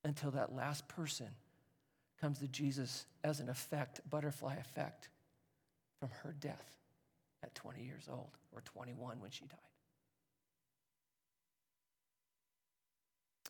until 0.06 0.30
that 0.30 0.54
last 0.54 0.86
person 0.88 1.26
comes 2.20 2.38
to 2.38 2.46
Jesus 2.48 3.06
as 3.24 3.40
an 3.40 3.48
effect, 3.48 4.00
butterfly 4.08 4.54
effect 4.54 5.08
from 5.98 6.10
her 6.22 6.34
death 6.40 6.78
at 7.42 7.54
20 7.54 7.82
years 7.82 8.08
old 8.10 8.30
or 8.52 8.62
21 8.62 9.20
when 9.20 9.30
she 9.30 9.44
died. 9.46 9.58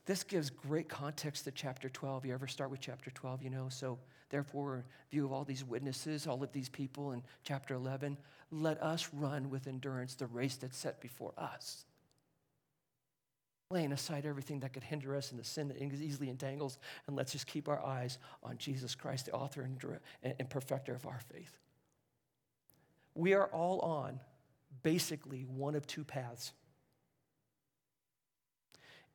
This 0.07 0.23
gives 0.23 0.51
great 0.51 0.89
context 0.89 1.45
to 1.45 1.51
chapter 1.51 1.89
12. 1.89 2.27
You 2.27 2.35
ever 2.35 2.47
start 2.47 2.71
with 2.71 2.81
chapter 2.81 3.11
12, 3.11 3.43
you 3.43 3.51
know? 3.51 3.69
So, 3.69 3.99
therefore, 4.31 4.85
view 5.11 5.25
of 5.25 5.33
all 5.33 5.45
these 5.45 5.65
witnesses, 5.65 6.27
all 6.27 6.43
of 6.43 6.53
these 6.53 6.69
people 6.69 7.13
in 7.13 7.23
chapter 7.43 7.75
11, 7.75 8.17
let 8.53 8.81
us 8.81 9.09
run 9.13 9.51
with 9.51 9.67
endurance 9.67 10.15
the 10.15 10.27
race 10.27 10.57
that's 10.57 10.79
set 10.79 11.01
before 11.01 11.33
us. 11.37 11.85
Laying 13.71 13.93
aside 13.93 14.27
everything 14.27 14.61
that 14.61 14.73
could 14.73 14.85
hinder 14.85 15.17
us 15.17 15.33
and 15.33 15.41
the 15.41 15.45
sin 15.45 15.69
that 15.69 15.83
easily 15.83 16.29
entangles, 16.29 16.79
and 17.07 17.17
let's 17.17 17.33
just 17.33 17.47
keep 17.47 17.69
our 17.69 17.85
eyes 17.85 18.19
on 18.43 18.59
Jesus 18.59 18.95
Christ, 18.95 19.27
the 19.27 19.33
author 19.33 19.69
and 20.23 20.51
perfecter 20.51 20.95
of 20.95 21.07
our 21.07 21.21
faith 21.33 21.59
we 23.17 23.33
are 23.33 23.47
all 23.47 23.81
on 23.81 24.21
basically 24.83 25.43
one 25.43 25.75
of 25.75 25.87
two 25.87 26.05
paths. 26.05 26.53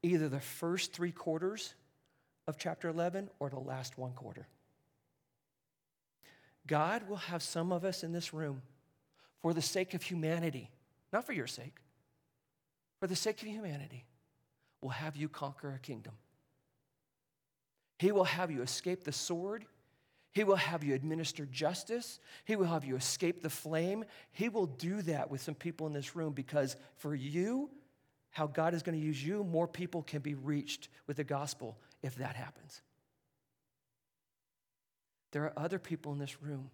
Either 0.04 0.28
the 0.28 0.40
first 0.40 0.92
three 0.92 1.12
quarters 1.12 1.76
of 2.48 2.58
chapter 2.58 2.90
11 2.90 3.30
or 3.40 3.50
the 3.50 3.60
last 3.60 3.98
one 3.98 4.14
quarter. 4.14 4.48
God 6.66 7.08
will 7.08 7.18
have 7.18 7.44
some 7.44 7.72
of 7.72 7.86
us 7.86 8.04
in 8.04 8.12
this 8.12 8.34
room 8.34 8.64
for 9.42 9.54
the 9.54 9.62
sake 9.62 9.94
of 9.94 10.02
humanity, 10.02 10.70
not 11.14 11.26
for 11.26 11.34
your 11.34 11.48
sake, 11.48 11.78
for 13.00 13.08
the 13.08 13.16
sake 13.16 13.42
of 13.42 13.48
humanity, 13.48 14.06
will 14.82 14.90
have 14.90 15.16
you 15.16 15.30
conquer 15.30 15.74
a 15.74 15.80
kingdom. 15.80 16.14
He 18.00 18.12
will 18.12 18.24
have 18.24 18.52
you 18.52 18.62
escape 18.62 19.04
the 19.04 19.12
sword 19.12 19.66
He 20.34 20.44
will 20.46 20.56
have 20.56 20.84
you 20.84 20.94
administer 20.94 21.46
justice. 21.46 22.20
He 22.46 22.56
will 22.56 22.66
have 22.68 22.86
you 22.86 22.96
escape 22.96 23.42
the 23.42 23.50
flame. 23.50 24.06
He 24.32 24.48
will 24.48 24.66
do 24.66 25.02
that 25.04 25.30
with 25.30 25.42
some 25.42 25.56
people 25.56 25.88
in 25.88 25.94
this 25.94 26.16
room 26.16 26.32
because 26.32 26.78
for 26.98 27.14
you, 27.14 27.70
how 28.30 28.48
God 28.48 28.74
is 28.74 28.82
going 28.82 28.98
to 28.98 29.06
use 29.06 29.22
you, 29.22 29.44
more 29.44 29.68
people 29.68 30.02
can 30.04 30.22
be 30.22 30.36
reached 30.36 30.88
with 31.06 31.18
the 31.18 31.26
gospel 31.26 31.78
if 32.02 32.16
that 32.16 32.38
happens. 32.38 32.82
There 35.34 35.44
are 35.44 35.54
other 35.58 35.80
people 35.80 36.14
in 36.14 36.20
this 36.20 36.42
room. 36.42 36.70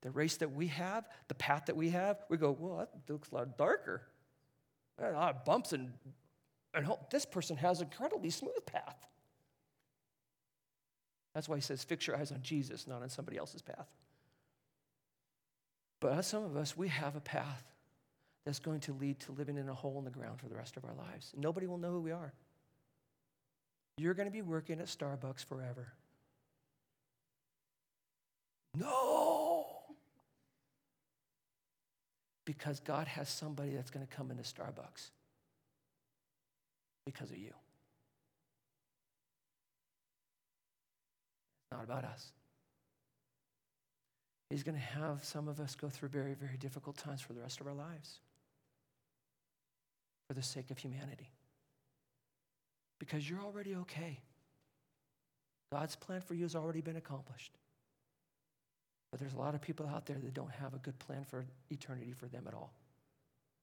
The 0.00 0.10
race 0.10 0.38
that 0.38 0.52
we 0.52 0.68
have, 0.68 1.06
the 1.26 1.34
path 1.34 1.66
that 1.66 1.76
we 1.76 1.90
have, 1.90 2.24
we 2.30 2.38
go, 2.38 2.56
well, 2.58 2.78
that 2.78 3.12
looks 3.12 3.30
a 3.30 3.34
lot 3.34 3.58
darker. 3.58 4.02
There 4.96 5.08
are 5.08 5.12
A 5.12 5.16
lot 5.16 5.36
of 5.36 5.44
bumps 5.44 5.74
and, 5.74 5.92
and 6.74 6.86
this 7.10 7.24
person 7.24 7.56
has 7.56 7.80
an 7.80 7.86
incredibly 7.86 8.30
smooth 8.30 8.64
path. 8.66 8.96
That's 11.34 11.48
why 11.48 11.56
he 11.56 11.62
says, 11.62 11.84
fix 11.84 12.06
your 12.06 12.16
eyes 12.16 12.32
on 12.32 12.42
Jesus, 12.42 12.86
not 12.86 13.02
on 13.02 13.08
somebody 13.08 13.38
else's 13.38 13.62
path. 13.62 13.88
But 16.00 16.22
some 16.24 16.44
of 16.44 16.56
us, 16.56 16.76
we 16.76 16.88
have 16.88 17.16
a 17.16 17.20
path 17.20 17.64
that's 18.44 18.58
going 18.58 18.80
to 18.80 18.92
lead 18.92 19.20
to 19.20 19.32
living 19.32 19.56
in 19.56 19.68
a 19.68 19.74
hole 19.74 19.98
in 19.98 20.04
the 20.04 20.10
ground 20.10 20.40
for 20.40 20.48
the 20.48 20.56
rest 20.56 20.76
of 20.76 20.84
our 20.84 20.94
lives. 20.94 21.32
Nobody 21.36 21.66
will 21.66 21.78
know 21.78 21.92
who 21.92 22.00
we 22.00 22.12
are. 22.12 22.32
You're 23.98 24.14
going 24.14 24.28
to 24.28 24.32
be 24.32 24.42
working 24.42 24.80
at 24.80 24.86
Starbucks 24.86 25.44
forever. 25.44 25.92
No! 28.76 29.66
Because 32.44 32.80
God 32.80 33.06
has 33.08 33.28
somebody 33.28 33.74
that's 33.74 33.90
going 33.90 34.06
to 34.06 34.16
come 34.16 34.30
into 34.30 34.44
Starbucks 34.44 35.10
because 37.12 37.30
of 37.30 37.38
you. 37.38 37.52
It's 41.62 41.72
not 41.72 41.84
about 41.84 42.04
us. 42.04 42.32
He's 44.50 44.62
going 44.62 44.74
to 44.74 45.00
have 45.00 45.24
some 45.24 45.48
of 45.48 45.58
us 45.58 45.74
go 45.74 45.88
through 45.88 46.10
very, 46.10 46.34
very 46.34 46.58
difficult 46.58 46.98
times 46.98 47.22
for 47.22 47.32
the 47.32 47.40
rest 47.40 47.62
of 47.62 47.66
our 47.66 47.72
lives 47.72 48.18
for 50.26 50.34
the 50.34 50.42
sake 50.42 50.70
of 50.70 50.76
humanity. 50.76 51.30
Because 52.98 53.28
you're 53.28 53.40
already 53.40 53.74
okay. 53.76 54.20
God's 55.72 55.96
plan 55.96 56.20
for 56.20 56.34
you 56.34 56.42
has 56.42 56.54
already 56.54 56.82
been 56.82 56.96
accomplished. 56.96 57.52
But 59.10 59.20
there's 59.20 59.32
a 59.32 59.38
lot 59.38 59.54
of 59.54 59.62
people 59.62 59.86
out 59.86 60.04
there 60.04 60.18
that 60.18 60.34
don't 60.34 60.52
have 60.52 60.74
a 60.74 60.78
good 60.78 60.98
plan 60.98 61.24
for 61.24 61.46
eternity 61.70 62.12
for 62.12 62.26
them 62.26 62.44
at 62.46 62.52
all. 62.52 62.74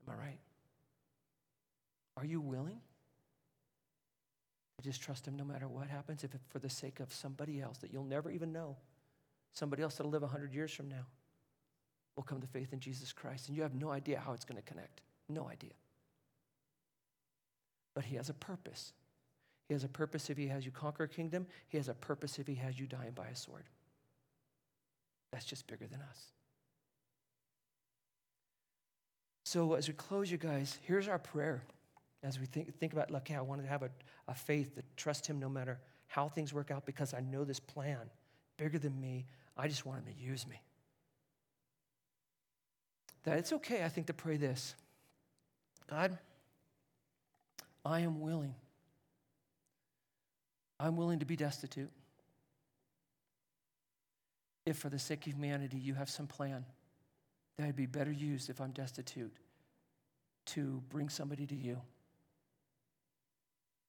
Am 0.07 0.15
I 0.15 0.19
right? 0.19 0.39
Are 2.17 2.25
you 2.25 2.41
willing 2.41 2.79
to 4.77 4.83
just 4.83 5.01
trust 5.01 5.27
Him 5.27 5.35
no 5.35 5.43
matter 5.43 5.67
what 5.67 5.87
happens, 5.87 6.23
if 6.23 6.33
it's 6.33 6.45
for 6.49 6.59
the 6.59 6.69
sake 6.69 6.99
of 6.99 7.13
somebody 7.13 7.61
else 7.61 7.77
that 7.79 7.91
you'll 7.91 8.03
never 8.03 8.29
even 8.29 8.51
know, 8.51 8.75
somebody 9.53 9.83
else 9.83 9.95
that'll 9.95 10.11
live 10.11 10.21
100 10.21 10.53
years 10.53 10.71
from 10.71 10.89
now, 10.89 11.05
will 12.15 12.23
come 12.23 12.41
to 12.41 12.47
faith 12.47 12.73
in 12.73 12.79
Jesus 12.79 13.11
Christ, 13.11 13.47
and 13.47 13.57
you 13.57 13.63
have 13.63 13.75
no 13.75 13.91
idea 13.91 14.19
how 14.19 14.33
it's 14.33 14.45
going 14.45 14.61
to 14.61 14.67
connect? 14.67 15.01
No 15.29 15.47
idea. 15.49 15.73
But 17.93 18.05
He 18.05 18.15
has 18.15 18.29
a 18.29 18.33
purpose. 18.33 18.93
He 19.67 19.73
has 19.73 19.83
a 19.83 19.89
purpose 19.89 20.29
if 20.29 20.37
He 20.37 20.47
has 20.47 20.65
you 20.65 20.71
conquer 20.71 21.03
a 21.03 21.09
kingdom, 21.09 21.47
He 21.67 21.77
has 21.77 21.87
a 21.87 21.93
purpose 21.93 22.39
if 22.39 22.47
He 22.47 22.55
has 22.55 22.79
you 22.79 22.85
dying 22.85 23.11
by 23.13 23.27
a 23.27 23.35
sword. 23.35 23.63
That's 25.31 25.45
just 25.45 25.67
bigger 25.67 25.87
than 25.87 26.01
us. 26.01 26.31
So, 29.45 29.73
as 29.73 29.87
we 29.87 29.93
close, 29.93 30.31
you 30.31 30.37
guys, 30.37 30.79
here's 30.81 31.07
our 31.07 31.19
prayer. 31.19 31.61
As 32.25 32.39
we 32.39 32.47
think, 32.47 32.75
think 32.79 32.91
about, 32.91 33.11
look, 33.11 33.29
I 33.29 33.39
want 33.41 33.61
to 33.61 33.67
have 33.67 33.83
a, 33.83 33.89
a 34.27 34.33
faith 34.33 34.75
that 34.75 34.85
trust 34.97 35.27
Him 35.27 35.39
no 35.39 35.47
matter 35.47 35.79
how 36.07 36.27
things 36.27 36.53
work 36.53 36.71
out 36.71 36.85
because 36.85 37.13
I 37.13 37.21
know 37.21 37.43
this 37.43 37.59
plan 37.59 38.09
bigger 38.57 38.79
than 38.79 38.99
me. 38.99 39.25
I 39.55 39.67
just 39.67 39.85
want 39.85 39.99
Him 39.99 40.13
to 40.13 40.19
use 40.19 40.47
me. 40.47 40.59
That 43.23 43.37
it's 43.37 43.53
okay, 43.53 43.83
I 43.83 43.89
think, 43.89 44.07
to 44.07 44.13
pray 44.13 44.37
this 44.37 44.75
God, 45.87 46.17
I 47.85 47.99
am 47.99 48.19
willing. 48.19 48.55
I'm 50.79 50.97
willing 50.97 51.19
to 51.19 51.25
be 51.25 51.35
destitute 51.35 51.91
if 54.65 54.77
for 54.77 54.89
the 54.89 54.99
sake 54.99 55.27
of 55.27 55.33
humanity 55.33 55.77
you 55.77 55.93
have 55.93 56.09
some 56.09 56.27
plan 56.27 56.65
that 57.57 57.67
would 57.67 57.75
be 57.75 57.85
better 57.85 58.11
used 58.11 58.49
if 58.49 58.59
I'm 58.59 58.71
destitute 58.71 59.33
to 60.47 60.81
bring 60.89 61.07
somebody 61.07 61.45
to 61.45 61.55
you, 61.55 61.79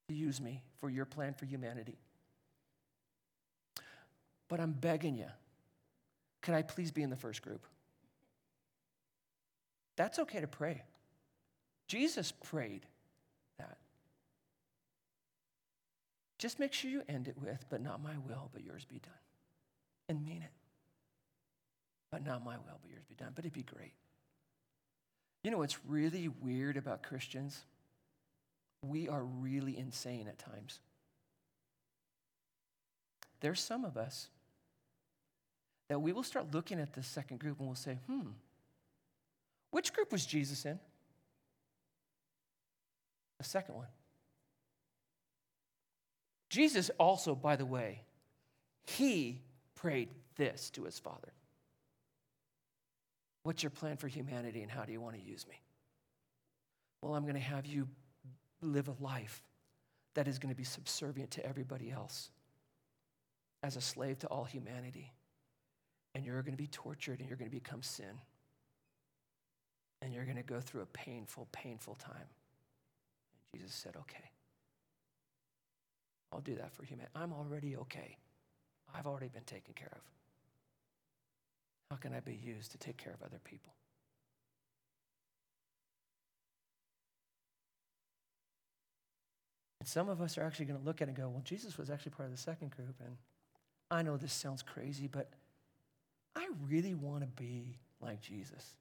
to 0.08 0.14
use 0.14 0.40
me 0.40 0.62
for 0.80 0.88
your 0.88 1.04
plan 1.04 1.34
for 1.34 1.46
humanity. 1.46 1.98
But 4.48 4.60
I'm 4.60 4.72
begging 4.72 5.16
you, 5.16 5.28
can 6.42 6.54
I 6.54 6.62
please 6.62 6.92
be 6.92 7.02
in 7.02 7.10
the 7.10 7.16
first 7.16 7.42
group? 7.42 7.66
That's 9.96 10.18
okay 10.20 10.40
to 10.40 10.46
pray. 10.46 10.82
Jesus 11.88 12.32
prayed 12.32 12.86
that. 13.58 13.78
Just 16.38 16.60
make 16.60 16.72
sure 16.72 16.90
you 16.90 17.02
end 17.08 17.28
it 17.28 17.36
with, 17.40 17.64
but 17.70 17.80
not 17.80 18.02
my 18.02 18.16
will, 18.26 18.50
but 18.52 18.62
yours 18.62 18.84
be 18.84 18.98
done. 18.98 19.12
And 20.08 20.24
mean 20.24 20.42
it. 20.42 20.52
But 22.12 22.24
not 22.24 22.44
my 22.44 22.56
will, 22.56 22.78
but 22.80 22.90
yours 22.90 23.04
be 23.08 23.14
done. 23.14 23.32
But 23.34 23.44
it'd 23.44 23.52
be 23.52 23.62
great. 23.62 23.94
You 25.42 25.50
know 25.50 25.58
what's 25.58 25.78
really 25.86 26.28
weird 26.28 26.76
about 26.76 27.02
Christians? 27.02 27.64
We 28.82 29.08
are 29.08 29.22
really 29.22 29.76
insane 29.76 30.28
at 30.28 30.38
times. 30.38 30.80
There's 33.40 33.60
some 33.60 33.84
of 33.84 33.96
us 33.96 34.28
that 35.88 36.00
we 36.00 36.12
will 36.12 36.22
start 36.22 36.52
looking 36.52 36.80
at 36.80 36.92
this 36.92 37.06
second 37.06 37.38
group 37.38 37.58
and 37.58 37.68
we'll 37.68 37.76
say, 37.76 37.98
hmm, 38.06 38.30
which 39.70 39.92
group 39.92 40.10
was 40.12 40.24
Jesus 40.24 40.64
in? 40.64 40.78
The 43.38 43.44
second 43.44 43.74
one. 43.74 43.88
Jesus 46.48 46.90
also, 46.98 47.34
by 47.34 47.56
the 47.56 47.66
way, 47.66 48.02
he 48.84 49.42
prayed 49.74 50.08
this 50.36 50.70
to 50.70 50.84
his 50.84 50.98
Father. 50.98 51.32
What's 53.42 53.62
your 53.62 53.70
plan 53.70 53.96
for 53.96 54.08
humanity 54.08 54.62
and 54.62 54.70
how 54.70 54.84
do 54.84 54.92
you 54.92 55.00
want 55.00 55.16
to 55.16 55.22
use 55.22 55.46
me? 55.48 55.60
Well, 57.02 57.14
I'm 57.14 57.22
going 57.22 57.34
to 57.34 57.40
have 57.40 57.66
you 57.66 57.86
live 58.62 58.88
a 58.88 58.96
life 59.02 59.42
that 60.14 60.26
is 60.28 60.38
going 60.38 60.52
to 60.52 60.56
be 60.56 60.64
subservient 60.64 61.30
to 61.32 61.46
everybody 61.46 61.90
else 61.90 62.30
as 63.62 63.76
a 63.76 63.80
slave 63.80 64.18
to 64.20 64.26
all 64.28 64.44
humanity. 64.44 65.12
And 66.14 66.24
you're 66.24 66.40
going 66.42 66.56
to 66.56 66.62
be 66.62 66.68
tortured 66.68 67.20
and 67.20 67.28
you're 67.28 67.36
going 67.36 67.50
to 67.50 67.54
become 67.54 67.82
sin. 67.82 68.20
And 70.00 70.12
you're 70.12 70.24
going 70.24 70.36
to 70.36 70.42
go 70.42 70.60
through 70.60 70.82
a 70.82 70.86
painful, 70.86 71.48
painful 71.52 71.94
time. 71.96 72.14
And 72.14 73.60
Jesus 73.60 73.74
said, 73.74 73.96
okay. 73.96 74.30
I'll 76.32 76.40
do 76.40 76.54
that 76.56 76.72
for 76.72 76.84
humanity. 76.84 77.12
I'm 77.14 77.32
already 77.32 77.76
okay. 77.76 78.16
I've 78.94 79.06
already 79.06 79.28
been 79.28 79.44
taken 79.44 79.74
care 79.74 79.92
of. 79.92 80.02
How 81.90 81.96
can 81.96 82.12
I 82.14 82.20
be 82.20 82.34
used 82.34 82.72
to 82.72 82.78
take 82.78 82.96
care 82.96 83.12
of 83.12 83.22
other 83.22 83.40
people? 83.44 83.72
And 89.86 89.90
some 89.92 90.08
of 90.08 90.20
us 90.20 90.36
are 90.36 90.42
actually 90.42 90.64
going 90.64 90.80
to 90.80 90.84
look 90.84 91.00
at 91.00 91.06
it 91.06 91.10
and 91.10 91.16
go, 91.16 91.28
well, 91.28 91.42
Jesus 91.44 91.78
was 91.78 91.90
actually 91.90 92.10
part 92.10 92.26
of 92.26 92.34
the 92.34 92.42
second 92.42 92.72
group. 92.72 92.96
And 92.98 93.16
I 93.88 94.02
know 94.02 94.16
this 94.16 94.32
sounds 94.32 94.60
crazy, 94.60 95.06
but 95.06 95.30
I 96.34 96.48
really 96.68 96.94
want 96.94 97.20
to 97.20 97.28
be 97.28 97.78
like 98.00 98.20
Jesus. 98.20 98.74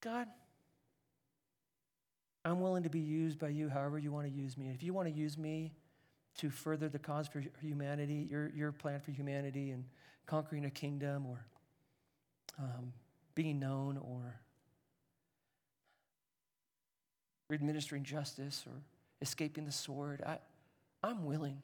God, 0.00 0.28
I'm 2.42 2.60
willing 2.60 2.84
to 2.84 2.88
be 2.88 3.00
used 3.00 3.38
by 3.38 3.48
you 3.48 3.68
however 3.68 3.98
you 3.98 4.10
want 4.10 4.26
to 4.26 4.32
use 4.32 4.56
me. 4.56 4.70
If 4.70 4.82
you 4.82 4.94
want 4.94 5.08
to 5.08 5.14
use 5.14 5.36
me 5.36 5.74
to 6.38 6.48
further 6.48 6.88
the 6.88 6.98
cause 6.98 7.28
for 7.28 7.44
humanity, 7.60 8.26
your, 8.30 8.50
your 8.56 8.72
plan 8.72 9.00
for 9.00 9.10
humanity 9.10 9.72
and 9.72 9.84
conquering 10.24 10.64
a 10.64 10.70
kingdom 10.70 11.26
or 11.26 11.44
um, 12.58 12.94
being 13.38 13.60
known 13.60 13.96
or 13.98 14.34
administering 17.52 18.02
justice 18.02 18.64
or 18.66 18.72
escaping 19.22 19.64
the 19.64 19.70
sword, 19.70 20.20
I, 20.26 20.38
I'm 21.04 21.24
willing. 21.24 21.62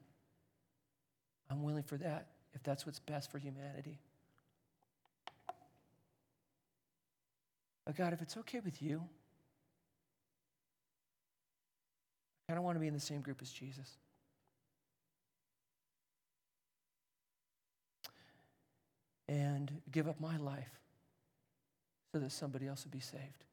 I'm 1.51 1.65
willing 1.65 1.83
for 1.83 1.97
that 1.97 2.29
if 2.55 2.63
that's 2.63 2.87
what's 2.87 3.01
best 3.01 3.29
for 3.33 3.39
humanity. 3.39 3.99
But 7.85 7.97
God, 7.97 8.13
if 8.13 8.23
it's 8.23 8.37
okay 8.37 8.61
with 8.61 8.81
you, 8.81 9.03
I 12.49 12.53
kind 12.53 12.59
of 12.59 12.63
want 12.63 12.77
to 12.77 12.81
be 12.81 12.87
in 12.87 12.95
the 12.95 13.01
same 13.01 13.21
group 13.21 13.43
as 13.43 13.51
Jesus. 13.51 13.91
And 19.29 19.73
give 19.91 20.07
up 20.07 20.21
my 20.21 20.37
life 20.37 20.84
so 22.15 22.21
that 22.21 22.31
somebody 22.31 22.69
else 22.69 22.85
would 22.85 22.93
be 22.93 23.01
saved. 23.01 23.45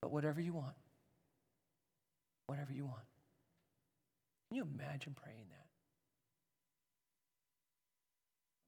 But 0.00 0.12
whatever 0.12 0.40
you 0.40 0.52
want, 0.52 0.76
whatever 2.46 2.72
you 2.72 2.84
want. 2.84 3.02
Can 4.48 4.58
you 4.58 4.68
imagine 4.72 5.16
praying 5.20 5.46
that? 5.50 5.66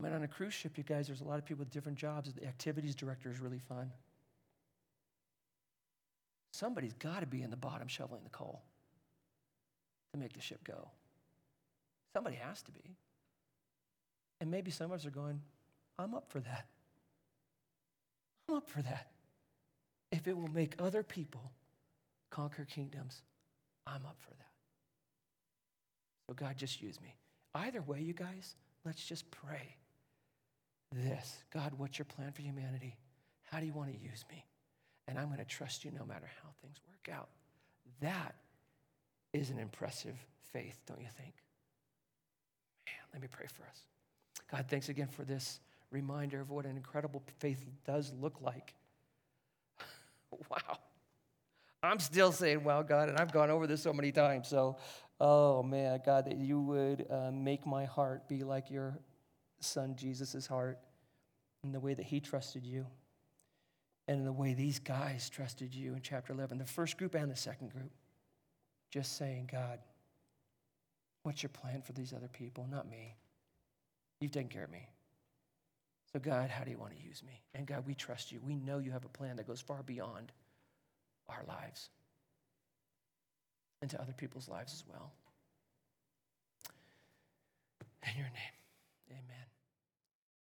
I 0.01 0.03
mean, 0.03 0.17
on 0.17 0.25
a 0.25 0.29
cruise 0.29 0.53
ship, 0.53 0.77
you 0.77 0.83
guys, 0.83 1.07
there's 1.07 1.21
a 1.21 1.25
lot 1.25 1.39
of 1.39 1.45
people 1.45 1.61
with 1.61 1.71
different 1.71 1.97
jobs. 1.97 2.33
The 2.33 2.45
activities 2.45 2.97
director 2.97 3.31
is 3.31 3.39
really 3.39 3.61
fun. 3.61 3.93
Somebody's 6.53 6.95
got 6.95 7.21
to 7.21 7.27
be 7.27 7.43
in 7.43 7.51
the 7.51 7.57
bottom 7.57 7.87
shoveling 7.87 8.23
the 8.25 8.31
coal 8.31 8.63
to 10.13 10.19
make 10.19 10.33
the 10.33 10.41
ship 10.41 10.65
go. 10.65 10.89
Somebody 12.13 12.35
has 12.35 12.63
to 12.63 12.73
be. 12.73 12.97
And 14.41 14.51
maybe 14.51 14.73
some 14.73 14.91
of 14.91 14.99
us 14.99 15.07
are 15.07 15.11
going, 15.11 15.41
I'm 15.99 16.15
up 16.15 16.27
for 16.29 16.41
that. 16.41 16.67
I'm 18.49 18.57
up 18.57 18.69
for 18.69 18.83
that. 18.83 19.09
If 20.11 20.29
it 20.29 20.37
will 20.37 20.49
make 20.49 20.75
other 20.79 21.03
people 21.03 21.53
conquer 22.31 22.65
kingdoms, 22.65 23.23
I'm 23.87 24.05
up 24.07 24.17
for 24.21 24.31
that. 24.31 24.51
So, 26.27 26.35
God, 26.35 26.57
just 26.57 26.83
use 26.83 27.01
me. 27.01 27.17
Either 27.55 27.83
way, 27.83 28.01
you 28.01 28.15
guys, 28.15 28.55
let's 28.85 29.05
just 29.05 29.31
pray 29.31 29.77
this 30.93 31.43
God, 31.53 31.73
what's 31.77 31.99
your 31.99 32.05
plan 32.05 32.33
for 32.33 32.43
humanity? 32.43 32.97
How 33.45 33.61
do 33.61 33.67
you 33.67 33.73
want 33.73 33.91
to 33.91 33.99
use 33.99 34.25
me? 34.31 34.45
And 35.09 35.19
I'm 35.19 35.27
going 35.27 35.39
to 35.39 35.45
trust 35.45 35.85
you 35.85 35.91
no 35.91 36.05
matter 36.05 36.29
how 36.43 36.51
things 36.63 36.79
work 36.87 37.15
out. 37.15 37.29
That 38.01 38.35
is 39.33 39.51
an 39.51 39.59
impressive 39.59 40.15
faith, 40.53 40.79
don't 40.87 41.01
you 41.01 41.09
think? 41.17 41.35
Man, 42.87 42.95
let 43.13 43.23
me 43.23 43.29
pray 43.31 43.47
for 43.47 43.63
us. 43.65 43.81
God, 44.51 44.67
thanks 44.69 44.89
again 44.89 45.09
for 45.09 45.25
this 45.25 45.61
reminder 45.93 46.41
of 46.41 46.51
what 46.51 46.65
an 46.65 46.77
incredible 46.77 47.23
faith 47.39 47.65
does 47.87 48.13
look 48.21 48.41
like. 48.41 48.75
wow. 50.51 50.79
I'm 51.83 52.01
still 52.01 52.33
saying, 52.33 52.65
wow, 52.65 52.83
God, 52.83 53.09
and 53.09 53.19
I've 53.19 53.33
gone 53.33 53.51
over 53.51 53.67
this 53.67 53.83
so 53.83 53.93
many 53.93 54.13
times. 54.13 54.49
So, 54.49 54.77
oh 55.21 55.63
man, 55.63 56.01
God, 56.05 56.27
that 56.27 56.37
you 56.37 56.61
would 56.61 57.07
uh, 57.11 57.31
make 57.33 57.67
my 57.67 57.85
heart 57.85 58.29
be 58.29 58.43
like 58.45 58.71
your 58.71 58.99
son 59.61 59.95
Jesus' 59.97 60.47
heart 60.47 60.79
in 61.65 61.73
the 61.73 61.81
way 61.81 61.95
that 61.95 62.05
he 62.05 62.21
trusted 62.21 62.65
you 62.65 62.87
and 64.09 64.19
in 64.19 64.25
the 64.25 64.33
way 64.33 64.55
these 64.55 64.79
guys 64.79 65.29
trusted 65.31 65.75
you 65.75 65.95
in 65.95 66.01
chapter 66.03 66.33
11, 66.33 66.59
the 66.59 66.65
first 66.65 66.99
group 66.99 67.15
and 67.15 67.31
the 67.31 67.37
second 67.37 67.71
group. 67.71 67.91
Just 68.91 69.17
saying, 69.17 69.49
God, 69.51 69.79
what's 71.23 71.43
your 71.43 71.51
plan 71.51 71.83
for 71.83 71.93
these 71.93 72.13
other 72.13 72.29
people? 72.29 72.67
Not 72.71 72.91
me. 72.91 73.17
You've 74.21 74.33
taken 74.33 74.51
care 74.51 74.65
of 74.65 74.71
me. 74.71 74.89
So, 76.13 76.19
God, 76.19 76.51
how 76.51 76.65
do 76.65 76.71
you 76.71 76.79
want 76.79 76.93
to 76.93 77.03
use 77.03 77.23
me? 77.27 77.41
And 77.55 77.67
God, 77.67 77.85
we 77.87 77.95
trust 77.95 78.33
you. 78.33 78.41
We 78.43 78.55
know 78.55 78.79
you 78.79 78.91
have 78.91 79.05
a 79.05 79.09
plan 79.09 79.37
that 79.37 79.47
goes 79.47 79.61
far 79.61 79.83
beyond 79.83 80.33
our 81.29 81.43
lives 81.49 81.89
into 83.81 84.01
other 84.01 84.13
people's 84.13 84.49
lives 84.49 84.75
as 84.75 84.85
well. 84.87 85.13
In 88.07 88.17
your 88.17 88.27
name, 88.27 89.11
amen. 89.11 89.52